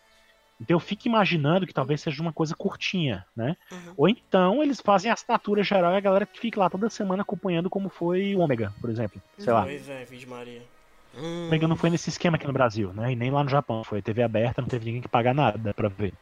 [0.61, 3.57] Então eu fico imaginando que talvez seja uma coisa curtinha, né?
[3.73, 3.95] Uhum.
[3.97, 7.23] Ou então eles fazem a assinatura geral e a galera que fica lá toda semana
[7.23, 9.21] acompanhando como foi o Ômega, por exemplo.
[9.37, 9.63] Sei lá.
[9.65, 10.78] Pois é, Maria.
[11.19, 11.69] Hum.
[11.69, 13.13] Não foi nesse esquema aqui no Brasil, né?
[13.13, 13.83] E nem lá no Japão.
[13.85, 16.15] Foi TV aberta, não teve ninguém que pagar nada pra ver.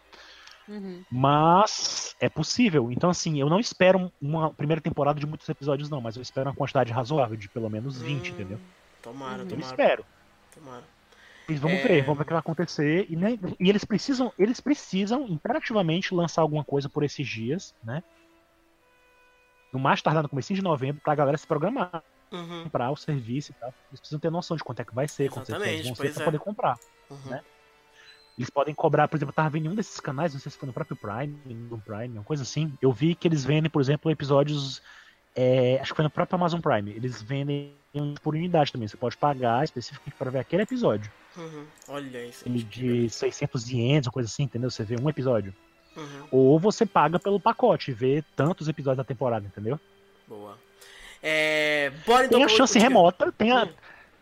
[0.68, 1.04] Uhum.
[1.10, 2.90] Mas é possível.
[2.90, 6.48] Então, assim, eu não espero uma primeira temporada de muitos episódios, não, mas eu espero
[6.48, 8.60] uma quantidade razoável, de pelo menos 20, Hum, entendeu?
[9.02, 9.42] Tomara, Uhum.
[9.42, 9.66] Eu tomara.
[9.66, 10.04] espero.
[10.54, 10.84] Tomara.
[11.48, 11.82] Eles vamos É.
[11.82, 13.06] ver, vamos ver o que vai acontecer.
[13.08, 18.02] E, né, e eles precisam, eles precisam imperativamente lançar alguma coisa por esses dias, né?
[19.72, 22.02] No mais tardar no começo de novembro, pra galera se programar,
[22.32, 23.72] Uhum, comprar o serviço e tal.
[23.90, 26.22] Eles precisam ter noção de quanto é que vai ser, Exatamente, episódios vão ser pra
[26.22, 26.24] é.
[26.24, 26.78] poder comprar.
[27.10, 27.30] uhum.
[27.30, 27.42] Né?
[28.38, 30.58] Eles podem cobrar, por exemplo, eu tava vendo em um desses canais, não sei se
[30.58, 32.76] foi no próprio Prime, no Prime, uma coisa assim.
[32.82, 34.82] Eu vi que eles vendem, por exemplo, episódios.
[35.34, 36.90] é, acho que foi no próprio Amazon Prime.
[36.90, 37.74] Eles vendem
[38.22, 38.86] por unidade também.
[38.86, 41.10] Você pode pagar especificamente para ver aquele episódio.
[41.34, 41.66] Uhum.
[41.88, 42.46] Olha isso.
[42.46, 44.70] Ele de 600 ienes, uma coisa assim, entendeu?
[44.70, 45.54] Você vê um episódio.
[45.96, 46.28] Uhum.
[46.30, 49.80] Ou você paga pelo pacote e vê tantos episódios da temporada, entendeu?
[50.28, 50.58] Boa.
[51.22, 51.90] É.
[52.06, 53.68] Bora então Tem a chance remota, tem a, Hum.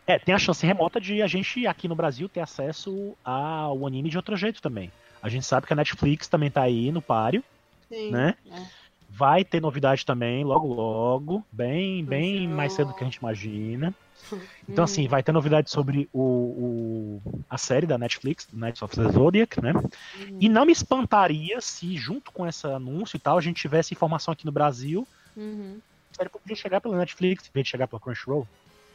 [0.07, 4.09] é, tem a chance remota de a gente aqui no Brasil ter acesso ao anime
[4.11, 4.91] de outro jeito também.
[5.23, 7.43] A gente sabe que a Netflix também tá aí no páreo,
[7.89, 8.11] Sim.
[8.11, 8.35] né?
[8.51, 8.63] É.
[9.09, 12.57] Vai ter novidade também, logo logo, bem, bem Confirmou.
[12.57, 13.95] mais cedo do que a gente imagina.
[14.67, 19.13] Então, assim, vai ter novidade sobre o, o- a série da Netflix, Knights of the
[19.13, 19.73] Zodiac, né?
[19.75, 20.39] Uhum.
[20.41, 24.33] E não me espantaria se, junto com esse anúncio e tal, a gente tivesse informação
[24.33, 25.07] aqui no Brasil.
[25.37, 25.77] Uhum.
[26.15, 28.47] Série podia chegar pela Netflix, em vez de chegar pela Crunchyroll.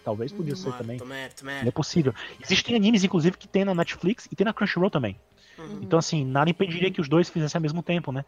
[0.03, 0.99] Talvez podia ser Tomara, também.
[1.61, 2.13] Não é possível.
[2.41, 5.19] Existem animes, inclusive, que tem na Netflix e tem na Crunchyroll também.
[5.57, 5.79] Uhum.
[5.81, 8.23] Então, assim, nada impediria que os dois fizessem ao mesmo tempo, né?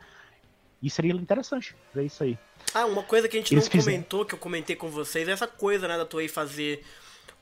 [0.83, 2.37] E seria interessante ver isso aí.
[2.73, 3.97] Ah, uma coisa que a gente Eles não fizeram.
[3.97, 6.83] comentou, que eu comentei com vocês, é essa coisa, né, da Toei fazer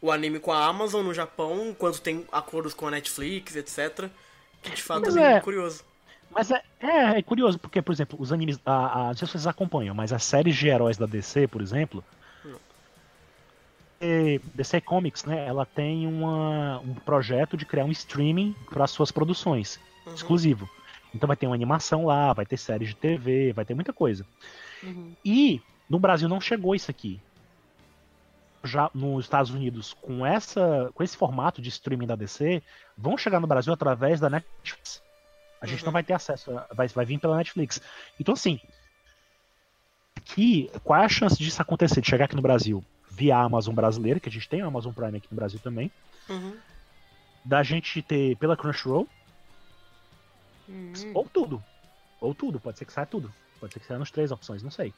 [0.02, 4.10] o anime com a Amazon no Japão, enquanto tem acordos com a Netflix, etc.
[4.62, 5.40] Que de fato Mas é, é.
[5.40, 5.84] curioso.
[6.32, 8.60] Mas é, é, é curioso, porque, por exemplo, os animes.
[8.66, 11.62] A, a, não sei se vocês acompanham, mas as séries de heróis da DC, por
[11.62, 12.04] exemplo.
[14.02, 15.46] É, DC Comics, né?
[15.46, 20.14] Ela tem uma, um projeto de criar um streaming para suas produções, Uhum.
[20.14, 20.70] exclusivo.
[21.14, 24.26] Então vai ter uma animação lá, vai ter séries de TV, vai ter muita coisa.
[24.84, 25.14] Uhum.
[25.26, 27.20] E no Brasil não chegou isso aqui.
[28.64, 32.62] Já nos Estados Unidos, com, essa, com esse formato de streaming da DC,
[32.98, 35.02] vão chegar no Brasil através da Netflix.
[35.62, 35.86] A gente Uhum.
[35.88, 37.82] não vai ter acesso, vai, vai vir pela Netflix.
[38.20, 38.60] Então, assim,
[40.16, 44.20] aqui, qual é a chance disso acontecer, de chegar aqui no Brasil via Amazon brasileira,
[44.20, 45.92] que a gente tem a Amazon Prime aqui no Brasil também,
[46.30, 46.58] Uhum.
[47.44, 49.08] da gente ter pela Crunchyroll,
[50.68, 50.94] Uhum.
[51.14, 51.64] ou tudo.
[52.22, 53.34] Ou tudo, pode ser que saia tudo.
[53.60, 54.94] Pode ser que saia nas três opções, não sei.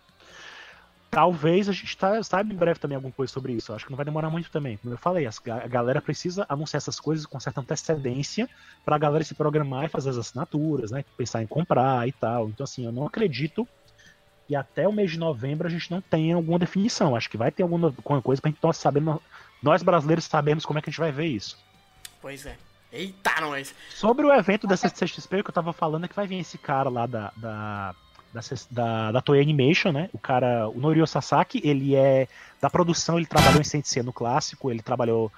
[1.12, 3.74] Talvez a gente tá, saiba em breve também alguma coisa sobre isso.
[3.74, 4.78] Acho que não vai demorar muito também.
[4.78, 8.50] Como eu falei, a galera precisa anunciar essas coisas com certa antecedência
[8.86, 11.04] pra galera se programar e fazer as assinaturas, né?
[11.18, 12.48] Pensar em comprar e tal.
[12.48, 13.68] Então, assim, eu não acredito
[14.48, 17.14] que até o mês de novembro a gente não tenha alguma definição.
[17.14, 18.82] Acho que vai ter alguma, alguma coisa pra gente nós.
[19.62, 21.58] Nós brasileiros sabemos como é que a gente vai ver isso.
[22.22, 22.56] Pois é.
[22.90, 23.74] Eita, nós!
[23.90, 26.58] Sobre o evento da CCXP, o que eu tava falando é que vai vir esse
[26.58, 27.96] cara lá da, da,
[28.34, 30.10] da, da, da Toei Animation, né?
[30.14, 32.28] O cara, o Norio Sasaki, ele é
[32.62, 35.32] da produção, ele trabalhou em Sensei no clássico, ele trabalhou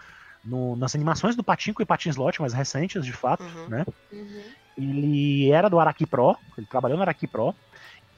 [0.44, 3.68] no- nas animações do Patinco e Patins Lot, mais recentes, de fato, Uhum.
[3.70, 3.86] né?
[4.12, 4.42] Uhum.
[4.78, 7.56] Ele era do Araki Pro, ele trabalhou no Araki Pro,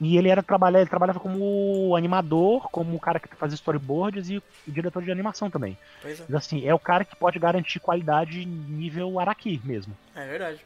[0.02, 4.42] e ele era trabalhar, ele trabalhava como animador, como o cara que fazia storyboards e,
[4.68, 5.78] e diretor de animação também.
[6.02, 6.24] Pois é.
[6.28, 9.96] Mas assim, é o cara que pode garantir qualidade nível Araki mesmo.
[10.16, 10.60] É verdade.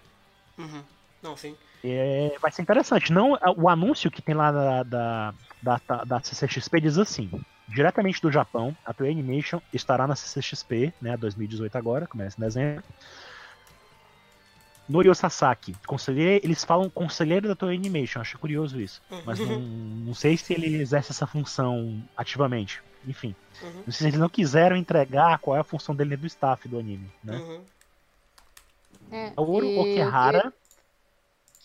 [0.57, 0.82] Uhum.
[1.22, 1.56] Não, sim.
[1.84, 3.12] É, vai ser interessante.
[3.14, 7.30] Não, o anúncio que tem lá da, da, da, da, CCXP diz assim:
[7.68, 12.84] diretamente do Japão, a Toei Animation estará na CCXP, né, 2018 agora, começa em dezembro.
[14.90, 19.00] Norio Sasaki, conselheiro, eles falam conselheiro da Toei Animation, acho curioso isso.
[19.24, 22.82] Mas não, não sei se ele exerce essa função ativamente.
[23.08, 23.84] Enfim, Uhum.
[23.86, 26.80] não sei se eles não quiseram entregar qual é a função dele do staff do
[26.80, 27.38] anime, né?
[27.38, 27.62] Uhum.
[29.12, 30.52] É, Kaoru e- Okihara,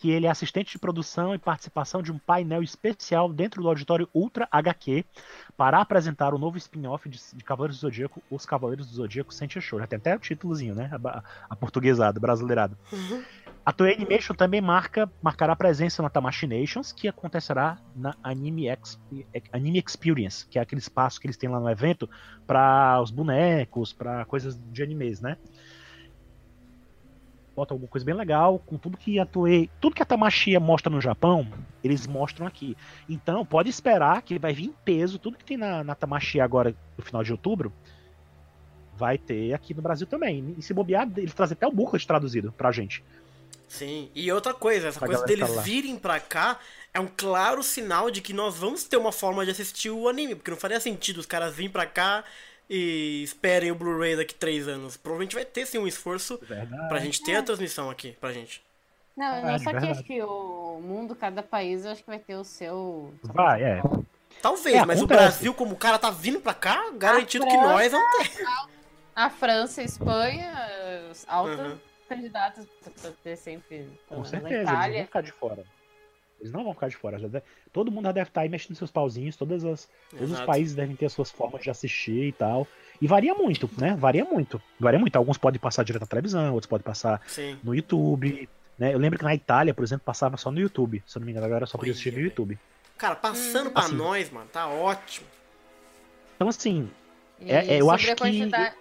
[0.04, 4.06] que ele é assistente de produção e participação de um painel especial dentro do auditório
[4.12, 5.02] Ultra HQ
[5.56, 9.62] para apresentar o novo spin-off de, de Cavaleiros do Zodíaco, Os Cavaleiros do Zodíaco Sentia
[9.62, 9.80] Show.
[9.80, 10.90] Já tem até o títulozinho, né?
[10.92, 12.76] A, a portuguesada, brasileirada.
[13.64, 19.00] A Toei Animation também marca, marcará presença na Tamashii Nations, que acontecerá na Anime, Ex,
[19.50, 22.10] Anime Experience, que é aquele espaço que eles têm lá no evento
[22.46, 25.38] para os bonecos, para coisas de animes, né?
[27.54, 30.90] Bota alguma coisa bem legal, com tudo que a Toei, tudo que a Tamashii mostra
[30.90, 31.46] no Japão,
[31.82, 32.76] eles mostram aqui.
[33.08, 36.74] Então, pode esperar que vai vir em peso, tudo que tem na, na Tamashii agora,
[36.98, 37.72] no final de outubro,
[38.96, 40.54] vai ter aqui no Brasil também.
[40.58, 43.04] E se bobear, eles trazem até o booklet traduzido pra gente.
[43.68, 44.10] Sim.
[44.14, 46.58] E outra coisa, essa Pra coisa galera deles tá virem pra cá
[46.92, 50.34] é um claro sinal de que nós vamos ter uma forma de assistir o anime.
[50.34, 52.24] Porque não faria sentido os caras virem pra cá
[52.68, 54.96] e esperem o Blu-ray daqui três anos.
[54.96, 56.88] Provavelmente vai ter sim um esforço Verdade.
[56.88, 58.62] pra gente ter a transmissão aqui, pra gente.
[59.16, 62.18] Não, não Verdade, só que acho que o mundo, cada país, eu acho que vai
[62.18, 63.14] ter o seu.
[63.22, 63.82] Vai, é.
[64.42, 65.06] Talvez, É, mas o.
[65.06, 68.44] Brasil, como o cara tá vindo pra cá, garantido que nós vamos ter.
[69.14, 70.52] A França, a Espanha,
[71.10, 71.80] os altos Aham.
[72.08, 72.66] candidatos
[73.00, 73.88] pra ter sempre.
[74.08, 75.04] Com certeza, Itália.
[75.04, 75.62] ficar de fora.
[76.44, 77.18] Eles não vão ficar de fora.
[77.18, 77.42] deve-
[77.72, 80.94] Todo mundo já deve estar aí mexendo seus pauzinhos, todas as, todos os países devem
[80.94, 82.68] ter as suas formas de assistir e tal.
[83.00, 83.96] E varia muito, né?
[83.98, 84.60] Varia muito.
[84.78, 85.16] Varia muito.
[85.16, 87.58] Alguns podem passar direto na televisão, outros podem passar Sim.
[87.64, 88.46] no YouTube.
[88.78, 88.92] Né?
[88.92, 91.02] Eu lembro que na Itália, por exemplo, passava só no YouTube.
[91.06, 92.58] Se eu não me engano, agora só podia assistir no YouTube.
[92.98, 93.72] Cara, passando Hum.
[93.72, 93.96] pra Assim.
[93.96, 95.26] nós, mano, tá ótimo.
[96.36, 96.90] Então, assim,
[97.40, 98.76] É, é, eu sobre acho a que- quantidade-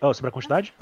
[0.00, 0.74] ó, sobre a quantidade?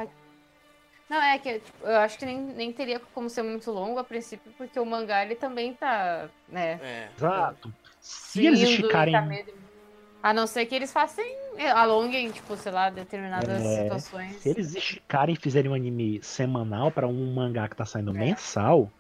[1.11, 4.05] Não, é que tipo, eu acho que nem, nem teria como ser muito longo a
[4.05, 6.79] princípio, porque o mangá ele também tá, né?
[6.83, 7.09] É.
[7.17, 7.75] Exato.
[8.01, 9.13] Se eles esticarem.
[9.13, 9.45] tá meio-
[10.23, 11.25] A não ser que eles façam,
[11.57, 14.37] é, alonguem, tipo, sei lá, determinadas É, situações.
[14.37, 18.91] Se eles esticarem e fizerem um anime semanal pra um mangá que tá saindo mensal,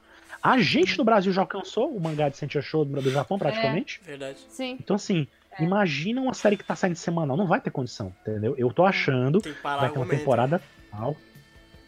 [0.42, 4.00] a gente no Brasil já alcançou o mangá de Sentia Show do do Japão, praticamente.
[4.02, 4.38] Verdade.
[4.48, 4.78] Sim.
[4.80, 5.62] Então, assim, É.
[5.62, 7.36] imagina uma série que tá saindo semanal.
[7.36, 8.54] Não vai ter condição, entendeu?
[8.56, 10.18] Eu tô achando Tem que parar vai ter uma momento.
[10.18, 11.14] temporada tal.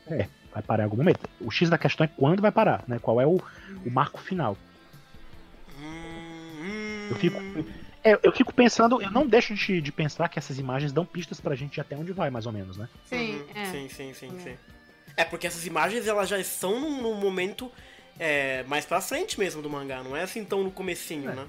[0.06, 1.20] É, vai parar em algum momento.
[1.40, 2.98] O X da questão é quando vai parar, né?
[3.00, 3.36] Qual é o,
[3.84, 4.56] o marco final.
[7.10, 7.38] Eu fico-.
[8.04, 11.40] É, eu fico pensando, eu não deixo de, de pensar que essas imagens dão pistas
[11.40, 12.88] pra gente até onde vai, mais ou menos, né?
[13.04, 13.64] Sim, Uhum, é.
[13.66, 14.54] sim, sim, sim, sim.
[15.16, 17.70] É porque essas imagens elas já estão num, num momento
[18.18, 21.34] é, mais pra frente mesmo do mangá, não é assim tão no comecinho, É.
[21.34, 21.46] né?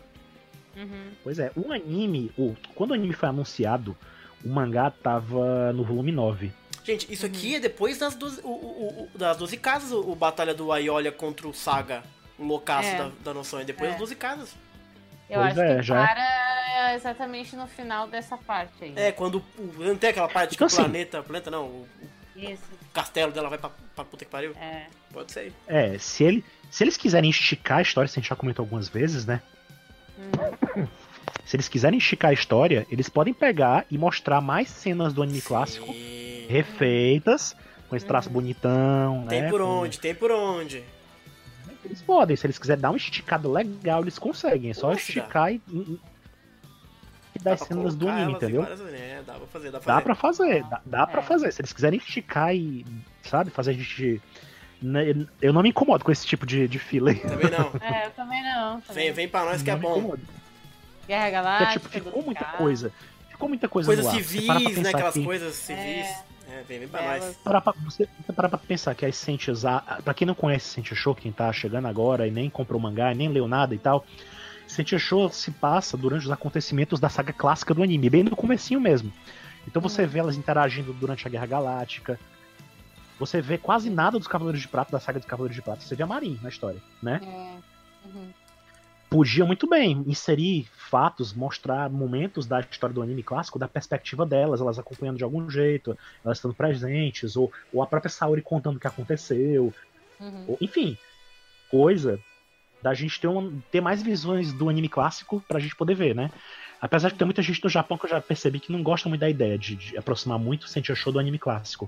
[0.76, 1.12] Uhum.
[1.24, 3.96] Pois é, o anime, o, quando o anime foi anunciado,
[4.44, 6.52] o mangá tava no volume 9.
[6.84, 10.16] Gente, isso aqui é depois das 12, o, o- o- das 12 casas, o, o
[10.16, 12.04] Batalha do Aiolia contra o Saga,
[12.38, 12.98] o loucaço É.
[12.98, 13.92] da, da noção, é depois É.
[13.92, 14.50] das 12 casas.
[15.30, 16.08] Eu Pois acho é, que já é.
[16.08, 18.94] para exatamente no final dessa parte aí.
[18.98, 21.88] É, quando o, não tem aquela parte que Então, o assim- planeta, planeta não, o,
[22.94, 24.88] castelo dela vai pra, pra puta que pariu, É.
[25.14, 25.54] pode ser.
[25.68, 28.90] É, se, ele, se eles quiserem esticar a história, se a gente já comentou algumas
[28.90, 29.42] vezes, né?
[30.20, 30.86] Hum.
[31.46, 35.42] Se eles quiserem esticar a história, eles podem pegar e mostrar mais cenas do anime
[35.42, 36.23] clássico, Sim.
[36.54, 37.56] Refeitas,
[37.90, 38.34] com esse traço Uhum.
[38.36, 39.50] bonitão, Tem né?
[39.50, 40.84] por com- onde, tem por onde.
[41.84, 44.72] Eles podem, se eles quiserem dar uma esticada legal, eles conseguem.
[44.72, 45.00] É só Poxa.
[45.02, 46.00] esticar e, e-
[47.36, 48.62] e dar as pra cenas do anime, entendeu?
[48.62, 50.04] várias- É, dá pra fazer, dá pra Dá fazer.
[50.06, 51.24] pra fazer, dá, dá pra É.
[51.24, 51.52] fazer.
[51.52, 52.86] Se eles quiserem esticar e,
[53.24, 54.22] sabe, fazer a gente.
[54.82, 55.06] né,
[55.42, 57.20] Eu não me incomodo com esse tipo de, de filler.
[57.22, 57.72] Também não.
[57.82, 58.82] É, eu também não.
[58.82, 59.06] Também.
[59.06, 60.16] Vem, vem pra nós que é Não me bom.
[61.08, 61.80] Guerra Porque, Galáctica.
[61.90, 62.92] tipo, ficou muita coisa.
[63.30, 64.70] Ficou muita coisa Coisas civis, pra né?
[64.70, 66.06] pensar Aquelas que- coisas civis.
[66.06, 66.24] É,
[66.68, 67.24] vem, vem pra Belas.
[67.26, 67.36] nós.
[67.38, 70.96] Parar pra, você, parar pra pensar que as Sentias, a- pra quem não conhece Sentia
[70.96, 74.06] Show, quem tá chegando agora e nem comprou mangá, e nem leu nada e tal,
[74.68, 78.80] Sentia Show se passa durante os acontecimentos da saga clássica do anime, bem no comecinho
[78.80, 79.12] mesmo.
[79.68, 80.08] Então você Hum.
[80.08, 82.20] vê elas interagindo durante a Guerra Galáctica.
[83.20, 85.82] Você vê quase nada dos Cavaleiros de Prata, da saga dos Cavaleiros de Prata.
[85.82, 87.22] Você vê a Marin na história, né?
[87.24, 88.08] É.
[88.08, 88.28] Uhum.
[89.14, 94.60] Podia muito bem inserir fatos, mostrar momentos da história do anime clássico da perspectiva delas,
[94.60, 95.96] elas acompanhando de algum jeito,
[96.26, 99.72] elas estando presentes, ou, ou a própria Saori contando o que aconteceu,
[100.20, 100.46] Uhum.
[100.48, 100.98] ou- enfim,
[101.70, 102.20] coisa
[102.82, 103.30] da gente ter,
[103.70, 106.32] ter mais visões do anime clássico pra gente poder ver, né?
[106.82, 109.22] Apesar de ter muita gente no Japão que eu já percebi que não gosta muito
[109.22, 111.88] da ideia de, de aproximar muito o Sentia Show do anime clássico.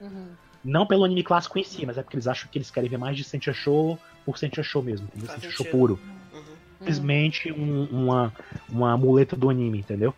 [0.00, 0.34] Uhum.
[0.64, 2.96] Não pelo anime clássico em si, mas é porque eles acham que eles querem ver
[2.96, 6.00] mais de Sentia Show por Sentia Show mesmo, Sentia Show puro.
[6.02, 6.23] Uhum,
[6.78, 8.32] Simplesmente um- uma,
[8.68, 10.14] uma muleta do anime, entendeu?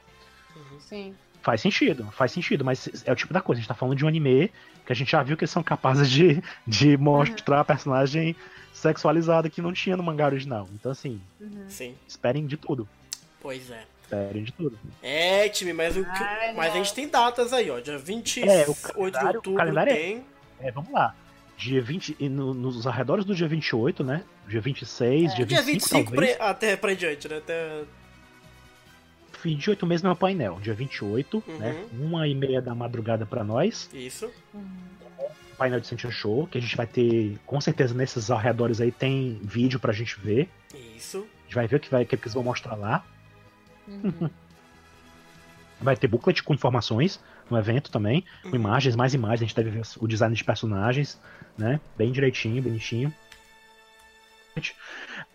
[0.57, 0.81] uhum.
[0.81, 1.15] Sim.
[1.43, 4.05] Faz sentido, faz sentido, mas é o tipo da coisa, a gente tá falando de
[4.05, 4.51] um anime
[4.85, 8.35] que a gente já viu que eles são capazes de, de mostrar a personagem
[8.73, 10.69] sexualizada que não tinha no mangá original.
[10.75, 11.65] Então, assim, Uhum.
[11.69, 12.89] Sim, esperem de tudo.
[13.41, 13.85] pois é.
[14.03, 14.79] Esperem de tudo.
[15.03, 17.81] É, time, mas, o que- mas a gente tem datas aí, ó.
[17.81, 18.81] Dia 28 É, o de
[19.13, 20.25] calendário- o outubro calendário é- tem.
[20.61, 21.15] É, vamos lá.
[21.57, 24.23] Dia 20, e no- nos arredores do dia 28, né?
[24.47, 26.37] Dia 26, dia 25, Dia 25 talvez.
[26.37, 27.39] pra, até pra diante, né?
[27.39, 27.85] Até...
[29.43, 30.59] 28 mesmo é o painel.
[30.61, 31.59] Dia 28, Uhum.
[31.59, 31.87] né?
[31.93, 33.89] Uma e meia da madrugada pra nós.
[33.93, 34.31] Isso.
[34.53, 34.67] Uhum.
[35.57, 39.41] painel de Sentia Show, que a gente vai ter, com certeza nesses arredores aí tem
[39.43, 40.51] vídeo pra gente ver.
[40.95, 41.19] Isso.
[41.41, 43.03] A gente vai ver o que, vai, o que eles vão mostrar lá.
[43.89, 44.29] Uhum.
[45.81, 47.21] Vai ter booklet com informações
[47.51, 48.55] no evento também, com Uhum.
[48.57, 51.21] imagens, mais imagens, a gente deve ver o design de personagens,
[51.57, 51.81] né?
[51.97, 53.13] Bem direitinho, bonitinho.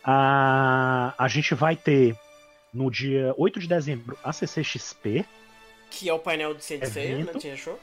[0.04, 2.16] A, a gente vai ter
[2.74, 5.26] no dia 8 de dezembro a CCXP.
[5.90, 7.22] Que é o painel de Sensei, né?
[7.22, 7.38] Evento.
[7.40, 7.80] Tinha show?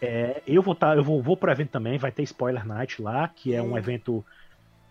[0.00, 3.26] É, eu vou tá, eu vou, vou pro evento também, vai ter Spoiler Night lá,
[3.28, 3.78] que é um Hum.
[3.78, 4.24] evento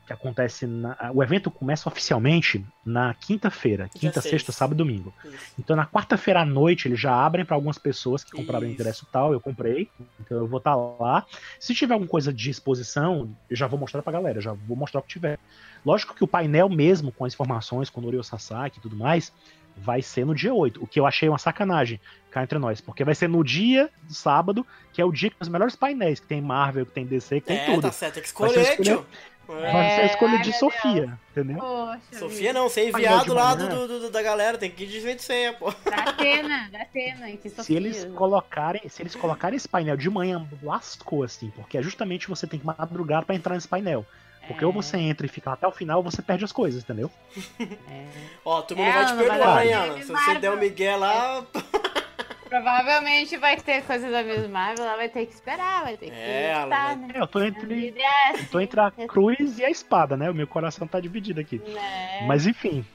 [0.08, 5.14] que acontece na, o evento começa oficialmente na quinta-feira, quinta, sexta, sábado e domingo.
[5.26, 5.54] Isso.
[5.60, 8.74] Então na quarta-feira à noite eles já abrem para algumas pessoas que compraram Isso.
[8.74, 9.90] ingresso tal, eu comprei,
[10.22, 11.26] então eu vou estar lá.
[11.60, 15.02] Se tiver alguma coisa de exposição, eu já vou mostrar pra galera, já vou mostrar
[15.02, 15.38] o que tiver.
[15.86, 19.34] Lógico que o painel mesmo com as informações, com o Norio Sasaki e tudo mais,
[19.76, 22.00] vai ser no dia 8, o que eu achei uma sacanagem,
[22.32, 25.38] cá entre nós, porque vai ser no dia do sábado, que é o dia com
[25.42, 27.82] os melhores painéis, que tem Marvel, que tem DC, que tem é, tudo.
[27.82, 29.06] tá certo, tem que escolher, escolher-.
[29.50, 29.72] É.
[29.72, 31.58] Vai ser a É, escolha de Sofia, entendeu?
[31.58, 35.00] Poxa, Sofia não, ser enviado lá do, do- do- da galera, tem que ir de
[35.00, 35.72] jeito senha, pô.
[35.90, 37.64] Da Atena, da em que Sofia.
[37.64, 42.28] Se eles colocarem, se eles colocarem esse painel de manhã, lascou assim, porque é justamente
[42.28, 44.06] você tem que madrugar pra entrar nesse painel.
[44.48, 46.82] Porque É, ou você entra e fica até o final, ou você perde as coisas,
[46.82, 47.12] entendeu?
[47.60, 48.06] é.
[48.46, 50.02] Ó, tu não É, vai te perdoar, Ana?
[50.02, 51.46] Se você der o Miguel lá.
[52.50, 56.16] Provavelmente vai ter coisa da mesma Marvel, ela vai ter que esperar, vai ter que
[56.16, 57.08] É, estar, vai- né?
[57.16, 60.30] É, eu tô entre, é eu tô entre a cruz e a espada, né?
[60.30, 61.60] O meu coração tá dividido aqui.
[61.60, 62.26] né?
[62.28, 62.86] Mas enfim.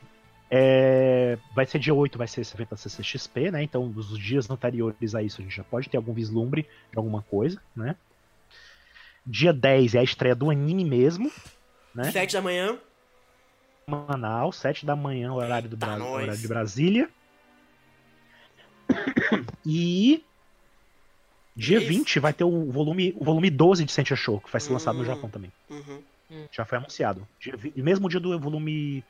[0.51, 3.63] é, Vai ser dia 8, vai ser esse evento da CCXP, né?
[3.63, 7.23] Então, os dias anteriores a isso, a gente já pode ter algum vislumbre de alguma
[7.23, 7.97] coisa, né?
[9.25, 11.31] Dia 10 é a estreia do anime mesmo,
[11.95, 12.11] né?
[12.11, 12.77] Sete da manhã.
[13.89, 17.09] Semanal, 7 da manhã, horário, do Bra- horário de Brasília.
[19.67, 20.23] E.
[21.55, 21.87] Dia Isso.
[21.89, 24.97] 20 vai ter o volume, o volume 12 de Sentia Show, que vai ser lançado
[24.97, 25.07] no Hum.
[25.07, 25.53] Japão também.
[25.69, 26.03] Uhum.
[26.51, 27.29] Já foi anunciado.
[27.39, 29.05] Dia, mesmo dia do volume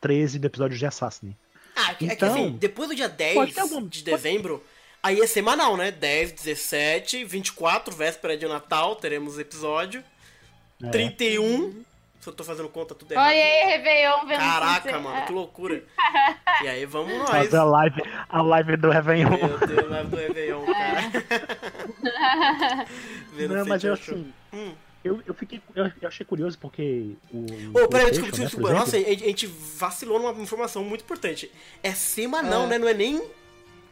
[0.00, 1.34] 13 do episódio de Assassin.
[1.74, 4.04] Ah, é que, é que Então, assim, depois do dia 10 pode ter algum- de
[4.04, 4.62] dezembro,
[5.02, 5.90] aí é semanal, né?
[5.90, 10.04] 10, 17, 24, véspera de Natal, teremos episódio.
[10.80, 10.88] É.
[10.90, 11.82] 31.
[12.22, 13.26] Se eu tô fazendo conta tudo errado.
[13.26, 15.82] Olha aí, Réveillon vendo Caraca, mano, que loucura.
[16.62, 17.28] E aí vamos nós.
[17.28, 19.30] Fazer a live, a live do Réveillon.
[19.30, 21.02] Meu Deus, live do Réveillon, cara.
[23.34, 24.32] Vendo Não, mas eu assim.
[24.52, 24.72] Hum.
[25.02, 25.60] Eu, eu fiquei.
[25.74, 27.38] Eu, eu achei curioso porque o.
[27.76, 28.72] Ô, peraí, PlayStation, desculpa, né, desculpa.
[28.72, 31.50] Nossa, a gente a gente vacilou numa informação muito importante.
[31.82, 32.66] É semanal, É.
[32.68, 32.78] né?
[32.78, 33.20] Não é nem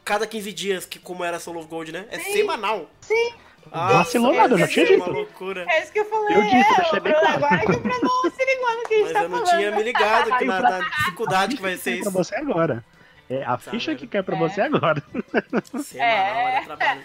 [0.04, 2.06] cada 15 dias, que como era Soul of Gold, né?
[2.10, 2.88] É semanal.
[3.00, 3.32] Sim.
[3.72, 5.10] Ah, Vacilou nada, eu já tinha é dito.
[5.10, 5.64] loucura.
[5.68, 6.36] É isso que eu falei.
[6.36, 7.34] Eu disse, é, deixei o bem claro.
[7.44, 9.58] agora que o Bruno não se que a gente Mas tá eu não falando.
[9.58, 12.10] tinha me ligado que na, pra- na dificuldade que vai ser pra isso.
[12.10, 12.84] você agora.
[13.28, 14.38] É a Tá ficha que cai pra É.
[14.38, 15.02] você agora.
[15.84, 16.08] Semanal,
[16.48, 16.56] É.
[16.56, 17.00] é trabalho.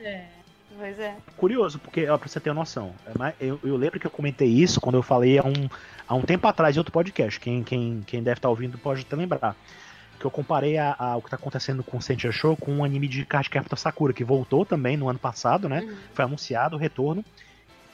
[0.00, 0.24] É,
[0.78, 1.16] pois é.
[1.36, 4.48] Curioso, porque, ó, pra você ter uma noção, é eu, eu lembro que eu comentei
[4.48, 5.68] isso quando eu falei há um,
[6.08, 7.38] há um tempo atrás em outro podcast.
[7.38, 9.54] Quem, quem, quem deve estar ouvindo pode até lembrar.
[10.18, 12.84] Que eu comparei a, a- o que tá acontecendo com o Sentia Show com um
[12.84, 15.80] anime de Card Captor Sakura, que voltou também no ano passado, né?
[15.82, 15.96] Uhum.
[16.14, 17.24] Foi anunciado o retorno.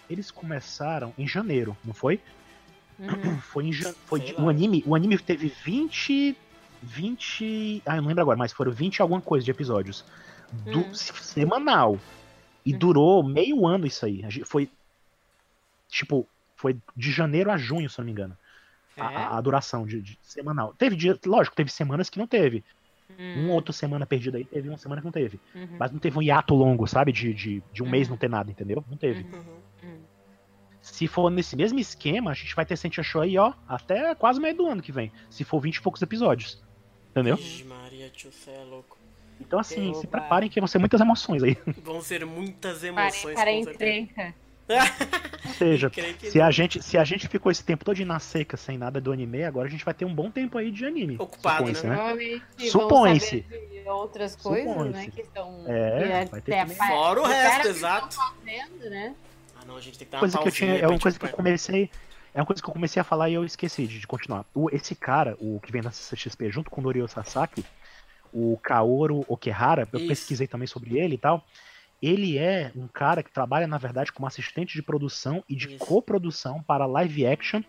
[0.08, 2.20] Eles começaram em janeiro, não foi?
[2.98, 3.38] Uhum.
[3.42, 3.92] Foi em jan...
[4.06, 4.44] foi Sei de- lá.
[4.44, 6.36] o anime, o anime teve 20
[6.84, 10.04] 20, ah, eu não lembro agora, mas foram 20 e alguma coisa de episódios
[10.64, 10.94] do Hum.
[10.94, 11.96] semanal.
[12.66, 12.78] E Uhum.
[12.78, 14.24] durou meio ano isso aí.
[14.24, 14.68] A gente- Foi
[15.88, 16.26] tipo,
[16.56, 18.36] foi de janeiro a junho, se eu não me engano.
[18.98, 19.16] A, É?
[19.16, 20.74] a- a duração de, de semanal.
[20.74, 22.64] Teve dia, lógico, teve semanas que não teve.
[23.18, 25.38] Hum, Uma outra semana perdida aí, teve uma semana que não teve.
[25.54, 27.12] uhum, Mas não teve um hiato longo, sabe?
[27.12, 28.12] De, de, de um mês Uhum.
[28.12, 28.84] não ter nada, entendeu?
[28.88, 29.22] Não teve.
[29.24, 29.38] uhum,
[29.82, 30.00] Uhum.
[30.80, 34.40] Se for nesse mesmo esquema, a gente vai ter Sentia Show aí, ó, até quase
[34.40, 35.12] meio do ano que vem.
[35.30, 36.60] Se for 20 e poucos episódios.
[37.10, 37.36] Entendeu?
[37.36, 38.98] Vixe, Maria, tio, é louco.
[39.40, 41.56] Então, assim, se preparem que vão ser muitas emoções aí.
[41.82, 43.34] Vão ser muitas emoções.
[43.34, 43.70] para a com certeza.
[44.00, 44.34] encrenca.
[45.46, 46.46] Ou seja, que se não.
[46.46, 49.44] a, gente, se a gente ficou esse tempo todo na seca sem nada do anime,
[49.44, 51.16] agora a gente vai ter um bom tempo aí de anime.
[51.18, 51.94] Ocupado, supõe-se, né?
[51.94, 53.46] Provavelmente Supõe-se.
[53.86, 54.84] outras coisas, né?
[54.84, 55.10] Supõe-se.
[55.10, 55.64] Que estão.
[55.66, 58.16] É, que vai ter pa- Fora o resto, que exato.
[58.16, 59.14] fazendo, né?
[59.56, 61.18] Ah, não, a gente tem que dar uma coisa que eu tinha, é uma coisa
[61.18, 61.90] que eu comecei,
[62.34, 64.44] é uma coisa que eu comecei a falar e eu esqueci de, de continuar.
[64.54, 67.64] O, esse cara, o que vem da CXP junto com o Norio Sasaki,
[68.32, 70.08] o Kaoru Okehara, eu Isso.
[70.08, 71.44] pesquisei também sobre ele e tal.
[72.02, 75.86] Ele é um cara que trabalha, na verdade, como assistente de produção e de Isso.
[75.86, 77.62] coprodução para live action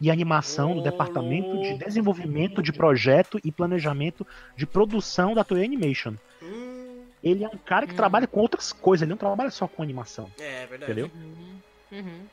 [0.00, 4.26] e animação no Ô, departamento de desenvolvimento de projeto e planejamento
[4.56, 6.16] de produção da Toei Animation.
[6.42, 7.96] Hum, Ele é um cara que Hum.
[7.96, 10.30] trabalha com outras coisas, ele não trabalha só com animação.
[10.40, 10.92] é, é verdade.
[10.92, 11.10] Entendeu?
[11.14, 11.60] Uhum.
[11.92, 12.28] Uhum.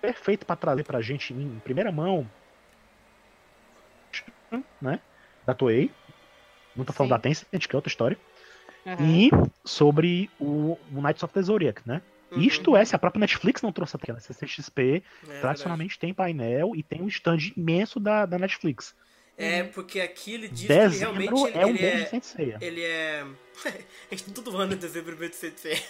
[0.00, 2.28] perfeito pra trazer pra gente em primeira mão,
[4.80, 5.00] né?
[5.44, 5.90] Da Toei.
[6.76, 7.16] Não tô falando Sim.
[7.16, 8.18] da Tencent, que é outra história.
[8.86, 9.06] Uhum.
[9.06, 9.30] E
[9.64, 12.00] sobre o, o Knights of the Zodiac, né?
[12.30, 12.40] Uhum.
[12.40, 16.74] Isto é, se a própria Netflix não trouxe até a CCXP, É tradicionalmente tem painel
[16.74, 18.94] e tem um stand imenso da, da Netflix.
[19.38, 19.60] verdade.
[19.60, 22.06] É, porque aqui ele diz que ele Dezembro realmente é um ele, mês de é,
[22.06, 22.58] Senseiya.
[22.60, 23.24] ele é.
[24.10, 25.82] a gente todo ano em dezembro mês de CTC.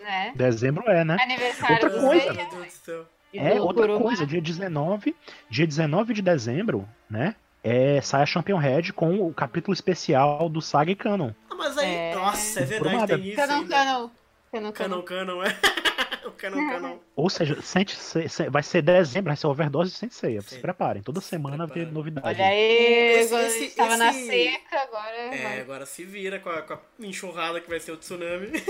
[0.00, 0.32] Né?
[0.34, 1.16] Dezembro é, né?
[1.20, 2.20] Aniversário Outra do coisa.
[2.20, 3.06] Seiya Meu Deus do céu.
[3.34, 4.00] É outra Kuruma.
[4.02, 5.16] coisa, dia 19,
[5.48, 7.34] dia 19 de dezembro, né?
[7.64, 11.30] É, sai a Champion Head com o capítulo especial do Saga e Canon.
[11.50, 11.94] Ah, mas aí.
[11.94, 12.14] É.
[12.14, 13.36] Nossa, é verdade, tem isso.
[13.36, 14.10] Canon, canon.
[14.52, 15.02] Canon, Canon, canon.
[15.02, 15.56] canon, é.
[16.26, 16.98] o canon, canon.
[17.16, 20.42] Ou seja, sente, se- se- vai ser dezembro, vai ser overdose de Senseiya.
[20.42, 22.26] Se preparem, toda Se semana vai ter novidade.
[22.28, 25.16] Olha aí, Esse- esse- tava na esse- seca, agora.
[25.16, 25.60] É, vai.
[25.60, 28.48] agora se vira com a, com a enxurrada que vai ser o tsunami.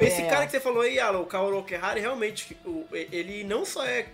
[0.00, 3.64] Esse aí, cara que você falou aí, Alan, o Kaoru Okehara, realmente, o- ele não
[3.64, 4.06] só é,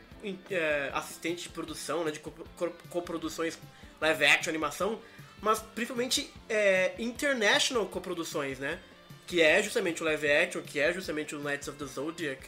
[0.51, 3.59] é, assistente de produção, né, de co- co- coproduções
[4.01, 4.99] live action, animação,
[5.43, 8.79] mas principalmente é, international coproduções, né?
[9.27, 12.41] Que é justamente o live action, que é justamente o Knights of the Zodiac.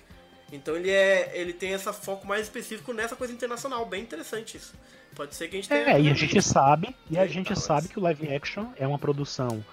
[0.52, 1.30] Então ele é.
[1.34, 4.74] ele tem esse foco mais específico nessa coisa internacional, bem interessante isso.
[5.14, 5.82] Pode ser que a gente tenha.
[5.92, 7.62] É, e a gente sabe, e a gente nós.
[7.62, 9.64] sabe que o live action é uma produção.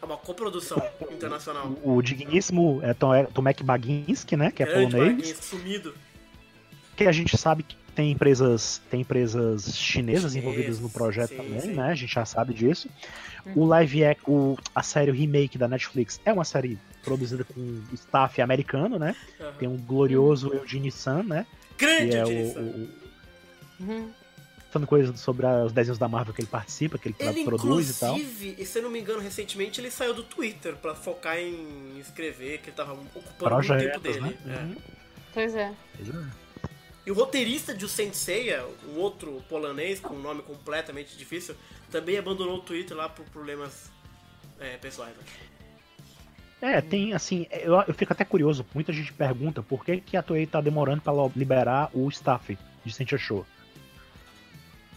[0.00, 1.74] É uma coprodução internacional.
[1.82, 4.50] O digníssimo é Tom, é Tomek Baginski, né?
[4.50, 5.14] Que é Grande polonês.
[5.16, 5.94] Marquinhos, sumido.
[6.96, 9.78] Que a gente sabe que tem empresas, tem empresas chinesas
[10.32, 11.74] Chinesas, envolvidas no projeto sim, também, sim.
[11.74, 11.90] né?
[11.90, 12.88] A gente já sabe disso.
[13.54, 17.82] O live ac- o, a série o remake da Netflix é uma série produzida com
[17.92, 19.14] staff americano, né?
[19.40, 19.52] Aham.
[19.58, 21.46] Tem um glorioso Eugene Sun, né?
[21.78, 22.60] Grande Que é o, San.
[22.60, 22.88] o,
[23.80, 24.10] Uhum.
[24.70, 28.00] falando coisas sobre os desenhos da Marvel que ele participa, que ele, Ele, produz e
[28.00, 28.16] tal.
[28.16, 31.98] inclusive, e se eu não me engano, recentemente ele saiu do Twitter pra focar em
[32.00, 34.20] escrever, que ele tava ocupando muito tempo dele.
[34.20, 34.34] né?
[34.46, 34.62] é.
[34.62, 34.76] Uhum.
[35.34, 35.72] Pois é.
[35.96, 36.43] Pois é.
[37.06, 41.54] E o roteirista de O Senseiya, um outro polonês com um nome completamente difícil,
[41.90, 43.90] também abandonou o Twitter lá por problemas
[44.58, 45.14] é, pessoais.
[45.16, 45.22] né?
[46.76, 50.22] É, tem assim, eu, eu fico até curioso, muita gente pergunta por que, que a
[50.22, 53.44] Toei tá demorando pra lo- liberar o staff de Sentia Show.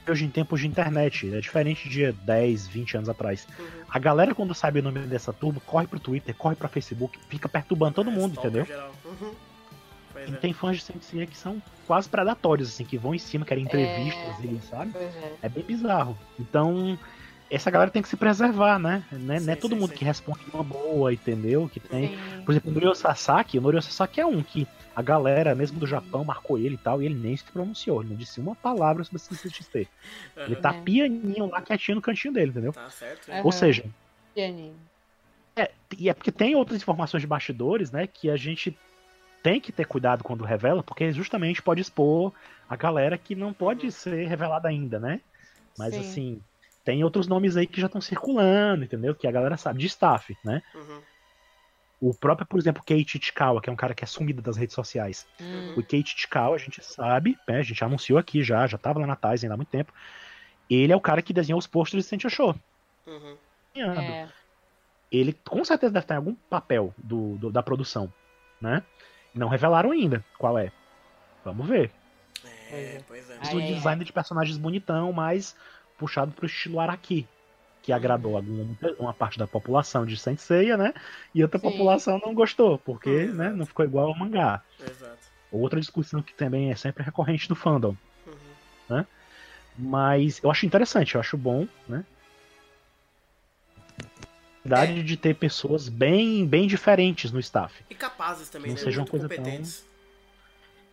[0.09, 3.45] Hoje em tempos de internet, é diferente de 10, 20 anos atrás.
[3.59, 3.65] Uhum.
[3.89, 7.49] A galera, quando sabe o nome dessa turma, corre pro Twitter, corre pra Facebook, fica
[7.49, 8.65] perturbando todo mundo, Stalker entendeu?
[8.65, 8.95] Geral.
[9.03, 9.35] Uhum.
[10.17, 10.37] Pois E é.
[10.37, 14.43] tem fãs de Sensei que são quase predatórios, assim, que vão em cima, querem entrevistas
[14.43, 14.97] e sabe?
[14.97, 15.33] É.
[15.43, 16.17] É bem bizarro.
[16.39, 16.97] Então,
[17.49, 19.03] essa galera tem que se preservar, né?
[19.11, 19.95] Não é, não é Sim, todo sim, mundo sim.
[19.97, 21.69] que responde uma boa, entendeu?
[21.71, 22.09] Que tem.
[22.09, 22.41] Sim.
[22.45, 25.85] Por exemplo, o Norio Sasaki, o Norio Sasaki é um que a galera, mesmo do
[25.85, 29.03] Japão, marcou ele e tal, e ele nem se pronunciou, ele não disse uma palavra
[29.03, 29.87] sobre esse CXT.
[30.35, 30.81] Ele tá É.
[30.81, 32.73] pianinho lá quietinho no cantinho dele, entendeu?
[32.73, 33.29] Tá certo.
[33.31, 33.43] É.
[33.43, 33.85] Ou seja,
[34.33, 34.73] Pianinho.
[35.97, 38.75] e é porque tem outras informações de bastidores, né, que a gente
[39.43, 42.33] tem que ter cuidado quando revela, porque justamente pode expor
[42.69, 45.21] a galera que não pode ser revelada ainda, né?
[45.77, 45.99] Mas Sim.
[45.99, 46.41] assim,
[46.83, 49.13] tem outros nomes aí que já estão circulando, entendeu?
[49.15, 50.61] Que a galera sabe, de staff, né?
[50.73, 51.01] Uhum.
[51.99, 54.75] O próprio, por exemplo, Keiichi Chikawa, que é um cara que é sumido das redes
[54.75, 55.25] sociais.
[55.41, 55.73] Hum.
[55.77, 59.07] O Keiichi Chikawa, a gente sabe, né, a gente anunciou aqui já, já tava lá
[59.07, 59.91] na Tizen há muito tempo.
[60.69, 62.53] Ele é o cara que desenhou os posters de Sensei Show.
[63.07, 63.37] Uhum.
[63.75, 64.27] É.
[65.11, 68.11] Ele com certeza deve estar em algum papel do, do- da produção,
[68.61, 68.83] né?
[69.37, 70.71] Não revelaram ainda qual é.
[71.45, 71.91] Vamos ver.
[72.71, 73.35] É, pois é.
[73.35, 75.55] O ai, design de personagens bonitão, mas
[75.97, 77.27] puxado pro estilo Araki,
[77.81, 80.93] que agradou alguma, uma parte da população de Senseiya, né?
[81.33, 81.71] E outra Sim.
[81.71, 83.37] população não gostou, porque Exato.
[83.37, 84.61] né, não ficou igual ao mangá.
[84.79, 85.17] Exato.
[85.51, 87.95] Outra discussão que também é sempre recorrente no fandom.
[88.89, 89.05] Uhum.
[89.77, 92.03] Mas eu acho interessante, eu acho bom, né?
[94.67, 97.73] Verdade de ter pessoas bem, bem diferentes no staff.
[97.89, 98.83] E capazes também, Não né?
[98.83, 99.85] seja uma Muito coisa tão- competentes.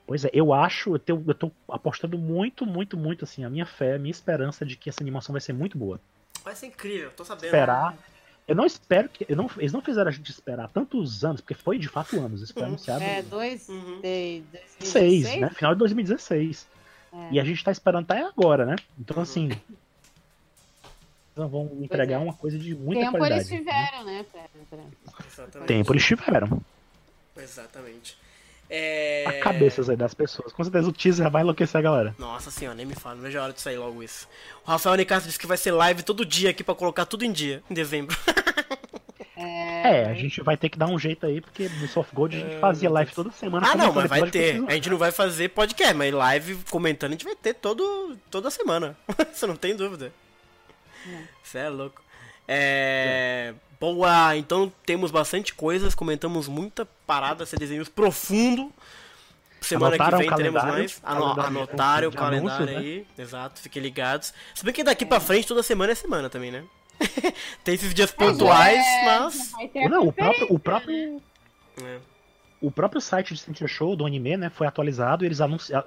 [0.06, 3.66] Pois é, eu acho, eu, tenho- eu tô apostando muito, muito, muito, assim, a minha
[3.66, 5.98] fé, a minha esperança de que essa animação vai ser muito boa.
[6.44, 7.46] Vai ser incrível, tô sabendo.
[7.46, 7.96] Esperar.
[8.46, 9.24] Eu não espero que.
[9.26, 12.42] Eu não, eles não fizeram a gente esperar tantos anos, porque foi de fato anos.
[12.42, 12.68] Isso foi Uhum.
[12.68, 14.02] anunciado É, dois Uhum.
[14.02, 15.40] de 2016, 2016?
[15.40, 15.51] né?
[15.51, 16.68] Final de 2016.
[17.10, 17.28] É.
[17.32, 18.76] E a gente tá esperando até agora, né?
[18.98, 19.22] Então, Uhum.
[19.22, 19.48] assim.
[21.36, 22.19] Eles vão entregar é.
[22.19, 23.48] uma coisa de muita Tempo qualidade.
[23.48, 24.24] eles tiveram, né?
[24.31, 24.44] Pra...
[25.27, 25.69] Exatamente.
[25.69, 26.62] Tempo eles tiveram.
[27.36, 28.16] Exatamente.
[28.70, 29.24] É...
[29.27, 30.52] A cabeças aí das pessoas.
[30.52, 32.15] Com certeza o teaser vai enlouquecer a galera.
[32.19, 34.28] Nossa senhora, nem me fala, não vejo a hora de sair logo isso.
[34.65, 37.32] O Rafael Nicasso disse que vai ser live todo dia aqui pra colocar tudo em
[37.32, 38.16] dia, em dezembro.
[39.36, 42.40] É, a gente vai ter que dar um jeito aí, porque no Soft Gold a
[42.40, 43.70] gente fazia live toda semana.
[43.70, 44.65] ah, não, mas vai ter.
[44.66, 48.51] A gente não vai fazer podcast, mas live comentando a gente vai ter todo, toda
[48.51, 48.97] semana.
[49.31, 50.11] Você não tem dúvida.
[51.43, 52.02] Você é louco.
[52.47, 53.55] É.
[53.81, 58.72] Boa, então temos bastante coisas, comentamos muita parada, esse desenhos profundo.
[59.60, 61.01] Semana Anotaram que vem teremos mais.
[61.02, 62.76] Ano, anotaram o calendário anúncios, né?
[62.76, 63.06] aí.
[63.18, 64.32] Exato, fiquem ligados.
[64.55, 66.64] Se bem que daqui pra frente toda semana é semana também, né?
[67.64, 69.52] Tem esses dias pontuais, É, mas.
[69.90, 70.59] Não, o próprio, o né?
[70.62, 71.22] próprio,
[71.82, 71.98] É.
[72.60, 75.39] o próprio site de Sentia Show do anime, né, foi atualizado e eles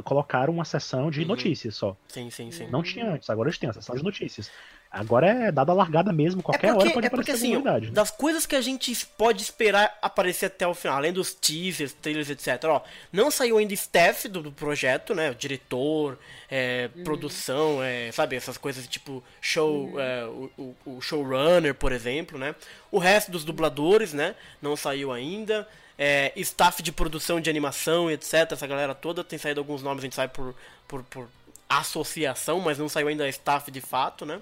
[0.03, 1.27] colocaram uma seção de Uhum.
[1.27, 1.95] notícias só.
[2.07, 2.67] Sim, sim, sim.
[2.67, 4.51] Não tinha antes, agora eles têm a seção de notícias.
[4.89, 7.85] Agora é dada a largada mesmo, qualquer hora pode é porque aparecer assim, alguma novidade.
[7.87, 7.91] né?
[7.93, 12.29] das coisas que a gente pode esperar aparecer até o final, além dos teasers, trailers,
[12.29, 12.63] etc.
[12.65, 12.81] Ó,
[13.11, 15.29] não saiu ainda staff do, do projeto, né?
[15.31, 16.17] O diretor,
[16.49, 18.35] é, produção, é, sabe?
[18.37, 22.55] Essas coisas tipo show, é, o, o- o showrunner, por exemplo, né?
[22.89, 24.35] O resto dos dubladores, né?
[24.61, 25.67] Não saiu ainda.
[25.99, 28.51] É, staff de produção de animação, etc.
[28.51, 30.55] Essa galera toda tem saído alguns nomes, a gente sai por,
[30.87, 31.27] por, por
[31.67, 34.39] associação, mas não saiu ainda staff de fato, né?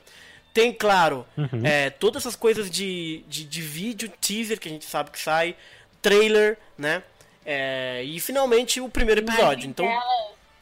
[0.56, 1.65] Tem, claro, Uhum.
[1.65, 5.53] é, todas essas coisas de, de, de vídeo, teaser que a gente sabe que sai,
[6.02, 7.03] trailer, né?
[7.45, 9.69] É, e finalmente o primeiro episódio.
[9.69, 9.86] Então,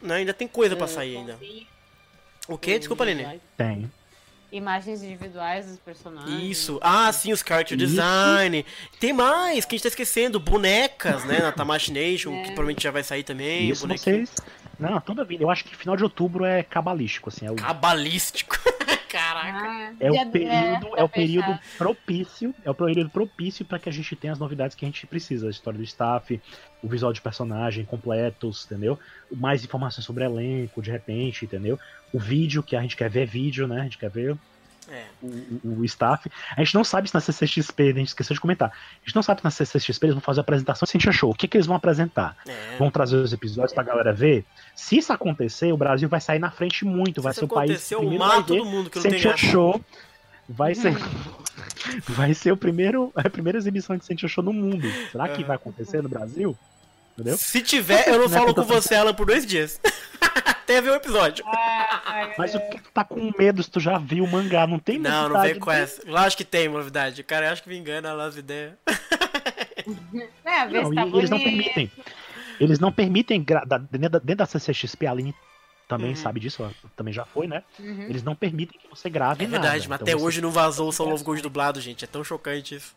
[0.02, 1.38] né, ainda tem coisa pra sair ainda.
[2.48, 2.78] O que?
[2.80, 3.40] Desculpa, Lene.
[3.56, 3.90] Tem.
[4.52, 6.44] imagens individuais dos personagens.
[6.44, 6.80] Isso.
[6.82, 7.88] Ah, sim, os character Isso.
[7.88, 8.66] design.
[9.00, 10.40] Tem mais, que a gente tá esquecendo.
[10.40, 11.38] Bonecas, né?
[11.40, 12.38] Na Tamashii Nation, É.
[12.42, 13.70] que provavelmente já vai sair também.
[13.70, 14.34] Isso vocês.
[14.80, 15.44] Não, toda vida.
[15.44, 17.46] Eu acho que final de outubro é cabalístico, assim.
[17.46, 18.58] É o, Cabalístico.
[19.52, 19.68] Caraca.
[19.68, 21.78] Ah, é dia- o período, pra é o período fechar.
[21.78, 25.06] propício, é o período propício para que a gente tenha as novidades que a gente
[25.08, 26.42] precisa, a história do staff,
[26.82, 28.98] o visual de personagem completos, entendeu?
[29.32, 31.78] Mais informações sobre elenco, de repente, entendeu?
[32.12, 33.82] O vídeo, que a gente quer ver vídeo, né?
[33.82, 34.38] A gente quer ver
[34.90, 35.06] É.
[35.22, 35.28] o,
[35.64, 36.30] o- o staff.
[36.56, 38.70] A gente não sabe se na CCXP, a gente esqueceu de comentar.
[38.70, 41.10] A gente não sabe se na CCXP eles vão fazer a apresentação se a gente
[41.10, 41.32] achou.
[41.32, 42.36] O que, que eles vão apresentar?
[42.48, 42.78] É.
[42.78, 44.46] Vão trazer os episódios pra galera ver?
[44.76, 47.22] Se isso acontecer, o Brasil vai sair na frente muito.
[47.22, 49.32] Vai Se ser o país que aconteceu, primeiro vai ver mundo que não tem Sentia
[49.32, 49.46] graça.
[49.46, 49.82] Show.
[50.50, 50.94] Vai ser.
[52.10, 54.88] Vai ser o primeiro, a primeira exibição de Sentia Show no mundo.
[55.12, 55.46] Será que É.
[55.46, 56.58] vai acontecer no Brasil?
[57.14, 57.38] Entendeu?
[57.38, 59.80] Se tiver, eu não falo com você, Alan, por dois dias.
[60.64, 61.44] Até ver o episódio.
[61.48, 64.66] Ai, Mas o que tu tá com medo se tu já viu o mangá?
[64.66, 66.02] Não tem Não, não necessidade vem com essa.
[66.10, 67.22] Lógico que tem novidade.
[67.22, 68.74] O cara acha que me engana lá as ideias.
[70.46, 71.92] É, vê Não, se tá e eles não permitem.
[72.60, 73.46] Eles não permitem,
[73.92, 75.36] dentro da, CCXP, a Aline
[75.90, 76.16] também Uhum.
[76.16, 77.64] sabe disso, também já foi, né?
[77.78, 78.04] Uhum.
[78.04, 79.62] Eles não permitem que você grave É nada.
[79.62, 82.06] verdade, mas Então até você- hoje não vazou o Soul of Gold dublado, gente.
[82.06, 82.96] É tão chocante isso.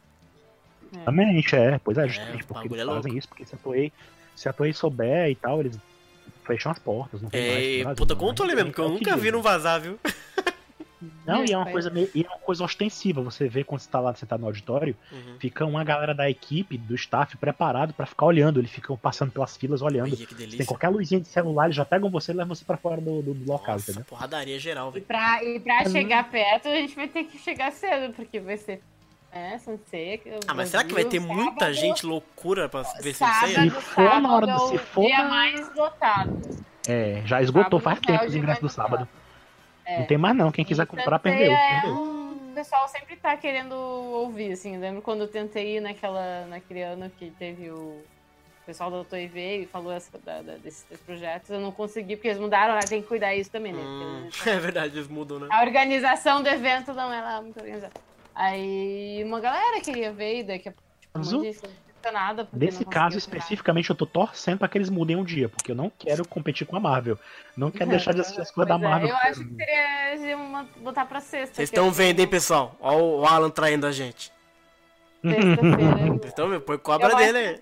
[0.94, 1.80] Exatamente, é.
[1.82, 3.18] Pois é, justamente o porque eles é fazem louco.
[3.18, 3.92] isso, porque se a Toei,
[4.36, 5.76] se a Toei souber e tal, eles
[6.46, 7.64] fecham as portas, não tem mais.
[7.66, 9.98] É, Brasil, puta, ali Mas mesmo, porque eu é que nunca vi não vazar, viu?
[11.26, 13.20] Não, e é uma coisa meio, e é uma coisa ostensiva.
[13.22, 15.36] Você vê quando você tá lá sentado no auditório, Uhum.
[15.38, 18.60] fica uma galera da equipe, do staff, preparado pra ficar olhando.
[18.60, 20.14] Eles ficam passando pelas filas olhando.
[20.16, 22.76] Olha que tem qualquer luzinha de celular, eles já pegam você e levam você pra
[22.78, 24.06] fora do, do, do local, Nossa, entendeu?
[24.06, 25.04] porradaria geral, E velho.
[25.04, 25.90] pra, e pra Uhum.
[25.92, 28.80] chegar perto, a gente vai ter que chegar cedo, porque vai ser.
[29.36, 29.58] É.
[30.48, 33.70] Ah, mas será que vai ter muita gente loucura pra ver se Sábado, isso aí?
[33.70, 36.40] Se for na hora do- é se for dia mais lotado.
[36.88, 39.08] É, já esgotou Sábado faz é tempo o os ingressos do sábado.
[39.84, 39.98] É.
[40.00, 40.50] Não tem mais não.
[40.50, 41.52] Quem quiser E comprar, Sensei perdeu.
[41.56, 41.94] é perdeu.
[41.94, 44.74] um- O pessoal sempre tá querendo ouvir, assim.
[44.76, 48.02] Eu lembro quando eu tentei ir naquela, naquele ano que teve o.
[48.62, 51.50] O pessoal da Toei veio e falou essa, da- da- desses três projetos.
[51.50, 53.80] Eu não consegui, porque eles mudaram lá, tem que cuidar isso também, né?
[53.80, 55.46] Hum, Porque é verdade, eles mudam, né?
[55.52, 57.92] A organização do evento não é lá muito organizada.
[58.36, 62.84] Aí uma galera queria ver, e daqui a pouco, tipo, um monte de porque Nesse
[62.84, 66.28] caso especificamente, eu tô torcendo pra que eles mudem um dia, porque eu não quero
[66.28, 67.18] competir com a Marvel.
[67.56, 69.08] Não quero deixar de assistir as coisas da é, Marvel.
[69.08, 71.56] Eu acho que seria uma- botar pra sexta.
[71.56, 72.76] Vocês que é estão o- vendo, hein, pessoal?
[72.78, 74.30] Ó o Alan traindo a gente.
[75.24, 76.60] Vocês estão vendo?
[76.60, 77.56] Põe Eu cobra acho dele aí.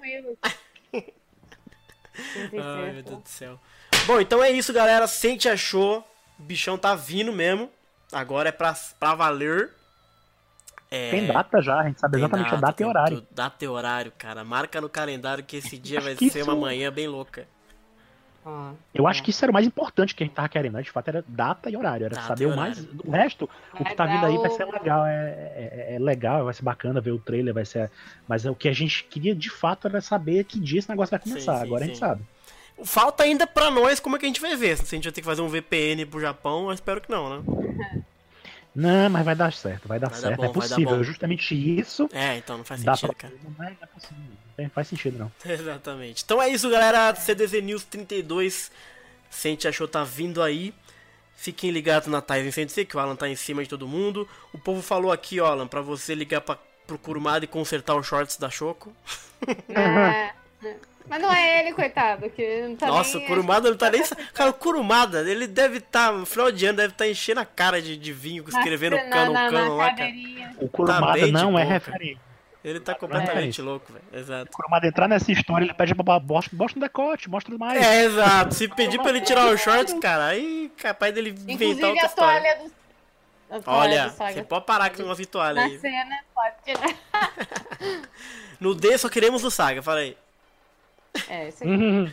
[2.60, 3.02] Ai, meu.
[3.02, 3.58] Deus do céu.
[4.06, 5.06] Bom, então é isso, galera.
[5.06, 6.06] Sente achou.
[6.38, 7.70] O bichão tá vindo mesmo.
[8.12, 9.70] Agora é pra, pra valer.
[10.94, 13.16] É, Tem data já, a gente sabe tem exatamente a data e horário.
[13.20, 13.26] tudo.
[13.32, 14.44] Data e horário, cara.
[14.44, 17.46] Marca no calendário que esse dia vai ser isso- uma manhã bem louca.
[18.46, 20.82] Ah, Eu acho que isso era o mais importante que a gente tava querendo, né?
[20.82, 22.04] De fato, era data e horário.
[22.04, 22.78] Era Data saber o mais.
[23.02, 25.06] O resto, o que Vai tá vindo aí vai ser legal.
[25.06, 25.12] É,
[25.56, 27.90] é- é legal, vai ser bacana ver o trailer, vai ser.
[28.28, 31.10] Mas é o que a gente queria de fato era saber que dia esse negócio
[31.10, 31.54] vai começar.
[31.54, 32.00] Sim, sim, Agora a gente sim.
[32.00, 32.22] sabe.
[32.84, 34.76] Falta ainda pra nós como é que a gente vai ver.
[34.76, 37.38] Se a gente vai ter que fazer um VPN pro Japão, eu espero que não,
[37.40, 37.42] né?
[38.74, 40.36] Não, mas vai dar certo, vai dar Vai dar certo.
[40.38, 40.96] bom, é dar possível.
[40.96, 41.02] bom.
[41.04, 43.14] Justamente isso É, então não faz sentido, pra.
[43.14, 43.34] cara.
[43.42, 44.16] Não é, não é possível.
[44.58, 45.32] Não faz sentido, não.
[45.50, 46.22] Exatamente.
[46.24, 47.14] Então é isso, galera.
[47.14, 48.70] CDZ News 32.
[49.30, 50.74] Sente achou tá vindo aí.
[51.36, 54.28] Fiquem ligados na Tyson Sensei, que o Alan tá em cima de todo mundo.
[54.52, 56.56] O povo falou aqui, ó, Alan, pra você ligar pra,
[56.86, 58.92] pro Kurumada e consertar os shorts da Choco.
[59.68, 59.80] É,
[60.68, 60.76] é.
[61.08, 63.24] Mas não é ele, coitado, que não tá Nossa, nem...
[63.26, 64.02] o Kurumada não tá nem.
[64.32, 66.10] Cara, o Kurumada, ele deve estar.
[66.12, 69.02] no final de ano, deve estar enchendo a cara de, de vinho, na- escrevendo na-
[69.10, 70.10] cano, na- cano na lá, cara.
[70.58, 72.22] O Kurumada bem de não é referência.
[72.64, 73.62] Ele tá É completamente isso.
[73.62, 74.04] louco, velho.
[74.10, 74.50] Exato.
[74.50, 77.82] O Kurumada entrar nessa história, ele pede pra mostra, mostra um decote, mostra mais.
[77.84, 78.54] É, exato.
[78.54, 82.06] Se pedir pra ele tirar os shorts, cara, aí capaz dele inventar Inclusive outra a
[82.06, 82.40] história.
[82.40, 82.84] toalha do...
[83.50, 84.32] A toalha Olha, do Saga.
[84.32, 85.78] você pode parar com uma toalha Na aí.
[85.78, 86.96] cena, pode tirar.
[88.58, 90.16] No D só queremos no Saga, fala aí.
[91.28, 91.70] É, isso aí.
[91.70, 92.12] Uhum.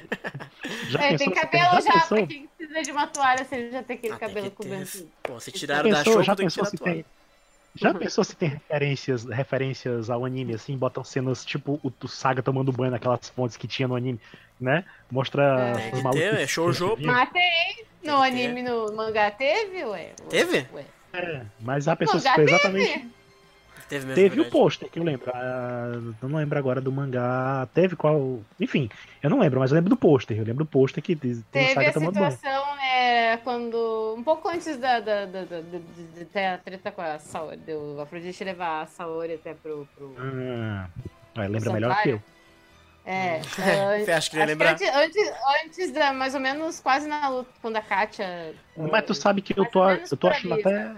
[0.89, 2.17] Já É, tem cabelo já, pensou?
[2.19, 5.07] pra quem precisa de uma toalha, você já tem aquele Ah, tem cabelo ter coberto.
[5.23, 6.93] Pô, se Já tiraram da pensou, show, já tem que pensou se toalha.
[6.95, 7.05] tem.
[7.73, 12.43] Já pensou se tem referências, referências ao anime, assim, botam cenas tipo o, o Saga
[12.43, 14.19] tomando banho naquelas fontes que tinha no anime,
[14.59, 14.83] né?
[15.09, 15.89] Mostra É.
[15.89, 16.21] Tem os malucos.
[16.29, 16.97] ter, é shoujo.
[16.99, 17.41] Mas tem.
[18.01, 20.11] Tem No anime, no mangá, teve, ué?
[20.29, 20.67] Teve?
[20.73, 20.83] Ué.
[21.13, 23.09] É, mas a pessoa Mangá foi teve.
[23.91, 24.15] Teve mesmo.
[24.15, 25.29] Teve o pôster que eu lembro.
[25.35, 25.91] ah,
[26.21, 27.67] eu não lembro agora do mangá.
[27.73, 28.39] Teve qual.
[28.57, 28.89] Enfim,
[29.21, 30.37] eu não lembro, mas eu lembro do pôster.
[30.37, 32.31] Eu lembro do pôster que diz- tem o Teve Saga a tomando banho.
[32.31, 34.15] situação, né, quando.
[34.17, 35.79] Um pouco antes da, da, da, da- de,
[36.17, 39.85] de ter a treta com a Saori, do Afrodite levar a Saori até pro.
[39.93, 40.15] pro...
[40.17, 40.87] Ah,
[41.35, 42.21] é, lembra melhor que eu.
[43.05, 43.41] É.
[44.05, 44.71] Você acha que ia acho lembrar?
[44.71, 45.31] antes, antes,
[45.65, 46.13] antes da.
[46.13, 48.53] Mais ou menos quase na luta, quando a Katia.
[48.77, 50.93] Mas tu sabe que eu tô, eu tô achando ali, até.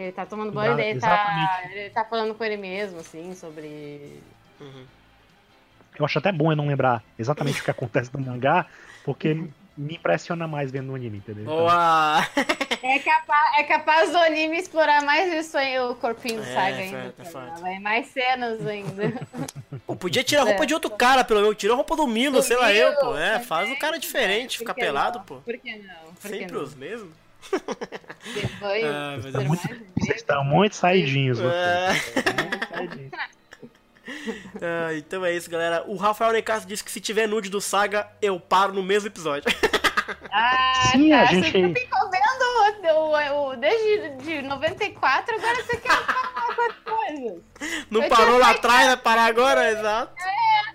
[0.00, 4.18] Que ele tá tomando banho, ele tá, ele tá falando com ele mesmo, assim, sobre.
[4.58, 4.86] Uhum.
[5.98, 8.64] Eu acho até bom eu não lembrar exatamente o que acontece no mangá,
[9.04, 9.34] porque
[9.76, 11.42] me impressiona mais vendo no anime, entendeu?
[11.42, 12.26] Então, Boa!
[12.82, 16.76] É capaz, é capaz do anime explorar mais isso aí, o corpinho do É, Saga
[16.76, 17.14] é ainda.
[17.18, 17.54] é tá?
[17.60, 19.12] Vai mais cenas ainda.
[19.86, 20.66] Pô, podia tirar a roupa É.
[20.66, 21.56] de outro cara, pelo menos.
[21.58, 23.18] Tira a roupa do Milo, Do sei lá Milo, eu, pô.
[23.18, 25.24] É, faz o cara diferente, ficar pelado, não?
[25.26, 25.34] pô.
[25.42, 26.14] Por que não?
[26.14, 26.62] Por Sempre que não?
[26.62, 27.10] os mesmos.
[28.34, 29.68] De banho, Ah, mas é muito-
[29.98, 31.54] Vocês estão muito saidinhos, vocês.
[31.54, 32.40] É.
[32.42, 33.12] Muito saidinhos.
[34.62, 35.84] Ah, então é isso, galera.
[35.86, 39.44] O Rafael Necasso disse que se tiver nude do Saga, eu paro no mesmo episódio.
[40.32, 41.20] Ah, Sim, tá.
[41.20, 46.54] a gente- Você ficou vendo o, o, o- desde de 94, agora você quer falar
[46.56, 47.42] com as coisas.
[47.88, 49.70] Não Eu parou lá atrás, vai parar agora?
[49.70, 50.12] Exato.
[50.18, 50.74] É,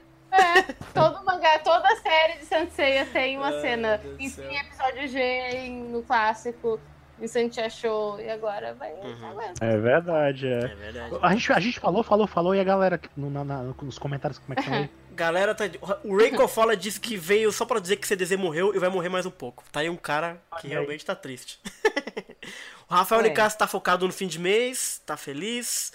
[0.94, 4.02] todo mangá, toda série de Senseiya tem uma Ai, cena.
[4.20, 6.80] Em episódio G, em- no clássico,
[7.20, 8.92] em Santia Show, e agora vai.
[8.92, 9.36] Uhum.
[9.58, 9.66] tá.
[9.66, 10.68] É verdade, É é.
[10.76, 11.18] verdade.
[11.22, 14.38] A gente, a gente falou, falou, falou, e a galera no- na- na- nos comentários,
[14.40, 14.90] como é que aí?
[15.16, 15.64] Galera, tá...
[16.04, 19.08] o Reiko Fala disse que veio só pra dizer que CDZ morreu e vai morrer
[19.08, 19.64] mais um pouco.
[19.72, 21.58] Tá aí um cara que realmente tá triste.
[22.90, 23.30] o Rafael Ué.
[23.30, 25.94] Nicasso tá focado no fim de mês, tá feliz.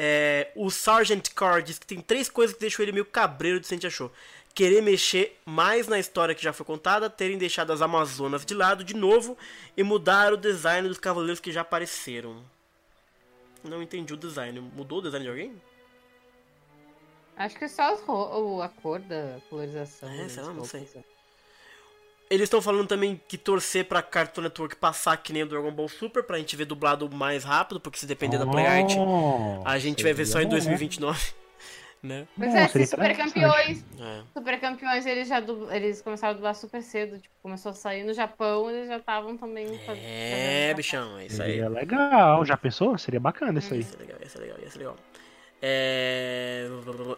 [0.00, 3.66] É, o Sargent Carr diz que tem três coisas que deixam ele meio cabreiro de
[3.66, 4.12] Sente achou.
[4.54, 8.84] Querer mexer mais na história que já foi contada, terem deixado as Amazonas de lado
[8.84, 9.36] de novo
[9.76, 12.42] e mudar o design dos cavaleiros que já apareceram.
[13.64, 14.60] Não entendi o design.
[14.60, 15.62] Mudou o design de alguém?
[17.36, 20.08] Acho que só ro- o- a cor da colorização.
[20.08, 20.88] É, sei lá, não sei.
[22.30, 25.88] Eles estão falando também que torcer pra Cartoon Network passar que nem o Dragon Ball
[25.88, 29.78] Super pra gente ver dublado mais rápido, porque se depender da Play Art, Oh, a
[29.78, 30.60] gente vai ver só em seria bom, né?
[30.60, 31.32] 2029,
[32.02, 32.28] né?
[32.36, 33.84] Mas Bom, é, esses super campeões.
[33.98, 34.20] É.
[34.34, 37.18] Super campeões, eles já eles começaram a dublar super cedo.
[37.18, 41.52] Tipo, começou a sair no Japão, eles já estavam também É, bichão, é isso aí.
[41.52, 42.98] Seria legal, já pensou?
[42.98, 43.80] Seria bacana isso aí.
[43.80, 44.96] Isso é legal, isso é legal, isso é legal.
[45.60, 46.68] É...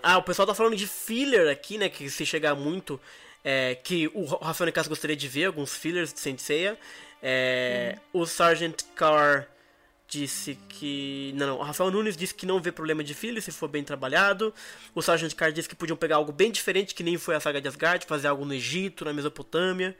[0.03, 1.89] Ah, o pessoal tá falando de filler aqui, né?
[1.89, 3.01] Que se chegar muito.
[3.43, 6.79] É, que o Rafael Nicasso gostaria de ver alguns fillers de Senseiya.
[7.23, 9.47] É, O Sargent Carr
[10.07, 11.33] disse que.
[11.37, 13.83] Não, não, o Rafael Nunes disse que não vê problema de filler se for bem
[13.85, 14.53] trabalhado.
[14.95, 17.61] O Sargent Carr disse que podiam pegar algo bem diferente, que nem foi a saga
[17.61, 19.97] de Asgard, fazer algo no Egito, na Mesopotâmia.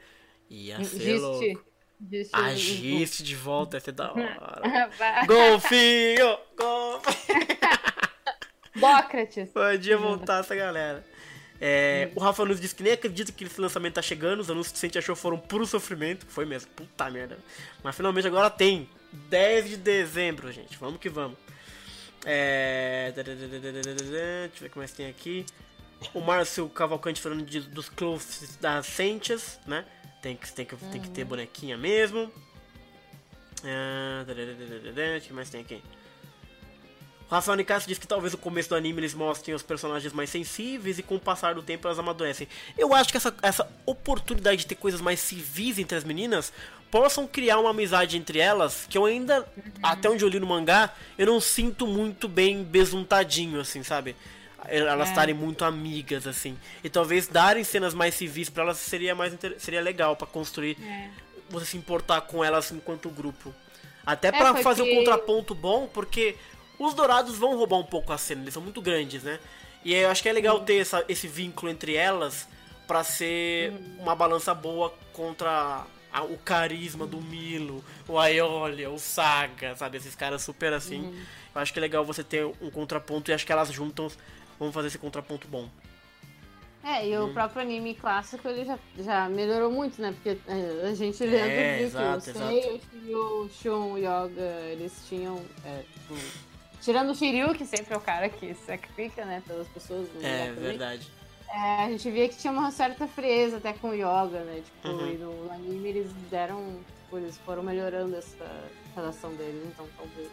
[0.49, 1.19] Ia ser Giste.
[1.19, 1.65] louco.
[2.11, 2.35] Giste.
[2.35, 4.89] A Giste de volta, ia ser da hora.
[5.25, 6.37] Golfinho!
[6.57, 7.31] Golfinho!
[8.79, 9.49] Sócrates.
[9.49, 11.05] Podia voltar essa galera.
[11.63, 14.39] É, o Rafa Nunes disse que nem acredita que esse lançamento tá chegando.
[14.39, 16.25] Os anúncios que a gente achou foram puro sofrimento.
[16.27, 17.37] Foi mesmo, puta merda.
[17.83, 18.89] Mas finalmente agora tem.
[19.13, 20.75] 10 de dezembro, gente.
[20.79, 21.37] Vamos que vamos.
[22.25, 23.11] É...
[23.15, 25.45] Deixa eu ver o que mais tem aqui.
[26.13, 29.85] O Márcio Cavalcante falando de- dos clothes das Sentias, né?
[30.21, 32.31] Tem que, tem, que, tem que ter bonequinha mesmo.
[33.63, 35.81] Ah, O que mais tem aqui?
[37.31, 40.99] Rafael Nicasso diz que talvez no começo do anime eles mostrem os personagens mais sensíveis
[40.99, 42.47] e com o passar do tempo elas amadurecem.
[42.77, 46.51] Eu acho que essa, essa oportunidade de ter coisas mais civis entre as meninas
[46.91, 49.47] possam criar uma amizade entre elas que eu ainda,
[49.81, 54.13] até onde eu li no mangá, eu não sinto muito bem besuntadinho, assim, sabe?
[54.65, 55.11] Elas É.
[55.11, 56.57] estarem muito amigas, assim.
[56.83, 61.09] E talvez darem cenas mais civis pra elas seria mais seria legal pra construir É.
[61.49, 63.55] você se importar com elas enquanto grupo.
[64.05, 66.35] Até É, pra foi fazer que- um contraponto bom, porque
[66.83, 69.39] os dourados vão roubar um pouco a cena, eles são muito grandes, né?
[69.83, 72.47] E eu acho que é legal ter essa- esse vínculo entre elas
[72.87, 79.75] pra ser uma balança boa contra a- o carisma do Milo, o Aeolia, o Saga,
[79.75, 79.97] sabe?
[79.97, 81.11] Esses caras super assim.
[81.53, 84.09] Eu acho que é legal você ter um contraponto e acho que elas juntam
[84.59, 85.67] vão fazer esse contraponto bom.
[86.83, 87.33] É, e o Hum.
[87.33, 90.11] próprio anime clássico ele já, já melhorou muito, né?
[90.13, 92.33] Porque é, a gente lendo É, viu exato, que o.
[92.33, 92.81] Sei,
[93.13, 94.41] o Shun, o Yoga,
[94.71, 95.43] eles tinham.
[95.63, 96.15] é, tipo,
[96.81, 100.07] tirando o Shiryu, que sempre é o cara que sacrifica, né, pelas pessoas.
[100.21, 101.07] É, verdade.
[101.49, 104.61] é, a gente via que tinha uma certa frieza até com o Yoga, né?
[104.65, 105.07] Tipo, Uhum.
[105.11, 106.79] e no, anime eles deram.
[107.03, 108.49] Tipo, eles foram melhorando essa
[108.95, 110.29] relação deles, então talvez.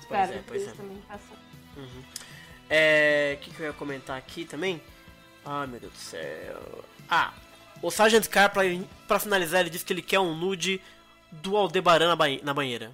[0.00, 0.76] Espero é, que pois eles é.
[0.76, 1.36] também façam.
[1.76, 2.02] Uhum.
[2.68, 3.36] É.
[3.38, 4.80] O que, que eu ia comentar aqui também?
[5.44, 6.84] Ai meu Deus do céu.
[7.08, 7.32] Ah,
[7.82, 8.62] o Sargent Carr, pra,
[9.06, 10.80] pra finalizar, ele disse que ele quer um nude
[11.30, 12.92] do Aldebaran na, banhe- na banheira.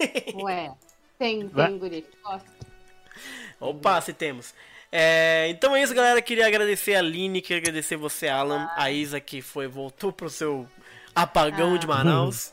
[0.42, 0.72] Ué,
[1.18, 2.50] tem, tem guri que gosta.
[3.60, 4.54] Opa, se temos.
[4.92, 6.20] É, então é isso, galera.
[6.22, 10.68] Queria agradecer a Aline, queria agradecer você, Alan, a Isa que foi, voltou pro seu
[11.14, 11.78] apagão Ah.
[11.78, 12.52] de Manaus,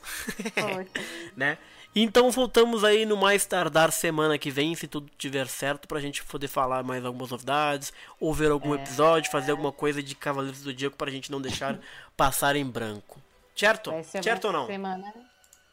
[0.56, 0.88] Poxa.
[1.35, 1.57] né?
[1.95, 6.23] Então voltamos aí no mais tardar semana que vem, se tudo tiver certo, pra gente
[6.23, 10.64] poder falar mais algumas novidades, ou ver algum episódio, fazer alguma coisa de Cavaleiros do
[10.72, 11.77] Zodíaco pra gente não deixar
[12.18, 13.22] passar em branco.
[13.56, 13.91] Certo?
[14.23, 14.65] Certo ou não?
[14.65, 15.14] Semana...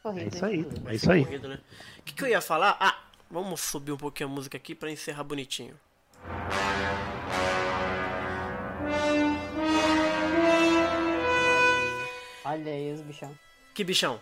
[0.03, 0.35] É Corrida.
[0.35, 1.23] isso aí, é isso aí.
[1.25, 1.59] corrido, né?
[1.99, 2.75] O que, que eu ia falar?
[2.79, 2.97] Ah,
[3.29, 5.75] vamos subir um pouquinho a música aqui pra encerrar bonitinho.
[12.43, 13.37] Olha aí os bichão.
[13.73, 14.21] Que bichão?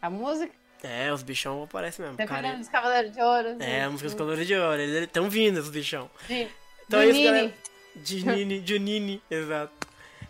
[0.00, 0.52] A música,
[0.82, 2.16] É, os bichão aparecem mesmo.
[2.16, 3.56] dependendo Cara, dos Cavaleiros de Ouro.
[3.62, 4.80] é, a música dos Colores de Ouro.
[4.80, 6.10] Eles estão vindo, os bichão.
[6.26, 6.48] De,
[6.86, 7.24] Então do é isso, Nini.
[7.26, 7.54] galera.
[7.96, 9.72] De Nini, de Nini, exato.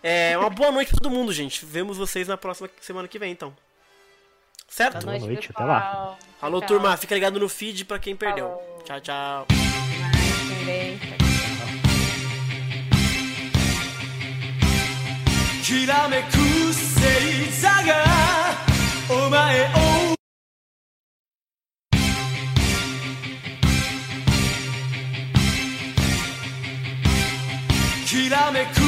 [0.02, 1.64] É, uma boa noite pra todo mundo, gente.
[1.64, 3.54] Vemos vocês na próxima semana que vem, então.
[4.69, 5.05] Certo?
[5.05, 5.67] Boa noite, noite, até pessoal.
[5.67, 6.17] lá.
[6.41, 6.67] Alô, Tchau.
[6.67, 6.97] turma.
[6.97, 8.47] Fica ligado no feed pra quem perdeu.
[8.47, 8.83] Falou.
[8.83, 9.45] Tchau, tchau.
[9.47, 10.99] Quem vem.
[28.15, 28.78] きらめく